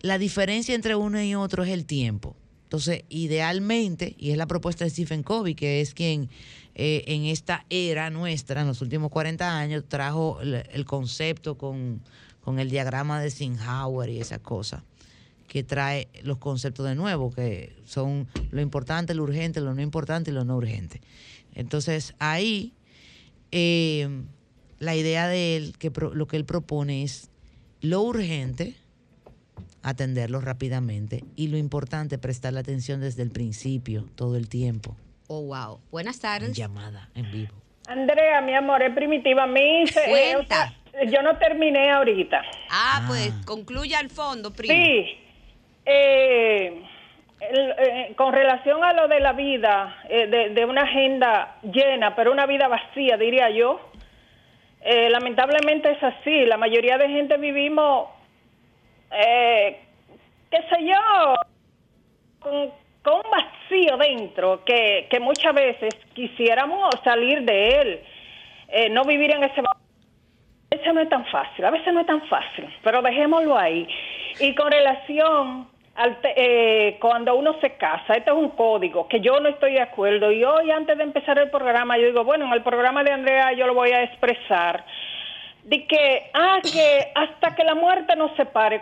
la 0.00 0.18
diferencia 0.18 0.74
entre 0.74 0.94
uno 0.96 1.22
y 1.22 1.34
otro 1.34 1.62
es 1.64 1.70
el 1.70 1.84
tiempo. 1.84 2.36
Entonces, 2.66 3.04
idealmente, 3.08 4.16
y 4.18 4.32
es 4.32 4.36
la 4.36 4.46
propuesta 4.46 4.84
de 4.84 4.90
Stephen 4.90 5.22
Covey, 5.22 5.54
que 5.54 5.80
es 5.80 5.94
quien 5.94 6.28
eh, 6.74 7.04
en 7.06 7.24
esta 7.24 7.64
era 7.70 8.10
nuestra, 8.10 8.62
en 8.62 8.66
los 8.66 8.82
últimos 8.82 9.08
40 9.12 9.56
años, 9.56 9.84
trajo 9.88 10.40
el, 10.40 10.84
concepto 10.84 11.56
con, 11.56 12.02
con 12.40 12.58
el 12.58 12.68
diagrama 12.68 13.20
de 13.20 13.26
Eisenhower 13.26 14.10
y 14.10 14.20
esa 14.20 14.40
cosa, 14.40 14.82
que 15.46 15.62
trae 15.62 16.08
los 16.24 16.38
conceptos 16.38 16.86
de 16.86 16.96
nuevo, 16.96 17.30
que 17.30 17.76
son 17.84 18.26
lo 18.50 18.60
importante, 18.60 19.14
lo 19.14 19.22
urgente, 19.22 19.60
lo 19.60 19.72
no 19.72 19.80
importante 19.80 20.32
y 20.32 20.34
lo 20.34 20.44
no 20.44 20.56
urgente. 20.56 21.00
Entonces, 21.54 22.16
ahí 22.18 22.72
eh, 23.52 24.08
la 24.80 24.96
idea 24.96 25.28
de 25.28 25.56
él, 25.56 25.78
que 25.78 25.92
lo 26.12 26.26
que 26.26 26.36
él 26.36 26.44
propone 26.44 27.04
es 27.04 27.30
lo 27.80 28.02
urgente, 28.02 28.74
atenderlo 29.82 30.40
rápidamente, 30.40 31.22
y 31.36 31.48
lo 31.48 31.56
importante, 31.56 32.18
prestarle 32.18 32.60
atención 32.60 33.00
desde 33.00 33.22
el 33.22 33.30
principio, 33.30 34.04
todo 34.16 34.36
el 34.36 34.48
tiempo. 34.48 34.96
Oh, 35.28 35.42
wow. 35.42 35.80
Buenas 35.90 36.20
tardes. 36.20 36.56
Llamada 36.56 37.08
en 37.14 37.30
vivo. 37.32 37.52
Andrea, 37.88 38.40
mi 38.40 38.54
amor, 38.54 38.82
es 38.82 38.92
primitiva. 38.94 39.46
Mí, 39.46 39.86
se- 39.86 40.00
eh, 40.30 40.36
o 40.36 40.44
sea, 40.44 40.72
yo 41.10 41.22
no 41.22 41.36
terminé 41.38 41.90
ahorita. 41.92 42.42
Ah, 42.70 43.04
pues 43.06 43.32
concluya 43.44 43.98
al 44.00 44.08
fondo, 44.10 44.52
primo. 44.52 44.74
Sí. 44.74 45.18
Eh, 45.84 46.82
el- 47.40 47.70
eh, 47.78 48.14
con 48.16 48.32
relación 48.32 48.82
a 48.82 48.92
lo 48.92 49.06
de 49.08 49.20
la 49.20 49.32
vida, 49.32 49.96
eh, 50.08 50.26
de, 50.26 50.50
de 50.50 50.64
una 50.64 50.82
agenda 50.82 51.58
llena, 51.62 52.16
pero 52.16 52.32
una 52.32 52.46
vida 52.46 52.66
vacía, 52.68 53.16
diría 53.16 53.50
yo. 53.50 53.80
eh, 54.88 55.10
lamentablemente 55.10 55.90
es 55.90 56.02
así. 56.02 56.44
La 56.46 56.56
mayoría 56.56 56.96
de 56.96 57.08
gente 57.08 57.36
vivimos, 57.38 58.08
eh, 59.10 59.80
qué 60.50 60.58
sé 60.70 60.84
yo, 60.84 61.34
con, 62.40 62.54
un 62.54 63.30
vacío 63.30 63.96
dentro 63.98 64.64
que, 64.64 65.06
que 65.08 65.20
muchas 65.20 65.54
veces 65.54 65.94
quisiéramos 66.14 66.92
salir 67.04 67.42
de 67.42 67.68
él, 67.80 68.00
eh, 68.68 68.88
no 68.90 69.04
vivir 69.04 69.30
en 69.30 69.44
ese 69.44 69.60
vacío. 69.62 69.80
A 70.72 70.76
veces 70.76 70.94
no 70.94 71.00
es 71.00 71.08
tan 71.08 71.24
fácil, 71.26 71.64
a 71.64 71.70
veces 71.70 71.94
no 71.94 72.00
es 72.00 72.06
tan 72.06 72.26
fácil, 72.28 72.68
pero 72.82 73.00
dejémoslo 73.02 73.56
ahí. 73.56 73.88
Y 74.40 74.54
con 74.56 74.70
relación 74.70 75.68
al 75.94 76.20
te- 76.20 76.34
eh, 76.36 76.98
cuando 77.00 77.34
uno 77.36 77.54
se 77.60 77.76
casa, 77.76 78.14
este 78.14 78.30
es 78.30 78.36
un 78.36 78.50
código 78.50 79.08
que 79.08 79.20
yo 79.20 79.38
no 79.40 79.48
estoy 79.48 79.74
de 79.74 79.82
acuerdo. 79.82 80.30
Y 80.32 80.44
hoy, 80.44 80.70
antes 80.70 80.98
de 80.98 81.04
empezar 81.04 81.38
el 81.38 81.50
programa, 81.50 81.96
yo 81.96 82.06
digo, 82.06 82.24
bueno, 82.24 82.46
en 82.46 82.52
el 82.52 82.62
programa 82.62 83.02
de 83.04 83.12
Andrea 83.12 83.52
yo 83.52 83.66
lo 83.66 83.74
voy 83.74 83.90
a 83.92 84.02
expresar. 84.02 84.84
De 85.66 85.84
que, 85.88 86.30
ah, 86.32 86.60
que 86.62 87.08
hasta 87.16 87.56
que 87.56 87.64
la 87.64 87.74
muerte 87.74 88.14
nos 88.14 88.34
separe. 88.36 88.80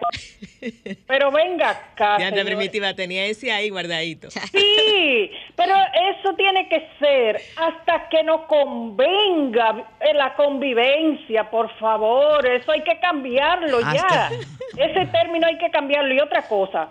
Pero 1.07 1.31
venga 1.31 1.71
acá. 1.71 2.19
Ya 2.19 2.31
te 2.31 2.45
primitiva, 2.45 2.93
tenía 2.93 3.25
ese 3.25 3.51
ahí 3.51 3.71
guardadito. 3.71 4.31
Sí, 4.31 5.31
pero 5.57 5.75
eso 6.11 6.35
tiene 6.35 6.69
que 6.69 6.87
ser 6.99 7.41
hasta 7.57 8.09
que 8.11 8.23
nos 8.23 8.43
convenga 8.43 9.87
eh, 10.01 10.13
la 10.15 10.35
convivencia, 10.35 11.51
por 11.51 11.71
favor. 11.79 12.47
Eso 12.47 12.71
hay 12.73 12.83
que 12.83 12.99
cambiarlo 13.01 13.79
Hasta- 13.79 14.31
ya. 14.31 14.85
Ese 14.85 15.07
término 15.07 15.47
hay 15.47 15.57
que 15.59 15.71
cambiarlo. 15.71 16.13
Y 16.15 16.21
otra 16.21 16.43
cosa. 16.47 16.91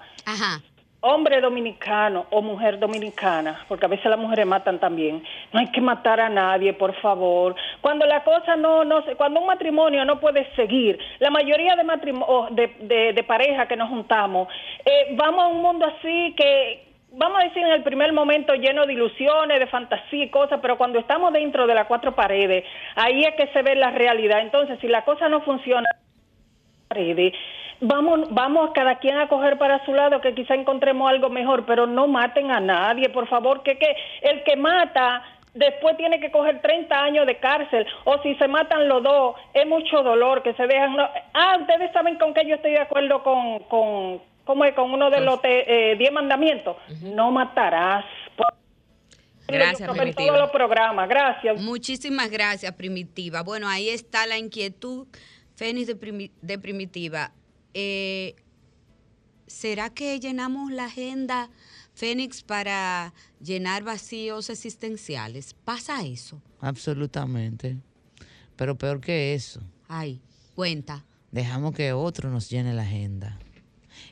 Hombre 1.06 1.42
dominicano 1.42 2.28
o 2.30 2.42
mujer 2.42 2.80
dominicana, 2.80 3.66
porque 3.68 3.86
a 3.86 3.90
veces 3.90 4.06
las 4.06 4.18
mujeres 4.18 4.46
matan 4.46 4.80
también. 4.80 5.22
No 5.52 5.60
hay 5.60 5.70
que 5.70 5.82
matar 5.82 6.22
a 6.22 6.30
nadie, 6.30 6.72
por 6.72 6.94
favor. 7.02 7.56
cuando 7.82 8.06
la 8.06 8.24
cosa 8.24 8.56
no, 8.56 8.86
no 8.86 9.04
se- 9.04 9.16
cuando 9.18 9.42
un 9.42 9.48
matrimonio 9.48 10.06
no 10.06 10.22
puede 10.22 10.50
seguir, 10.56 10.98
la 11.20 11.30
mayoría 11.30 11.76
de 11.76 11.84
matrimo- 11.84 12.26
o 12.26 12.48
de, 12.52 12.68
de, 12.80 13.12
de 13.12 13.24
parejas 13.24 13.68
que 13.68 13.76
nos 13.76 13.90
juntamos, 13.90 14.48
eh, 14.86 15.14
vamos 15.18 15.44
a 15.44 15.48
un 15.48 15.62
mundo 15.62 15.86
así 15.86 16.34
que, 16.38 16.86
vamos 17.12 17.42
a 17.42 17.44
decir 17.44 17.64
en 17.64 17.74
el 17.74 17.84
primer 17.84 18.14
momento 18.14 18.54
lleno 18.56 18.86
de 18.86 18.94
ilusiones, 18.94 19.60
de 19.60 19.68
fantasía 19.68 20.24
y 20.24 20.30
cosas, 20.30 20.60
pero 20.62 20.78
cuando 20.78 21.00
estamos 21.00 21.34
dentro 21.34 21.68
de 21.68 21.76
las 21.76 21.86
cuatro 21.88 22.16
paredes, 22.16 22.64
ahí 22.96 23.26
es 23.26 23.36
que 23.36 23.48
se 23.48 23.62
ve 23.62 23.76
la 23.76 23.92
realidad. 23.92 24.40
Entonces, 24.40 24.80
si 24.80 24.88
la 24.88 25.04
cosa 25.04 25.28
no 25.28 25.42
funciona, 25.42 25.88
paredes, 26.88 27.34
Vamos, 27.86 28.34
vamos 28.34 28.72
cada 28.74 28.98
quien 29.00 29.18
a 29.18 29.28
coger 29.28 29.58
para 29.58 29.84
su 29.86 29.94
lado, 29.94 30.22
que 30.22 30.34
quizá 30.34 30.56
encontremos 30.56 31.10
algo 31.10 31.30
mejor, 31.30 31.66
pero 31.66 31.86
no 31.86 32.08
maten 32.08 32.50
a 32.52 32.60
nadie, 32.60 33.10
por 33.10 33.28
favor, 33.28 33.62
que, 33.64 33.78
que 33.78 33.96
el 34.22 34.44
que 34.44 34.56
mata 34.56 35.22
después 35.54 35.98
tiene 35.98 36.20
que 36.20 36.32
coger 36.32 36.62
30 36.62 36.96
años 36.98 37.28
de 37.28 37.38
cárcel, 37.40 37.86
o 38.06 38.22
si 38.24 38.36
se 38.36 38.48
matan 38.48 38.88
los 38.88 39.04
dos, 39.04 39.36
es 39.54 39.68
mucho 39.68 40.02
dolor 40.02 40.42
que 40.44 40.54
se 40.54 40.66
dejan. 40.66 40.96
no- 40.96 41.10
Ah, 41.34 41.58
ustedes 41.60 41.92
saben 41.92 42.18
con 42.18 42.34
que 42.34 42.48
yo 42.48 42.56
estoy 42.56 42.72
de 42.72 42.80
acuerdo 42.80 43.22
con, 43.22 43.60
con, 43.66 44.22
¿cómo 44.46 44.64
es? 44.66 44.74
con 44.76 44.92
uno 44.92 45.10
de 45.10 45.20
los 45.22 45.42
te- 45.42 45.92
eh, 45.92 45.96
10 45.98 46.12
mandamientos. 46.14 46.78
No 47.02 47.32
matarás. 47.32 48.06
Gracias, 49.46 49.90
Primitiva. 49.92 50.26
todos 50.28 50.40
los 50.40 50.52
programas, 50.52 51.08
gracias. 51.10 51.62
Muchísimas 51.62 52.32
gracias, 52.32 52.72
Primitiva. 52.74 53.44
Bueno, 53.44 53.68
ahí 53.68 53.90
está 53.90 54.26
la 54.26 54.38
inquietud, 54.38 55.06
Fénix 55.58 55.86
de, 55.88 55.96
Primi- 56.00 56.32
de 56.42 56.58
Primitiva. 56.58 57.32
Eh, 57.74 58.36
¿Será 59.48 59.90
que 59.92 60.20
llenamos 60.20 60.72
la 60.72 60.86
agenda, 60.86 61.50
Fénix, 61.94 62.42
para 62.44 63.14
llenar 63.40 63.84
vacíos 63.84 64.50
existenciales? 64.50 65.54
¿Pasa 65.54 66.04
eso? 66.06 66.42
Absolutamente. 66.60 67.78
Pero 68.56 68.78
peor 68.78 69.00
que 69.02 69.34
eso, 69.34 69.62
Ay, 69.88 70.22
cuenta. 70.56 71.06
dejamos 71.32 71.74
que 71.74 71.92
otro 71.94 72.30
nos 72.30 72.50
llene 72.50 72.74
la 72.74 72.84
agenda. 72.84 73.38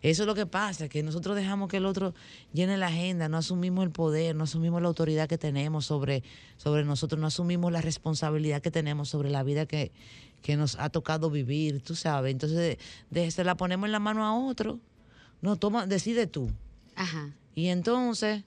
Eso 0.03 0.23
es 0.23 0.27
lo 0.27 0.35
que 0.35 0.45
pasa, 0.45 0.89
que 0.89 1.01
nosotros 1.03 1.35
dejamos 1.35 1.69
que 1.69 1.77
el 1.77 1.85
otro 1.85 2.13
llene 2.53 2.77
la 2.77 2.87
agenda, 2.87 3.29
no 3.29 3.37
asumimos 3.37 3.83
el 3.83 3.91
poder, 3.91 4.35
no 4.35 4.43
asumimos 4.45 4.81
la 4.81 4.87
autoridad 4.87 5.27
que 5.27 5.37
tenemos 5.37 5.85
sobre, 5.85 6.23
sobre 6.57 6.83
nosotros, 6.85 7.19
no 7.19 7.27
asumimos 7.27 7.71
la 7.71 7.81
responsabilidad 7.81 8.61
que 8.61 8.71
tenemos 8.71 9.09
sobre 9.09 9.29
la 9.29 9.43
vida 9.43 9.65
que, 9.65 9.91
que 10.41 10.57
nos 10.57 10.75
ha 10.79 10.89
tocado 10.89 11.29
vivir, 11.29 11.81
tú 11.81 11.95
sabes. 11.95 12.31
Entonces, 12.31 12.57
de, 12.57 12.79
de- 13.09 13.31
se 13.31 13.43
la 13.43 13.55
ponemos 13.55 13.85
en 13.87 13.91
la 13.91 13.99
mano 13.99 14.25
a 14.25 14.33
otro. 14.35 14.79
No, 15.41 15.55
toma, 15.55 15.85
decide 15.87 16.27
tú. 16.27 16.51
Ajá. 16.95 17.31
Y 17.55 17.67
entonces, 17.67 18.43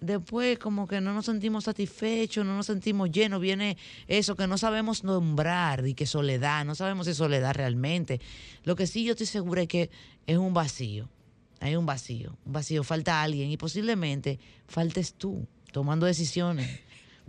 después 0.00 0.58
como 0.58 0.86
que 0.88 1.00
no 1.00 1.12
nos 1.12 1.26
sentimos 1.26 1.64
satisfechos, 1.64 2.44
no 2.46 2.56
nos 2.56 2.66
sentimos 2.66 3.10
llenos, 3.10 3.40
viene 3.40 3.76
eso 4.08 4.34
que 4.36 4.46
no 4.46 4.56
sabemos 4.58 5.04
nombrar 5.04 5.86
y 5.86 5.94
que 5.94 6.06
soledad, 6.06 6.64
no 6.64 6.74
sabemos 6.74 7.06
si 7.06 7.14
soledad 7.14 7.54
realmente. 7.54 8.20
Lo 8.64 8.76
que 8.76 8.86
sí 8.86 9.04
yo 9.04 9.12
estoy 9.12 9.26
segura 9.26 9.62
es 9.62 9.68
que 9.68 9.90
es 10.26 10.38
un 10.38 10.54
vacío, 10.54 11.08
hay 11.60 11.76
un 11.76 11.84
vacío, 11.86 12.36
un 12.46 12.52
vacío, 12.52 12.82
falta 12.84 13.22
alguien 13.22 13.50
y 13.50 13.56
posiblemente 13.56 14.38
faltes 14.66 15.14
tú 15.14 15.46
tomando 15.72 16.06
decisiones. 16.06 16.80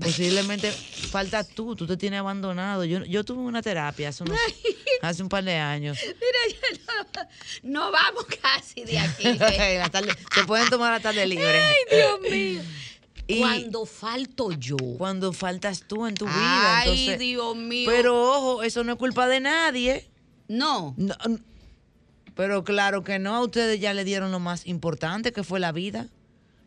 Posiblemente 0.02 0.72
falta 0.72 1.44
tú, 1.44 1.76
tú 1.76 1.86
te 1.88 1.98
tienes 1.98 2.20
abandonado. 2.20 2.84
Yo, 2.86 3.04
yo 3.06 3.24
tuve 3.24 3.42
una 3.42 3.62
terapia 3.62 4.10
hace, 4.10 4.24
unos- 4.24 4.40
hace 5.02 5.22
un 5.24 5.30
par 5.30 5.44
de 5.44 5.56
años. 5.56 5.98
Mira, 6.04 6.60
ya 6.62 7.24
no, 7.64 7.80
no 7.86 7.92
vamos 7.92 8.26
casi 8.42 8.84
de 8.84 9.00
aquí. 9.00 9.24
Tarde- 9.92 10.16
se 10.34 10.44
pueden 10.46 10.70
tomar 10.70 10.92
la 10.94 11.00
tarde 11.00 11.26
libre. 11.26 11.58
Ay, 11.60 11.76
Dios 11.92 12.20
mío. 12.32 12.62
Y 13.28 13.40
Cuando 13.40 13.86
falto 13.86 14.52
yo. 14.52 14.76
Cuando 14.98 15.32
faltas 15.32 15.84
tú 15.88 16.06
en 16.08 16.16
tu 16.16 16.26
vida. 16.26 16.80
Ay, 16.80 17.16
Dios 17.18 17.56
mío. 17.56 17.90
Pero 17.90 18.22
ojo, 18.34 18.64
eso 18.64 18.84
no 18.84 18.94
es 18.94 18.98
culpa 18.98 19.28
de 19.28 19.40
nadie. 19.40 20.10
No. 20.48 20.96
Pero 22.36 22.64
claro 22.64 23.04
que 23.04 23.20
no, 23.20 23.36
a 23.36 23.42
ustedes 23.42 23.80
ya 23.80 23.94
le 23.94 24.04
dieron 24.04 24.32
lo 24.32 24.40
más 24.40 24.66
importante 24.66 25.32
que 25.32 25.44
fue 25.44 25.60
la 25.60 25.72
vida. 25.72 26.08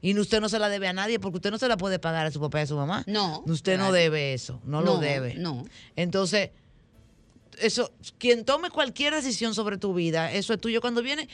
Y 0.04 0.18
usted 0.18 0.42
no 0.42 0.50
se 0.50 0.58
la 0.58 0.68
debe 0.68 0.86
a 0.86 0.92
nadie 0.92 1.18
porque 1.18 1.36
usted 1.36 1.50
no 1.50 1.56
se 1.56 1.66
la 1.66 1.78
puede 1.78 1.98
pagar 1.98 2.26
a 2.26 2.30
su 2.30 2.38
papá 2.38 2.58
y 2.58 2.64
a 2.64 2.66
su 2.66 2.76
mamá. 2.76 3.04
No. 3.06 3.42
Usted 3.46 3.78
no 3.78 3.90
debe 3.90 4.34
eso, 4.34 4.60
no, 4.66 4.82
lo 4.82 4.98
debe. 4.98 5.34
no. 5.36 5.64
Entonces, 5.96 6.50
eso, 7.58 7.90
quien 8.18 8.44
tome 8.44 8.68
cualquier 8.68 9.14
decisión 9.14 9.54
sobre 9.54 9.78
tu 9.78 9.94
vida, 9.94 10.30
eso 10.30 10.52
es 10.52 10.60
tuyo. 10.60 10.82
Cuando 10.82 11.00
viene, 11.00 11.26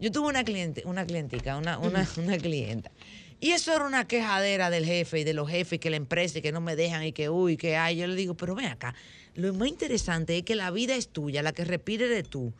yo 0.00 0.10
tuve 0.10 0.28
una 0.28 0.42
cliente, 0.42 0.84
una 0.86 1.04
clientica, 1.04 1.58
una, 1.58 1.76
una, 1.76 2.08
una 2.16 2.38
clienta. 2.38 2.90
Y 3.40 3.50
eso 3.50 3.74
era 3.74 3.84
una 3.84 4.08
quejadera 4.08 4.70
del 4.70 4.86
jefe 4.86 5.20
y 5.20 5.24
de 5.24 5.34
los 5.34 5.50
jefes, 5.50 5.78
que 5.78 5.90
la 5.90 5.96
empresa 5.96 6.38
y 6.38 6.40
que 6.40 6.50
no 6.50 6.62
me 6.62 6.76
dejan 6.76 7.04
y 7.04 7.12
que 7.12 7.28
uy, 7.28 7.58
que 7.58 7.76
hay. 7.76 7.98
Yo 7.98 8.06
le 8.06 8.14
digo, 8.14 8.34
pero 8.38 8.54
ven 8.54 8.68
acá, 8.68 8.94
lo 9.34 9.52
más 9.52 9.68
interesante 9.68 10.38
es 10.38 10.44
que 10.44 10.54
la 10.54 10.70
vida 10.70 10.96
es 10.96 11.08
tuya, 11.08 11.42
la 11.42 11.52
que 11.52 11.66
respire 11.66 12.06
eres 12.06 12.26
tú, 12.26 12.54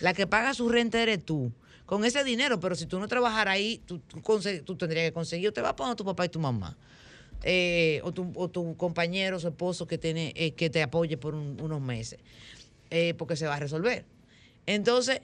la 0.00 0.14
que 0.14 0.26
paga 0.26 0.54
su 0.54 0.70
renta 0.70 1.02
eres 1.02 1.22
tú. 1.22 1.52
Con 1.90 2.04
ese 2.04 2.22
dinero, 2.22 2.60
pero 2.60 2.76
si 2.76 2.86
tú 2.86 3.00
no 3.00 3.08
trabajaras 3.08 3.54
ahí, 3.54 3.82
tú, 3.84 3.98
tú, 3.98 4.76
tendrías 4.76 5.08
que 5.08 5.12
conseguir, 5.12 5.48
o 5.48 5.52
te 5.52 5.60
va 5.60 5.70
a 5.70 5.74
poner 5.74 5.96
tu 5.96 6.04
papá 6.04 6.24
y 6.24 6.28
tu 6.28 6.38
mamá. 6.38 6.78
Eh, 7.42 8.00
o, 8.04 8.12
tu, 8.12 8.30
o 8.36 8.48
tu 8.48 8.76
compañero, 8.76 9.40
su 9.40 9.48
esposo 9.48 9.88
que, 9.88 9.98
tiene, 9.98 10.32
eh, 10.36 10.52
que 10.52 10.70
te 10.70 10.84
apoye 10.84 11.16
por 11.16 11.34
un- 11.34 11.60
unos 11.60 11.80
meses, 11.80 12.20
eh, 12.90 13.14
porque 13.18 13.34
se 13.34 13.48
va 13.48 13.56
a 13.56 13.58
resolver. 13.58 14.04
Entonces, 14.66 15.20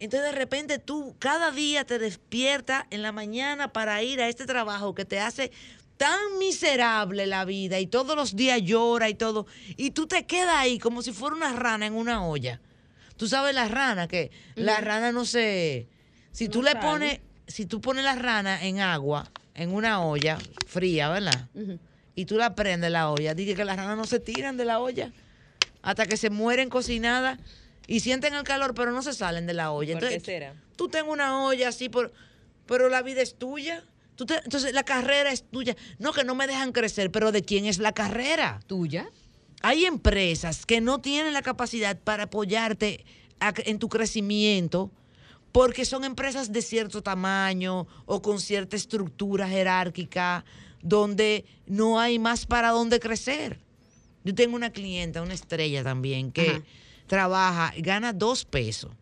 entonces 0.00 0.32
de 0.32 0.36
repente 0.36 0.80
tú 0.80 1.14
cada 1.20 1.52
día 1.52 1.84
te 1.84 2.00
despiertas 2.00 2.86
en 2.90 3.02
la 3.02 3.12
mañana 3.12 3.72
para 3.72 4.02
ir 4.02 4.20
a 4.20 4.28
este 4.28 4.46
trabajo 4.46 4.96
que 4.96 5.04
te 5.04 5.20
hace 5.20 5.52
tan 5.96 6.18
miserable 6.40 7.24
la 7.28 7.44
vida 7.44 7.78
y 7.78 7.86
todos 7.86 8.16
los 8.16 8.34
días 8.34 8.60
llora 8.62 9.08
y 9.08 9.14
todo, 9.14 9.46
y 9.76 9.92
tú 9.92 10.08
te 10.08 10.26
quedas 10.26 10.56
ahí 10.56 10.80
como 10.80 11.02
si 11.02 11.12
fuera 11.12 11.36
una 11.36 11.52
rana 11.52 11.86
en 11.86 11.92
una 11.94 12.26
olla. 12.26 12.60
Tú 13.16 13.28
sabes 13.28 13.54
la 13.54 13.68
rana, 13.68 14.08
que 14.08 14.32
la 14.56 14.78
Ujú. 14.78 14.84
rana 14.86 15.12
no 15.12 15.24
se... 15.24 15.86
Si 16.32 16.48
tú 16.48 16.62
le 16.62 16.76
pones, 16.76 17.20
si 17.46 17.66
tú 17.66 17.80
pones 17.80 18.04
la 18.04 18.14
rana 18.14 18.64
en 18.64 18.80
agua, 18.80 19.30
en 19.54 19.72
una 19.74 20.02
olla 20.04 20.38
fría, 20.66 21.08
¿verdad? 21.10 21.48
Y 22.14 22.24
tú 22.26 22.36
la 22.36 22.54
prendes 22.54 22.90
la 22.90 23.10
olla, 23.10 23.34
dije 23.34 23.54
que 23.54 23.64
las 23.64 23.76
ranas 23.76 23.96
no 23.96 24.04
se 24.06 24.20
tiran 24.20 24.56
de 24.56 24.64
la 24.64 24.80
olla 24.80 25.12
hasta 25.82 26.06
que 26.06 26.16
se 26.16 26.30
mueren 26.30 26.68
cocinadas 26.68 27.38
y 27.86 28.00
sienten 28.00 28.34
el 28.34 28.42
calor, 28.44 28.74
pero 28.74 28.92
no 28.92 29.02
se 29.02 29.12
salen 29.14 29.46
de 29.46 29.54
la 29.54 29.72
olla. 29.72 29.94
¿Por 29.94 30.00
qué 30.00 30.06
Entonces, 30.14 30.22
será? 30.26 30.54
tú 30.76 30.88
tengas 30.88 31.12
una 31.12 31.42
olla 31.44 31.68
así, 31.68 31.88
por, 31.88 32.12
pero 32.66 32.88
la 32.88 33.02
vida 33.02 33.22
es 33.22 33.36
tuya. 33.38 33.84
Tú 34.16 34.26
te- 34.26 34.40
entonces, 34.44 34.72
la 34.74 34.82
carrera 34.84 35.32
es 35.32 35.42
tuya. 35.50 35.74
No, 35.98 36.12
que 36.12 36.22
no 36.24 36.34
me 36.34 36.46
dejan 36.46 36.72
crecer, 36.72 37.10
pero 37.10 37.32
¿de 37.32 37.42
quién 37.42 37.64
es 37.64 37.78
la 37.78 37.92
carrera? 37.92 38.60
¿Tuya? 38.66 39.08
Hay 39.62 39.86
empresas 39.86 40.66
que 40.66 40.80
no 40.80 41.00
tienen 41.00 41.32
la 41.32 41.42
capacidad 41.42 41.98
para 41.98 42.24
apoyarte 42.24 43.04
a- 43.40 43.54
en 43.64 43.78
tu 43.78 43.88
crecimiento 43.88 44.92
porque 45.52 45.84
son 45.84 46.04
empresas 46.04 46.52
de 46.52 46.62
cierto 46.62 47.02
tamaño 47.02 47.86
o 48.06 48.22
con 48.22 48.40
cierta 48.40 48.76
estructura 48.76 49.48
jerárquica 49.48 50.44
donde 50.82 51.44
no 51.66 51.98
hay 52.00 52.18
más 52.18 52.46
para 52.46 52.70
dónde 52.70 53.00
crecer. 53.00 53.58
Yo 54.24 54.34
tengo 54.34 54.54
una 54.56 54.70
clienta, 54.70 55.22
una 55.22 55.34
estrella 55.34 55.82
también, 55.82 56.30
que 56.30 56.50
Ajá. 56.50 56.62
trabaja, 57.06 57.72
gana 57.78 58.12
dos 58.12 58.44
pesos, 58.44 58.92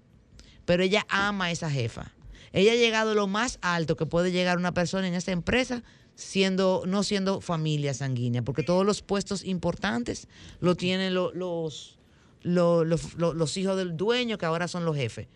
pero 0.64 0.82
ella 0.82 1.04
ama 1.08 1.46
a 1.46 1.50
esa 1.50 1.70
jefa. 1.70 2.12
Ella 2.52 2.72
ha 2.72 2.76
llegado 2.76 3.10
a 3.10 3.14
lo 3.14 3.26
más 3.26 3.58
alto 3.60 3.96
que 3.96 4.06
puede 4.06 4.32
llegar 4.32 4.56
una 4.58 4.72
persona 4.72 5.06
en 5.06 5.14
esa 5.14 5.32
empresa 5.32 5.82
siendo 6.14 6.82
no 6.86 7.02
siendo 7.04 7.40
familia 7.40 7.94
sanguínea, 7.94 8.42
porque 8.42 8.62
todos 8.62 8.84
los 8.86 9.02
puestos 9.02 9.44
importantes 9.44 10.26
lo 10.60 10.74
tienen 10.74 11.14
lo- 11.14 11.32
los, 11.32 11.98
lo- 12.42 12.84
los- 12.84 13.14
lo- 13.14 13.34
los 13.34 13.56
hijos 13.56 13.76
del 13.76 13.96
dueño, 13.96 14.38
que 14.38 14.46
ahora 14.46 14.66
son 14.66 14.84
los 14.84 14.96
jefes. 14.96 15.28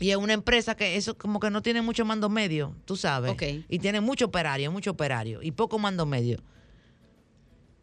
Y 0.00 0.10
es 0.10 0.16
una 0.16 0.32
empresa 0.32 0.74
que 0.74 0.96
eso 0.96 1.16
como 1.16 1.38
que 1.40 1.50
no 1.50 1.60
tiene 1.60 1.82
mucho 1.82 2.06
mando 2.06 2.30
medio, 2.30 2.74
tú 2.86 2.96
sabes. 2.96 3.32
Ok. 3.32 3.42
Y 3.68 3.78
tiene 3.78 4.00
mucho 4.00 4.24
operario, 4.24 4.72
mucho 4.72 4.92
operario 4.92 5.42
y 5.42 5.52
poco 5.52 5.78
mando 5.78 6.06
medio. 6.06 6.38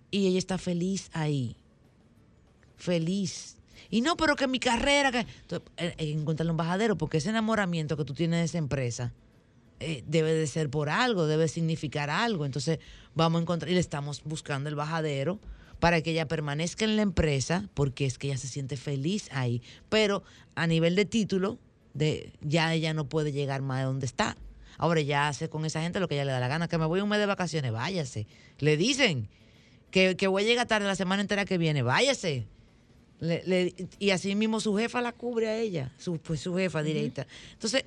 Y 0.09 0.25
ella 0.25 0.39
está 0.39 0.57
feliz 0.57 1.11
ahí. 1.13 1.55
Feliz. 2.75 3.57
Y 3.91 4.01
no, 4.01 4.17
pero 4.17 4.35
que 4.35 4.47
mi 4.47 4.59
carrera, 4.59 5.11
que 5.11 5.19
Entonces, 5.19 5.69
eh, 5.77 5.93
que 5.95 6.11
encontrarle 6.11 6.51
un 6.51 6.57
bajadero, 6.57 6.97
porque 6.97 7.17
ese 7.17 7.29
enamoramiento 7.29 7.95
que 7.95 8.03
tú 8.03 8.15
tienes 8.15 8.39
de 8.39 8.45
esa 8.45 8.57
empresa 8.57 9.13
eh, 9.79 10.03
debe 10.07 10.33
de 10.33 10.47
ser 10.47 10.71
por 10.71 10.89
algo, 10.89 11.27
debe 11.27 11.47
significar 11.47 12.09
algo. 12.09 12.47
Entonces, 12.47 12.79
vamos 13.13 13.39
a 13.39 13.41
encontrar, 13.43 13.69
y 13.69 13.75
le 13.75 13.79
estamos 13.79 14.23
buscando 14.23 14.69
el 14.69 14.75
bajadero 14.75 15.39
para 15.79 16.01
que 16.01 16.11
ella 16.11 16.27
permanezca 16.27 16.83
en 16.83 16.95
la 16.95 17.03
empresa, 17.03 17.69
porque 17.75 18.07
es 18.07 18.17
que 18.17 18.27
ella 18.27 18.37
se 18.37 18.47
siente 18.47 18.75
feliz 18.75 19.29
ahí. 19.31 19.61
Pero 19.89 20.23
a 20.55 20.65
nivel 20.65 20.95
de 20.95 21.05
título, 21.05 21.59
de, 21.97 22.31
ya 22.41 22.73
ella 22.73 22.93
no 22.93 23.09
puede 23.09 23.31
llegar 23.31 23.61
más 23.61 23.79
de 23.79 23.85
donde 23.85 24.05
está. 24.05 24.37
Ahora 24.77 25.01
ya 25.01 25.27
hace 25.27 25.49
con 25.49 25.65
esa 25.65 25.81
gente 25.81 25.99
lo 25.99 26.07
que 26.07 26.15
ella 26.15 26.25
le 26.25 26.31
da 26.31 26.39
la 26.39 26.47
gana, 26.47 26.67
que 26.67 26.77
me 26.77 26.85
voy 26.85 27.01
un 27.01 27.09
mes 27.09 27.19
de 27.19 27.25
vacaciones, 27.25 27.71
váyase. 27.71 28.27
Le 28.59 28.77
dicen 28.77 29.27
que, 29.89 30.15
que 30.15 30.27
voy 30.27 30.43
a 30.43 30.45
llegar 30.45 30.67
tarde 30.67 30.85
la 30.87 30.95
semana 30.95 31.21
entera 31.21 31.45
que 31.45 31.57
viene, 31.57 31.81
váyase. 31.81 32.45
Le- 33.19 33.41
le- 33.47 33.73
y 33.97 34.11
así 34.11 34.35
mismo 34.35 34.59
su 34.59 34.75
jefa 34.77 35.01
la 35.01 35.11
cubre 35.13 35.47
a 35.47 35.57
ella, 35.57 35.91
su, 35.97 36.19
pues 36.19 36.39
su 36.41 36.55
jefa 36.55 36.83
directa. 36.83 37.25
Entonces, 37.53 37.85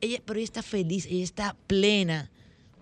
ella, 0.00 0.18
pero 0.24 0.38
ella 0.40 0.44
está 0.44 0.62
feliz, 0.62 1.06
ella 1.06 1.22
está 1.22 1.56
plena, 1.68 2.30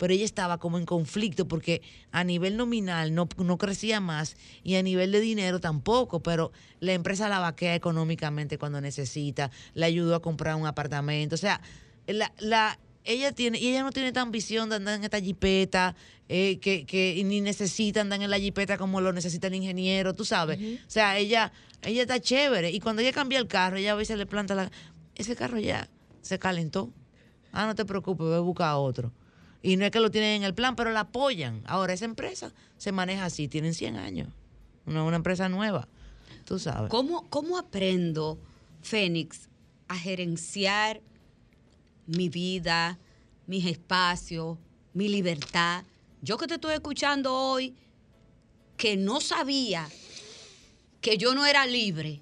pero 0.03 0.15
ella 0.15 0.25
estaba 0.25 0.59
como 0.59 0.79
en 0.79 0.85
conflicto 0.85 1.47
porque 1.47 1.81
a 2.11 2.25
nivel 2.25 2.57
nominal 2.57 3.15
no, 3.15 3.29
no 3.37 3.57
crecía 3.57 4.01
más 4.01 4.37
y 4.65 4.75
a 4.75 4.83
nivel 4.83 5.13
de 5.13 5.21
dinero 5.21 5.61
tampoco, 5.61 6.25
pero 6.25 6.51
la 6.81 6.93
empresa 6.93 7.29
la 7.29 7.39
vaquea 7.39 7.77
económicamente 7.77 8.59
cuando 8.59 8.81
necesita, 8.81 9.53
le 9.75 9.87
ayudó 9.87 10.17
a 10.17 10.21
comprar 10.21 10.57
un 10.57 10.67
apartamento, 10.67 11.37
o 11.37 11.39
sea, 11.39 11.61
la, 12.09 12.33
la, 12.41 12.81
ella 13.05 13.31
tiene, 13.31 13.61
y 13.61 13.69
ella 13.69 13.85
no 13.85 13.93
tiene 13.93 14.11
tan 14.11 14.33
visión 14.33 14.71
de 14.71 14.75
andar 14.75 14.97
en 14.97 15.05
esta 15.05 15.21
jipeta, 15.21 15.95
eh, 16.29 16.59
que, 16.59 16.85
que 16.85 17.23
ni 17.25 17.41
necesita 17.41 18.01
andar 18.01 18.21
en 18.21 18.29
la 18.29 18.41
jipeta 18.41 18.79
como 18.79 19.01
lo 19.01 19.13
necesita 19.13 19.47
el 19.47 19.55
ingeniero, 19.55 20.15
tú 20.15 20.25
sabes. 20.25 20.59
O 20.85 20.91
sea, 20.91 21.17
ella, 21.17 21.53
ella 21.83 22.03
está 22.03 22.19
chévere. 22.19 22.73
Y 22.73 22.81
cuando 22.81 23.03
ella 23.03 23.13
cambia 23.13 23.39
el 23.39 23.47
carro, 23.47 23.77
ella 23.77 23.93
a 23.93 23.95
veces 23.95 24.19
le 24.19 24.27
planta 24.27 24.57
la. 24.57 24.69
Ese 25.15 25.37
carro 25.37 25.61
ya 25.61 25.89
se 26.23 26.41
calentó. 26.41 26.91
Ah, 27.53 27.67
no 27.67 27.77
te 27.77 27.85
preocupes, 27.85 28.27
voy 28.27 28.35
a 28.35 28.41
buscar 28.41 28.75
otro. 28.75 29.13
Y 29.63 29.77
no 29.77 29.85
es 29.85 29.93
que 29.93 30.01
lo 30.01 30.11
tienen 30.11 30.37
en 30.37 30.43
el 30.43 30.55
plan, 30.55 30.75
pero 30.75 30.91
la 30.91 31.01
apoyan. 31.01 31.63
Ahora, 31.67 31.93
esa 31.93 32.05
empresa 32.05 32.53
se 32.79 32.91
maneja 32.91 33.25
así, 33.25 33.47
tienen 33.47 33.75
100 33.75 33.97
años. 33.97 34.29
Una, 34.87 35.05
una 35.05 35.17
empresa 35.17 35.49
nueva, 35.49 35.89
tú 36.45 36.59
sabes. 36.59 36.91
¿Cómo, 36.91 37.29
¿Cómo 37.31 37.57
aprendo, 37.57 38.41
Fénix, 38.83 39.49
a 39.87 39.97
gerenciar 39.97 41.01
mi 42.07 42.29
vida, 42.29 42.99
mis 43.47 43.65
espacios, 43.67 44.59
mi 44.95 45.09
libertad? 45.09 45.85
Yo 46.23 46.39
que 46.39 46.49
te 46.49 46.55
estoy 46.55 46.75
escuchando 46.75 47.33
hoy, 47.33 47.77
que 48.77 48.97
no 48.97 49.21
sabía 49.21 49.89
que 51.01 51.19
yo 51.19 51.37
no 51.37 51.47
era 51.47 51.67
libre. 51.67 52.21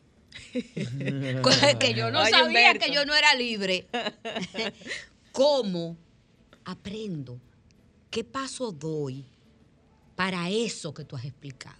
que 0.53 1.95
yo 1.95 2.11
no 2.11 2.21
Oye, 2.21 2.31
sabía 2.31 2.47
Humberto. 2.47 2.85
que 2.85 2.93
yo 2.93 3.07
no 3.07 3.15
era 3.15 3.35
libre. 3.35 3.87
¿Cómo 5.33 5.97
aprendo? 6.65 7.41
¿Qué 8.11 8.25
paso 8.25 8.73
doy 8.73 9.25
para 10.17 10.51
eso 10.51 10.93
que 10.93 11.05
tú 11.05 11.17
has 11.17 11.25
explicado? 11.25 11.79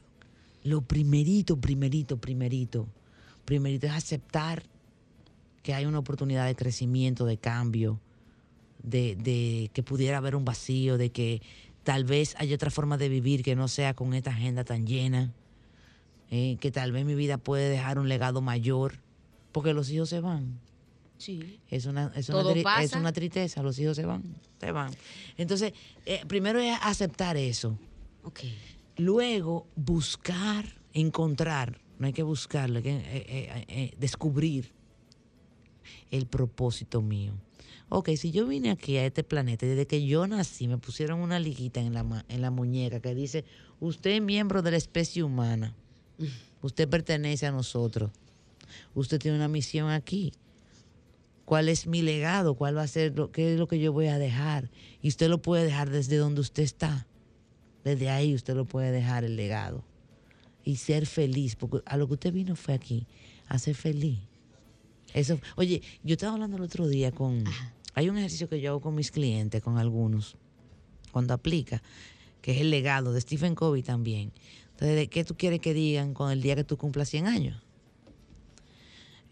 Lo 0.63 0.83
primerito, 0.83 1.57
primerito, 1.57 2.19
primerito, 2.19 2.87
primerito 3.45 3.87
es 3.87 3.93
aceptar 3.93 4.63
que 5.63 5.75
hay 5.75 5.87
una 5.87 5.99
oportunidad 5.99 6.47
de 6.47 6.55
crecimiento, 6.55 7.27
de 7.27 7.37
cambio, 7.39 8.01
de, 8.83 9.17
de 9.17 9.71
que 9.73 9.83
pudiera 9.83 10.19
haber 10.19 10.37
un 10.37 10.45
vacío, 10.45 10.99
de 10.99 11.11
que 11.11 11.43
tal 11.83 12.05
vez 12.05 12.35
hay 12.39 12.53
otra 12.53 12.71
forma 12.71 12.97
de 12.97 13.09
vivir 13.09 13.43
que 13.43 13.57
no 13.57 13.69
sea 13.69 13.95
con 13.95 14.15
esta 14.15 14.31
agenda 14.31 14.65
tan 14.65 14.87
llena, 14.87 15.33
eh, 16.31 16.57
que 16.61 16.71
tal 16.71 16.93
vez 16.93 17.05
mi 17.05 17.15
vida 17.15 17.39
puede 17.39 17.69
dejar 17.69 17.99
un 17.99 18.09
legado 18.09 18.41
mayor, 18.41 19.01
porque 19.53 19.75
los 19.75 19.91
hijos 19.91 20.09
se 20.09 20.21
van. 20.21 20.61
Sí. 21.21 21.61
Es 21.69 21.85
una, 21.85 22.11
es 22.17 22.31
una, 22.31 22.43
pasa. 22.63 22.83
es 22.83 22.93
una 22.95 23.13
tristeza, 23.13 23.63
los 23.63 23.79
hijos 23.79 23.95
se 23.95 24.07
van, 24.07 24.23
se 24.59 24.73
van. 24.73 24.91
Entonces, 25.37 25.75
eh, 26.07 26.23
primero 26.27 26.59
es 26.59 26.79
aceptar 26.81 27.37
eso. 27.37 27.79
Ok. 28.25 28.41
Luego, 28.97 29.67
buscar, 29.77 30.65
encontrar, 30.95 31.79
no 31.99 32.07
hay 32.07 32.15
que 32.15 32.23
buscarlo, 32.23 32.79
hay 32.79 32.83
que 32.83 32.97
eh, 32.97 33.65
eh, 33.69 33.95
descubrir 33.99 34.73
el 36.11 36.27
propósito 36.27 37.03
mío. 37.03 37.35
Ok, 37.91 38.11
si 38.17 38.31
yo 38.31 38.47
vine 38.47 38.71
aquí 38.71 38.97
a 38.97 39.05
este 39.05 39.23
planeta, 39.23 39.67
desde 39.67 39.87
que 39.87 40.07
yo 40.07 40.27
nací, 40.27 40.69
me 40.69 40.79
pusieron 40.79 41.21
una 41.21 41.39
liguita 41.39 41.81
en 41.81 41.93
la, 41.93 42.25
en 42.29 42.41
la 42.41 42.51
muñeca 42.51 43.01
que 43.01 43.15
dice, 43.15 43.45
usted 43.79 44.13
es 44.13 44.23
miembro 44.23 44.63
de 44.63 44.71
la 44.71 44.79
especie 44.79 45.23
humana, 45.23 45.75
usted 46.63 46.89
pertenece 46.89 47.47
a 47.47 47.53
nosotros, 47.53 48.11
usted 48.95 49.19
tiene 49.19 49.37
una 49.37 49.49
misión 49.49 49.91
aquí. 49.91 50.33
¿Cuál 51.51 51.69
es 51.69 51.89
mi 51.89 52.01
legado? 52.01 52.55
¿Cuál 52.55 52.77
va 52.77 52.83
a 52.83 52.87
ser 52.87 53.19
lo, 53.19 53.33
qué 53.33 53.55
es 53.55 53.59
lo 53.59 53.67
que 53.67 53.81
yo 53.81 53.93
voy 53.93 54.07
a 54.07 54.21
dejar? 54.21 54.71
Y 55.03 55.09
usted 55.09 55.29
lo 55.29 55.43
puede 55.43 55.65
dejar 55.65 55.91
desde 55.91 56.17
donde 56.17 56.41
usted 56.41 56.63
está. 56.63 57.09
Desde 57.83 58.09
ahí 58.09 58.37
usted 58.37 58.55
lo 58.55 58.67
puede 58.67 58.93
dejar 58.93 59.25
el 59.25 59.35
legado. 59.35 59.83
Y 60.63 60.77
ser 60.77 61.07
feliz, 61.07 61.57
porque 61.57 61.83
a 61.87 61.97
lo 61.97 62.07
que 62.07 62.15
usted 62.15 62.33
vino 62.33 62.55
fue 62.55 62.75
aquí, 62.75 63.09
a 63.49 63.59
ser 63.59 63.75
feliz. 63.75 64.21
Eso, 65.13 65.41
oye, 65.57 65.83
yo 66.05 66.13
estaba 66.13 66.35
hablando 66.35 66.57
el 66.57 66.63
otro 66.63 66.87
día 66.87 67.11
con. 67.11 67.43
Hay 67.95 68.09
un 68.09 68.17
ejercicio 68.17 68.49
que 68.49 68.61
yo 68.61 68.71
hago 68.71 68.81
con 68.81 68.95
mis 68.95 69.11
clientes, 69.11 69.61
con 69.61 69.77
algunos, 69.77 70.37
cuando 71.11 71.35
aplica, 71.35 71.83
que 72.43 72.53
es 72.53 72.61
el 72.61 72.71
legado 72.71 73.13
de 73.13 73.21
Stephen 73.21 73.57
Covey 73.57 73.83
también. 73.83 74.31
Entonces, 74.71 74.95
¿de 74.95 75.09
qué 75.09 75.25
tú 75.25 75.37
quieres 75.37 75.59
que 75.59 75.75
digan 75.75 76.15
con 76.15 76.31
el 76.31 76.43
día 76.43 76.55
que 76.55 76.63
tú 76.63 76.77
cumplas 76.77 77.09
100 77.09 77.27
años? 77.27 77.61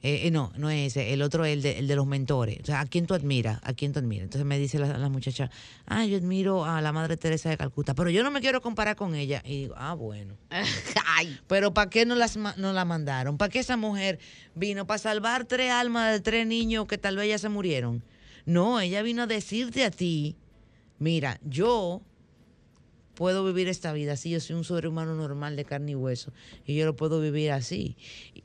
Eh, 0.01 0.28
eh, 0.28 0.30
no, 0.30 0.53
no 0.57 0.70
es 0.70 0.96
ese, 0.96 1.12
el 1.12 1.22
otro 1.22 1.44
es 1.44 1.55
el 1.55 1.62
de, 1.62 1.78
el 1.80 1.88
de 1.88 1.96
los 1.96 2.07
mentores. 2.07 2.59
O 2.62 2.66
sea, 2.66 2.80
¿a 2.80 2.86
quién 2.86 3.07
tú 3.07 3.14
admiras? 3.14 3.59
¿A 3.64 3.72
quién 3.72 3.92
tú 3.92 3.99
admiras? 3.99 4.24
Entonces 4.24 4.46
me 4.46 4.57
dice 4.57 4.78
la, 4.78 4.96
la 4.96 5.09
muchacha, 5.09 5.51
ah, 5.86 6.07
yo 6.07 6.16
admiro 6.16 6.64
a 6.64 6.80
la 6.80 6.92
Madre 6.92 7.16
Teresa 7.16 7.51
de 7.51 7.57
Calcuta, 7.57 7.94
pero 7.94 8.09
yo 8.09 8.22
no 8.22 8.30
me 8.30 8.40
quiero 8.40 8.61
comparar 8.61 8.94
con 8.94 9.16
ella. 9.16 9.42
Y 9.44 9.62
digo, 9.62 9.74
ah, 9.76 9.94
bueno. 9.94 10.36
Pero 11.49 11.74
¿para 11.74 11.90
qué 11.90 12.07
no, 12.07 12.14
las, 12.14 12.36
no 12.36 12.72
la 12.72 12.84
mandaron? 12.84 13.38
¿Para 13.38 13.49
qué 13.51 13.59
esa 13.59 13.76
mujer 13.76 14.20
vino? 14.55 14.86
¿Para 14.86 14.99
salvar 14.99 15.46
tres 15.46 15.72
almas 15.72 16.12
de 16.12 16.20
tres 16.20 16.46
niños 16.46 16.86
que 16.86 16.96
tal 16.96 17.16
vez 17.16 17.28
ya 17.28 17.38
se 17.38 17.49
murieron? 17.49 18.05
No, 18.46 18.78
ella 18.80 19.03
vino 19.03 19.22
a 19.22 19.26
decirte 19.26 19.84
a 19.84 19.90
ti, 19.90 20.36
mira, 21.01 21.40
yo 21.44 22.03
puedo 23.14 23.44
vivir 23.44 23.66
esta 23.68 23.92
vida 23.92 24.12
así, 24.12 24.30
yo 24.30 24.38
soy 24.40 24.55
un 24.55 24.62
ser 24.64 24.86
humano 24.86 25.14
normal 25.14 25.57
de 25.57 25.64
carne 25.64 25.92
y 25.92 25.94
hueso, 25.96 26.32
y 26.64 26.76
yo 26.76 26.86
lo 26.86 26.94
puedo 26.94 27.20
vivir 27.20 27.51
así. 27.51 27.96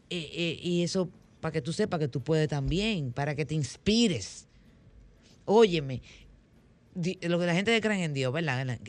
Y, 0.10 0.16
y- 0.16 0.60
y 0.62 0.84
eso 0.84 1.10
para 1.44 1.52
que 1.52 1.62
tú 1.62 1.74
sepas 1.74 2.00
que 2.00 2.08
tú 2.08 2.24
puedes 2.24 2.48
también, 2.48 3.12
para 3.12 3.36
que 3.36 3.46
te 3.46 3.54
inspires. 3.54 4.48
Óyeme, 5.44 6.02
lo 6.96 7.38
que 7.38 7.46
la 7.46 7.54
gente 7.54 7.82
cree 7.82 8.02
en 8.06 8.14
Dios, 8.14 8.32
¿verdad? 8.32 8.80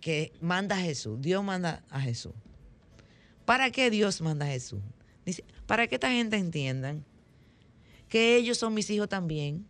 Que, 0.00 0.32
manda 0.40 0.76
a 0.76 0.80
Jesús, 0.80 1.20
Dios 1.20 1.42
manda 1.42 1.82
a 1.90 2.00
Jesús. 2.00 2.32
¿Para 3.44 3.72
qué 3.72 3.90
Dios 3.90 4.20
manda 4.20 4.46
a 4.46 4.50
Jesús? 4.50 4.78
Dice, 5.24 5.42
para 5.66 5.88
que 5.88 5.96
esta 5.96 6.08
gente 6.08 6.36
entiendan 6.36 7.04
que 8.08 8.36
ellos 8.36 8.56
son 8.56 8.72
mis 8.72 8.88
hijos 8.90 9.08
también 9.08 9.66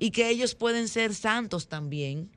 y 0.00 0.10
que 0.10 0.30
ellos 0.30 0.56
pueden 0.56 0.88
ser 0.88 1.14
santos 1.14 1.68
también. 1.68 2.30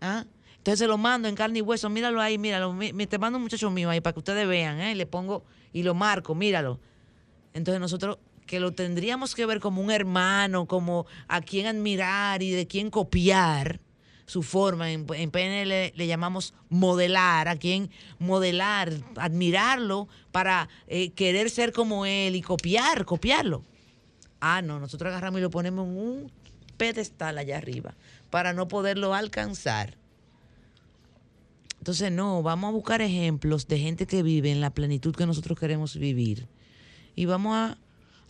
¿Ah? 0.00 0.26
Entonces 0.56 0.80
se 0.80 0.88
lo 0.88 0.98
mando 0.98 1.28
en 1.28 1.36
carne 1.36 1.60
y 1.60 1.62
hueso, 1.62 1.88
míralo 1.88 2.20
ahí, 2.20 2.36
míralo. 2.36 2.72
mi- 2.72 3.06
te 3.06 3.16
mando 3.16 3.36
un 3.36 3.44
muchacho 3.44 3.70
mío 3.70 3.90
ahí 3.90 4.00
para 4.00 4.12
que 4.12 4.18
ustedes 4.18 4.48
vean, 4.48 4.80
¿eh? 4.80 4.96
Le 4.96 5.06
pongo 5.06 5.44
y 5.72 5.84
lo 5.84 5.94
marco, 5.94 6.34
míralo. 6.34 6.80
Entonces 7.54 7.80
nosotros 7.80 8.18
que 8.46 8.60
lo 8.60 8.72
tendríamos 8.72 9.34
que 9.34 9.46
ver 9.46 9.60
como 9.60 9.80
un 9.80 9.90
hermano, 9.90 10.66
como 10.66 11.06
a 11.28 11.40
quien 11.40 11.66
admirar 11.66 12.42
y 12.42 12.50
de 12.50 12.66
quien 12.66 12.90
copiar 12.90 13.80
su 14.26 14.42
forma. 14.42 14.90
En, 14.90 15.06
en 15.14 15.30
PNL 15.30 15.92
le, 15.94 16.06
llamamos 16.06 16.52
modelar, 16.68 17.48
a 17.48 17.56
quien 17.56 17.90
modelar, 18.18 18.92
admirarlo 19.16 20.08
para 20.32 20.68
eh, 20.88 21.10
querer 21.10 21.48
ser 21.48 21.72
como 21.72 22.06
él 22.06 22.36
y 22.36 22.42
copiar, 22.42 23.04
copiarlo. 23.04 23.62
Ah, 24.40 24.60
no, 24.60 24.78
nosotros 24.78 25.10
agarramos 25.10 25.38
y 25.38 25.42
lo 25.42 25.50
ponemos 25.50 25.86
en 25.86 25.96
un 25.96 26.32
pedestal 26.76 27.38
allá 27.38 27.56
arriba 27.56 27.94
para 28.30 28.52
no 28.52 28.68
poderlo 28.68 29.14
alcanzar. 29.14 29.96
Entonces, 31.78 32.10
no, 32.10 32.42
vamos 32.42 32.68
a 32.68 32.72
buscar 32.72 33.02
ejemplos 33.02 33.68
de 33.68 33.78
gente 33.78 34.06
que 34.06 34.22
vive 34.22 34.50
en 34.50 34.60
la 34.60 34.70
plenitud 34.70 35.14
que 35.14 35.26
nosotros 35.26 35.58
queremos 35.58 35.96
vivir. 35.96 36.48
Y 37.14 37.26
vamos 37.26 37.54
a, 37.54 37.78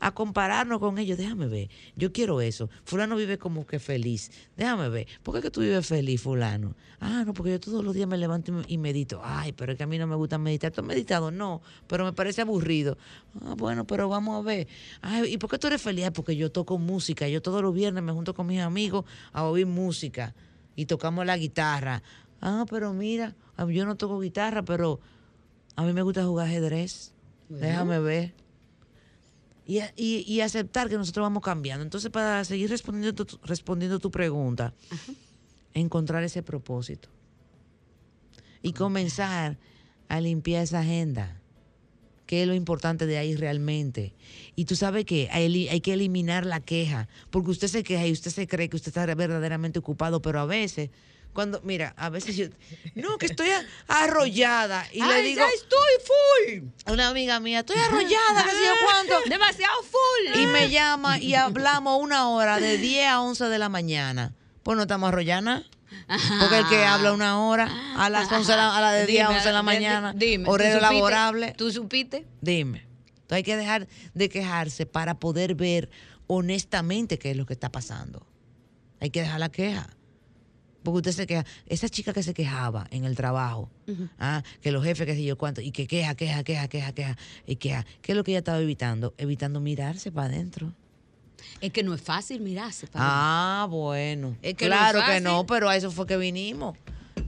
a 0.01 0.13
compararnos 0.13 0.79
con 0.81 0.99
ellos. 0.99 1.17
Déjame 1.19 1.47
ver, 1.47 1.71
yo 1.97 2.13
quiero 2.13 2.41
eso. 2.41 2.69
Fulano 2.85 3.17
vive 3.17 3.39
como 3.39 3.67
que 3.67 3.79
feliz. 3.79 4.31
Déjame 4.57 4.89
ver, 4.89 5.07
¿por 5.23 5.35
qué 5.35 5.41
que 5.43 5.51
tú 5.51 5.61
vives 5.61 5.87
feliz, 5.87 6.21
fulano? 6.21 6.75
Ah, 7.01 7.25
no, 7.27 7.35
porque 7.35 7.53
yo 7.53 7.61
todos 7.61 7.85
los 7.85 7.95
días 7.95 8.09
me 8.09 8.17
levanto 8.19 8.51
y 8.51 8.55
me- 8.55 8.65
y 8.69 8.79
medito. 8.79 9.21
Ay, 9.25 9.53
pero 9.53 9.73
es 9.73 9.79
que 9.79 9.85
a 9.85 9.87
mí 9.87 9.99
no 9.99 10.07
me 10.07 10.17
gusta 10.17 10.39
meditar. 10.39 10.73
¿Tú 10.73 10.81
has 10.81 10.87
meditado? 10.87 11.31
No, 11.31 11.61
pero 11.87 12.05
me 12.05 12.13
parece 12.13 12.41
aburrido. 12.43 12.97
Ah, 13.43 13.55
bueno, 13.57 13.87
pero 13.87 14.09
vamos 14.09 14.39
a 14.39 14.43
ver. 14.47 14.69
Ay, 15.03 15.33
¿y 15.35 15.39
por 15.39 15.51
qué 15.51 15.59
tú 15.59 15.67
eres 15.67 15.81
feliz? 15.83 16.07
Ah, 16.07 16.11
Porque 16.13 16.37
yo 16.37 16.51
toco 16.53 16.79
música. 16.79 17.29
Yo 17.29 17.41
todos 17.43 17.63
los 17.63 17.75
viernes 17.75 18.03
me 18.03 18.13
junto 18.13 18.35
con 18.35 18.47
mis 18.47 18.61
amigos 18.61 19.05
a 19.33 19.45
oír 19.45 19.67
música 19.67 20.35
y 20.77 20.87
tocamos 20.87 21.25
la 21.27 21.37
guitarra. 21.37 22.03
Ah, 22.41 22.65
pero 22.69 22.93
mira, 22.93 23.35
yo 23.71 23.87
no 23.87 23.97
toco 23.97 24.21
guitarra, 24.21 24.63
pero 24.65 25.01
a 25.77 25.83
mí 25.85 25.93
me 25.93 26.03
gusta 26.03 26.25
jugar 26.25 26.47
ajedrez. 26.49 27.13
Bueno. 27.49 27.67
Déjame 27.67 27.99
ver. 28.01 28.35
Y, 29.67 29.79
y- 29.97 30.25
y 30.27 30.41
aceptar 30.41 30.89
que 30.89 30.97
nosotros 30.97 31.23
vamos 31.25 31.43
cambiando. 31.43 31.83
Entonces, 31.85 32.11
para 32.11 32.45
seguir 32.45 32.69
respondiendo 32.71 33.25
tu, 33.25 33.39
respondiendo 33.45 33.99
tu 33.99 34.11
pregunta, 34.11 34.75
encontrar 35.73 36.23
ese 36.23 36.43
propósito. 36.43 37.09
Y 38.63 38.73
comenzar 38.73 39.59
a 40.09 40.21
limpiar 40.21 40.63
esa 40.65 40.81
agenda. 40.81 41.41
¿Qué 42.27 42.43
es 42.43 42.49
lo 42.49 42.55
importante 42.55 43.05
de 43.07 43.19
ahí 43.19 43.37
realmente? 43.37 44.15
Y 44.57 44.65
tú 44.65 44.77
sabes 44.77 45.05
que 45.05 45.29
hay, 45.31 45.69
hay 45.69 45.81
que 45.83 45.93
eliminar 45.93 46.47
la 46.47 46.61
queja, 46.61 47.09
porque 47.31 47.51
usted 47.51 47.69
se 47.69 47.83
queja 47.83 48.07
y 48.07 48.13
usted 48.13 48.31
se 48.31 48.47
cree 48.47 48.71
que 48.71 48.77
usted 48.77 48.89
está 48.89 49.05
verdaderamente 49.15 49.79
ocupado, 49.79 50.23
pero 50.23 50.41
a 50.41 50.47
veces, 50.47 50.89
cuando, 51.35 51.61
mira, 51.63 51.93
a 51.97 52.09
veces 52.09 52.37
yo, 52.37 52.47
no, 52.95 53.19
que 53.19 53.27
estoy 53.27 53.49
arrollada 53.89 54.87
y 54.93 55.03
le 55.03 55.23
digo, 55.23 55.41
ya 55.41 55.49
estoy 55.49 56.61
full. 56.63 56.93
una 56.93 57.09
amiga 57.09 57.41
mía, 57.41 57.61
estoy 57.61 57.77
arrollada, 57.77 58.45
que 58.45 58.51
sé 58.51 58.65
yo 58.65 58.73
cuánto. 58.85 59.29
Demasiado 59.29 59.75
full. 59.83 60.41
Y 60.41 60.47
me 60.47 60.71
llama 60.71 61.19
y 61.19 61.35
hablamos 61.35 62.01
una 62.01 62.29
hora 62.31 62.59
de 62.61 62.79
10 62.79 63.07
a 63.09 63.21
11 63.21 63.45
de 63.47 63.59
la 63.59 63.69
mañana. 63.69 64.33
Pues 64.63 64.77
no 64.77 64.83
estamos 64.83 65.09
arrollando. 65.09 65.63
Porque 66.41 66.59
el 66.59 66.69
que 66.69 66.85
habla 66.85 67.13
una 67.13 67.41
hora 67.41 67.69
a 67.97 68.09
las 68.11 68.31
11 68.31 68.51
de 68.51 68.57
la, 68.57 68.77
a 68.77 68.81
la 68.81 68.93
de 68.93 69.07
10 69.07 69.25
a 69.25 69.27
Dime, 69.29 69.37
11 69.39 69.49
de 69.49 69.53
la 69.53 69.63
mañana, 69.63 70.13
dime, 70.17 70.45
¿tú 70.45 70.51
horario 70.51 70.75
supiste? 70.75 70.95
laborable. 70.95 71.55
¿Tú 71.57 71.71
supiste? 71.73 72.27
Dime. 72.41 72.87
Entonces 73.09 73.37
hay 73.37 73.43
que 73.43 73.57
dejar 73.57 73.89
de 74.13 74.29
quejarse 74.29 74.87
para 74.87 75.19
poder 75.19 75.55
ver 75.55 75.91
honestamente 76.27 77.19
qué 77.19 77.31
es 77.31 77.37
lo 77.37 77.47
que 77.47 77.53
está 77.55 77.71
pasando. 77.71 78.27
Hay 79.01 79.11
que 79.11 79.21
dejar 79.21 79.41
la 79.41 79.51
queja. 79.51 79.89
Porque 80.85 80.99
usted 80.99 81.13
se 81.13 81.27
queja. 81.27 81.45
Esa 81.67 81.89
chica 81.89 82.13
que 82.13 82.23
se 82.23 82.35
quejaba 82.35 82.87
en 82.91 83.05
el 83.05 83.17
trabajo, 83.17 83.71
ah, 84.19 84.43
que 84.61 84.71
los 84.71 84.85
jefes, 84.85 85.07
que 85.07 85.15
sé 85.15 85.25
yo 85.25 85.39
cuánto, 85.39 85.63
y 85.63 85.73
que 85.73 85.87
queja, 85.87 86.15
queja, 86.15 86.45
queja, 86.45 86.69
queja, 86.69 86.93
queja, 86.93 87.17
y 87.47 87.57
queja. 87.57 87.87
¿Qué 88.03 88.13
es 88.13 88.17
lo 88.17 88.23
que 88.23 88.33
ella 88.33 88.41
estaba 88.41 88.61
evitando? 88.61 89.15
Evitando 89.17 89.61
mirarse 89.61 90.13
para 90.13 90.29
adentro. 90.29 90.75
Es 91.63 91.73
que 91.73 91.83
no 91.83 91.95
es 91.95 92.03
fácil 92.03 92.41
mirarse. 92.43 92.87
para 92.87 93.05
Ah, 93.07 93.67
bueno. 93.69 94.37
Es 94.43 94.55
que 94.55 94.69
no 94.69 94.75
es 94.75 94.81
claro 94.81 95.01
que 95.11 95.21
no, 95.21 95.47
pero 95.47 95.71
a 95.71 95.77
eso 95.77 95.91
fue 95.91 96.07
que 96.07 96.19
vinimos. 96.19 96.77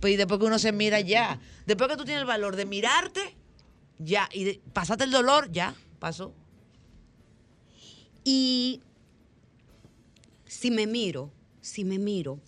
Pues 0.01 0.13
y 0.13 0.17
después 0.17 0.39
que 0.39 0.47
uno 0.47 0.59
se 0.59 0.73
mira 0.73 1.01
ya. 1.01 1.41
Después 1.65 1.89
que 1.91 1.97
tú 1.97 2.05
tienes 2.05 2.21
el 2.21 2.27
valor 2.27 2.57
de 2.57 2.67
mirarte, 2.67 3.35
ya. 3.99 4.29
Y 4.33 4.45
de, 4.45 4.61
pasaste 4.75 5.05
el 5.05 5.11
dolor, 5.11 5.51
ya, 5.51 5.75
pasó. 5.99 6.35
Y 8.23 8.83
si 10.45 10.71
me 10.71 10.87
miro, 10.87 11.33
si 11.63 11.85
me 11.85 11.99
miro, 11.99 12.39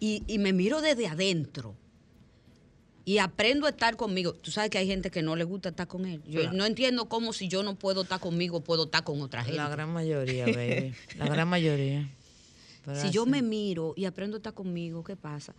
y, 0.00 0.22
y 0.26 0.38
me 0.38 0.52
miro 0.52 0.80
desde 0.80 1.06
adentro, 1.06 1.74
y 3.04 3.18
aprendo 3.18 3.66
a 3.66 3.70
estar 3.70 3.96
conmigo, 3.96 4.34
tú 4.34 4.50
sabes 4.50 4.68
que 4.68 4.76
hay 4.76 4.86
gente 4.86 5.10
que 5.10 5.22
no 5.22 5.34
le 5.34 5.44
gusta 5.44 5.70
estar 5.70 5.88
con 5.88 6.04
él. 6.04 6.22
Yo 6.26 6.40
Claro. 6.42 6.56
no 6.56 6.66
entiendo 6.66 7.08
cómo 7.08 7.32
si 7.32 7.48
yo 7.48 7.62
no 7.62 7.74
puedo 7.74 8.02
estar 8.02 8.20
conmigo, 8.20 8.60
puedo 8.62 8.84
estar 8.84 9.02
con 9.02 9.22
otra 9.22 9.42
gente. 9.44 9.56
La 9.56 9.70
gran 9.70 9.90
mayoría, 9.90 10.44
baby. 10.44 10.94
La 11.16 11.26
gran 11.26 11.48
mayoría. 11.48 12.06
Pero 12.84 13.00
si 13.00 13.10
yo 13.10 13.24
me 13.24 13.40
miro 13.40 13.94
y 13.96 14.04
aprendo 14.04 14.36
a 14.36 14.38
estar 14.38 14.52
conmigo, 14.52 15.02
¿qué 15.04 15.16
pasa? 15.16 15.54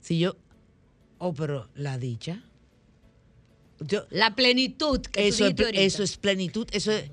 Si 0.00 0.18
yo. 0.18 0.36
Oh, 1.18 1.34
pero 1.34 1.68
la 1.74 1.98
dicha. 1.98 2.42
Yo, 3.80 4.06
La 4.10 4.34
plenitud 4.34 5.00
que 5.02 5.28
eso, 5.28 5.46
es, 5.46 5.54
eso 5.74 6.02
es 6.02 6.16
plenitud, 6.16 6.66
eso 6.72 6.90
es, 6.90 7.10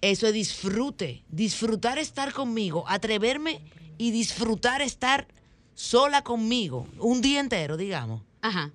eso 0.00 0.26
es 0.26 0.32
disfrute. 0.32 1.22
Disfrutar 1.28 1.98
estar 1.98 2.32
conmigo, 2.32 2.84
atreverme 2.88 3.60
y 4.00 4.12
disfrutar 4.12 4.80
estar 4.80 5.28
sola 5.74 6.22
conmigo 6.22 6.88
un 6.98 7.20
día 7.20 7.38
entero, 7.40 7.76
digamos. 7.76 8.22
Ajá. 8.40 8.70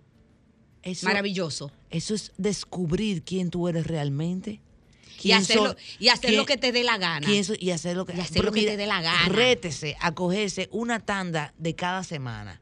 Eso, 0.84 1.08
Maravilloso. 1.08 1.72
Eso 1.90 2.14
es 2.14 2.32
descubrir 2.38 3.24
quién 3.24 3.50
tú 3.50 3.68
eres 3.68 3.88
realmente. 3.88 4.62
Y 5.24 5.32
hacer, 5.32 5.56
lo, 5.58 5.76
y 5.98 6.10
hacer 6.10 6.30
quién- 6.30 6.38
lo 6.40 6.46
que 6.46 6.58
te 6.58 6.72
dé 6.72 6.84
la 6.84 7.00
gana. 7.00 7.26
quién 7.26 7.44
y 7.60 7.72
hacer 7.72 7.98
lo 7.98 8.06
que, 8.06 8.16
Y 8.16 8.20
hacer 8.20 8.46
lo 8.46 8.52
que 8.52 8.60
mira, 8.60 8.74
te 8.74 8.78
dé 8.78 8.86
la 8.86 9.02
gana. 9.02 9.28
Rétese 9.30 9.98
a 10.00 10.14
cogerse 10.14 10.70
una 10.72 11.00
tanda 11.00 11.56
de 11.58 11.74
cada 11.74 12.04
semana. 12.04 12.62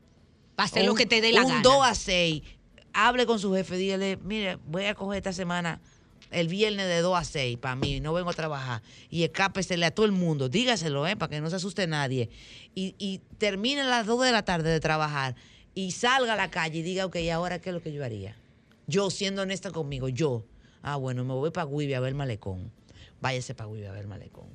Para 0.56 0.68
hacer 0.68 0.86
lo 0.86 0.92
Un- 0.94 0.98
que 0.98 1.06
te 1.06 1.20
dé 1.20 1.34
la 1.34 1.42
un 1.42 1.50
gana. 1.50 1.62
2 1.62 1.86
a 1.86 1.96
6. 1.96 2.44
Hable 2.94 3.26
con 3.26 3.40
su 3.40 3.54
jefe, 3.54 3.76
dígale, 3.76 4.16
mire, 4.24 4.56
voy 4.68 4.86
a 4.86 4.96
coger 4.96 5.18
esta 5.18 5.34
semana 5.34 5.82
el 6.34 6.48
viernes 6.48 6.88
de 6.88 7.00
2 7.02 7.18
a 7.18 7.24
6 7.24 7.58
para 7.58 7.76
mí, 7.76 8.00
no 8.00 8.14
vengo 8.14 8.30
a 8.30 8.34
trabajar. 8.34 8.82
Y 9.10 9.24
escápesele 9.24 9.86
a 9.86 9.92
todo 9.92 10.06
el 10.06 10.12
mundo, 10.12 10.50
dígaselo, 10.50 11.08
¿eh? 11.08 11.16
para 11.16 11.30
que 11.30 11.42
no 11.42 11.50
se 11.50 11.56
asuste 11.58 11.88
nadie. 11.88 12.30
Y, 12.76 12.96
y 12.98 13.20
termine 13.38 13.82
a 13.82 13.86
las 13.86 14.06
2 14.06 14.26
de 14.26 14.32
la 14.32 14.44
tarde 14.44 14.70
de 14.70 14.80
trabajar 14.80 15.36
y 15.76 15.92
salga 15.92 16.34
a 16.34 16.36
la 16.36 16.52
calle 16.52 16.80
y 16.80 16.82
diga, 16.82 17.06
ok, 17.06 17.16
¿y 17.18 17.30
ahora 17.30 17.60
qué 17.60 17.70
es 17.70 17.74
lo 17.76 17.82
que 17.82 17.92
yo 17.94 18.04
haría? 18.04 18.36
Yo, 18.88 19.10
siendo 19.10 19.42
honesta 19.44 19.72
conmigo, 19.72 20.10
yo. 20.10 20.46
Ah, 20.82 20.98
bueno, 20.98 21.24
me 21.24 21.34
voy 21.34 21.52
para 21.52 21.68
Guibi 21.70 21.94
a 21.94 22.00
ver 22.00 22.14
malecón. 22.14 22.72
Váyase 23.22 23.56
para 23.56 23.70
Guibi 23.70 23.86
a 23.86 23.92
ver 23.94 24.08
malecón. 24.08 24.48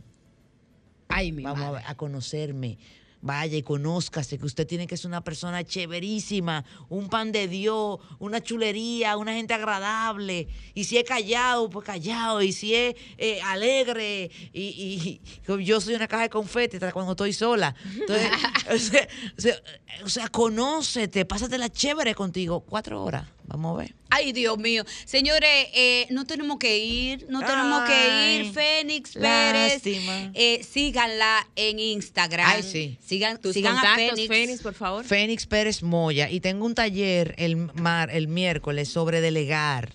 Ay, 1.09 1.33
mi 1.33 1.43
Vamos 1.43 1.61
a, 1.65 1.71
madre. 1.73 1.85
a 1.87 1.95
conocerme. 1.97 2.79
Vaya 3.21 3.57
y 3.57 3.63
conózcase 3.63 4.39
que 4.39 4.47
usted 4.47 4.67
tiene 4.67 4.87
que 4.87 4.97
ser 4.97 5.09
una 5.09 5.23
persona 5.25 5.65
chéverísima, 5.65 6.65
un 6.89 7.09
pan 7.09 7.33
de 7.33 7.49
Dios, 7.49 7.99
una 8.21 8.41
chulería, 8.41 9.17
una 9.17 9.33
gente 9.35 9.55
agradable. 9.55 10.47
Y 10.75 10.85
si 10.85 10.99
es 10.99 11.05
callado, 11.05 11.69
pues 11.69 11.85
callado. 11.85 12.43
Y 12.43 12.53
si 12.53 12.75
es 12.75 12.95
eh, 13.17 13.41
alegre, 13.43 14.31
y, 14.53 15.21
y- 15.49 15.63
yo 15.65 15.81
soy 15.81 15.95
una 15.95 16.07
caja 16.07 16.23
de 16.25 16.31
confeti 16.31 16.79
cuando 16.93 17.13
estoy 17.13 17.33
sola. 17.33 17.75
Entonces, 17.93 18.31
o, 18.73 18.79
sea, 18.79 19.09
o 19.37 19.41
sea, 19.41 19.63
o 20.05 20.09
sea, 20.09 20.29
conócete, 20.29 21.25
pásatela 21.25 21.69
chévere 21.69 22.15
contigo. 22.15 22.61
Cuatro 22.61 23.03
horas, 23.03 23.27
vamos 23.49 23.75
a 23.75 23.83
ver. 23.83 23.95
Ay, 24.11 24.33
Dios 24.33 24.57
mío. 24.59 24.85
Señores, 25.05 25.67
eh, 25.75 26.07
no 26.11 26.25
tenemos 26.27 26.59
que 26.59 26.79
ir, 26.79 27.27
no 27.29 27.41
tenemos 27.41 27.83
que 27.83 28.37
ir. 28.41 28.53
Fénix 28.53 29.13
Pérez. 29.13 29.75
lástima. 29.75 30.31
eh, 30.35 30.63
síganla 30.63 31.47
en 31.57 31.79
Instagram. 31.79 32.47
Ay, 32.49 32.63
sí. 32.63 32.99
Sigan, 33.05 33.39
Tus 33.41 33.53
sigan 33.55 33.77
a 33.77 33.81
contactos, 33.81 34.15
Fénix. 34.21 34.29
Fénix, 34.29 34.63
por 34.63 34.75
favor. 34.75 35.05
Fénix 35.05 35.47
Pérez 35.47 35.83
Moya 35.83 36.31
y 36.31 36.41
tengo 36.41 36.65
un 36.65 36.75
taller 36.75 37.35
el, 37.39 37.57
mar, 37.57 38.11
el 38.11 38.29
miércoles 38.29 38.89
sobre 38.89 39.21
delegar 39.21 39.93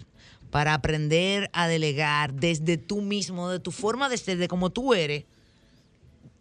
para 0.51 0.75
aprender 0.75 1.49
a 1.53 1.67
delegar 1.67 2.33
desde 2.35 2.77
tú 2.77 3.01
mismo, 3.01 3.49
de 3.49 3.59
tu 3.59 3.71
forma 3.71 4.07
de 4.09 4.17
ser, 4.17 4.37
de 4.37 4.47
como 4.47 4.69
tú 4.69 4.93
eres, 4.93 5.25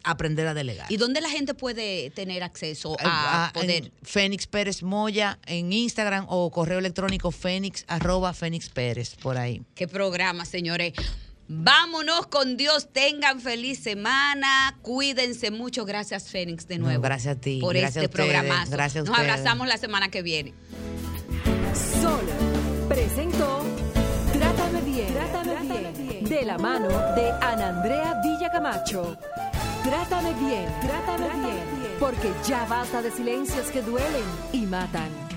aprender 0.03 0.47
a 0.47 0.53
delegar. 0.53 0.91
¿Y 0.91 0.97
dónde 0.97 1.21
la 1.21 1.29
gente 1.29 1.53
puede 1.53 2.09
tener 2.11 2.43
acceso 2.43 2.93
Eh, 2.99 3.03
a 3.05 3.47
ah, 3.47 3.53
poder? 3.53 3.91
Fénix 4.03 4.47
Pérez 4.47 4.83
Moya 4.83 5.39
en 5.45 5.71
Instagram 5.73 6.25
o 6.29 6.51
correo 6.51 6.79
electrónico 6.79 7.31
fénix 7.31 7.85
arroba 7.87 8.33
Fénix 8.33 8.69
Pérez 8.69 9.15
por 9.15 9.37
ahí. 9.37 9.61
¿Qué 9.75 9.87
programa, 9.87 10.45
señores? 10.45 10.93
Vámonos 11.47 12.27
con 12.27 12.55
Dios, 12.55 12.87
tengan 12.93 13.41
feliz 13.41 13.79
semana, 13.79 14.77
cuídense 14.81 15.51
mucho. 15.51 15.83
Gracias, 15.85 16.29
Fénix, 16.29 16.67
de 16.67 16.77
No, 16.77 16.85
nuevo. 16.85 17.01
gracias 17.01 17.35
a 17.37 17.39
ti, 17.39 17.59
Por 17.59 17.75
gracias 17.75 17.97
a 17.97 18.05
este 18.05 18.09
programazo. 18.09 18.71
gracias 18.71 19.05
a 19.05 19.09
Nos 19.09 19.19
abrazamos 19.19 19.67
la 19.67 19.77
semana 19.77 20.09
que 20.09 20.21
viene. 20.21 20.53
Sol 22.01 22.21
presentó 22.87 23.61
Trátame 24.33 24.81
bien, 24.81 25.13
Trátame 25.13 25.91
bien, 25.91 26.23
de 26.25 26.43
la 26.45 26.57
mano 26.57 26.87
de 27.15 27.29
Ana 27.41 27.69
Andrea 27.69 28.21
Villacamacho. 28.23 29.17
Trátame 29.83 30.33
bien, 30.35 30.65
Trátame 30.81 31.27
bien, 31.29 31.97
porque 31.99 32.31
ya 32.47 32.65
basta 32.65 33.01
de 33.01 33.11
silencios 33.11 33.67
que 33.67 33.81
duelen 33.81 34.23
y 34.53 34.65
matan. 34.65 35.32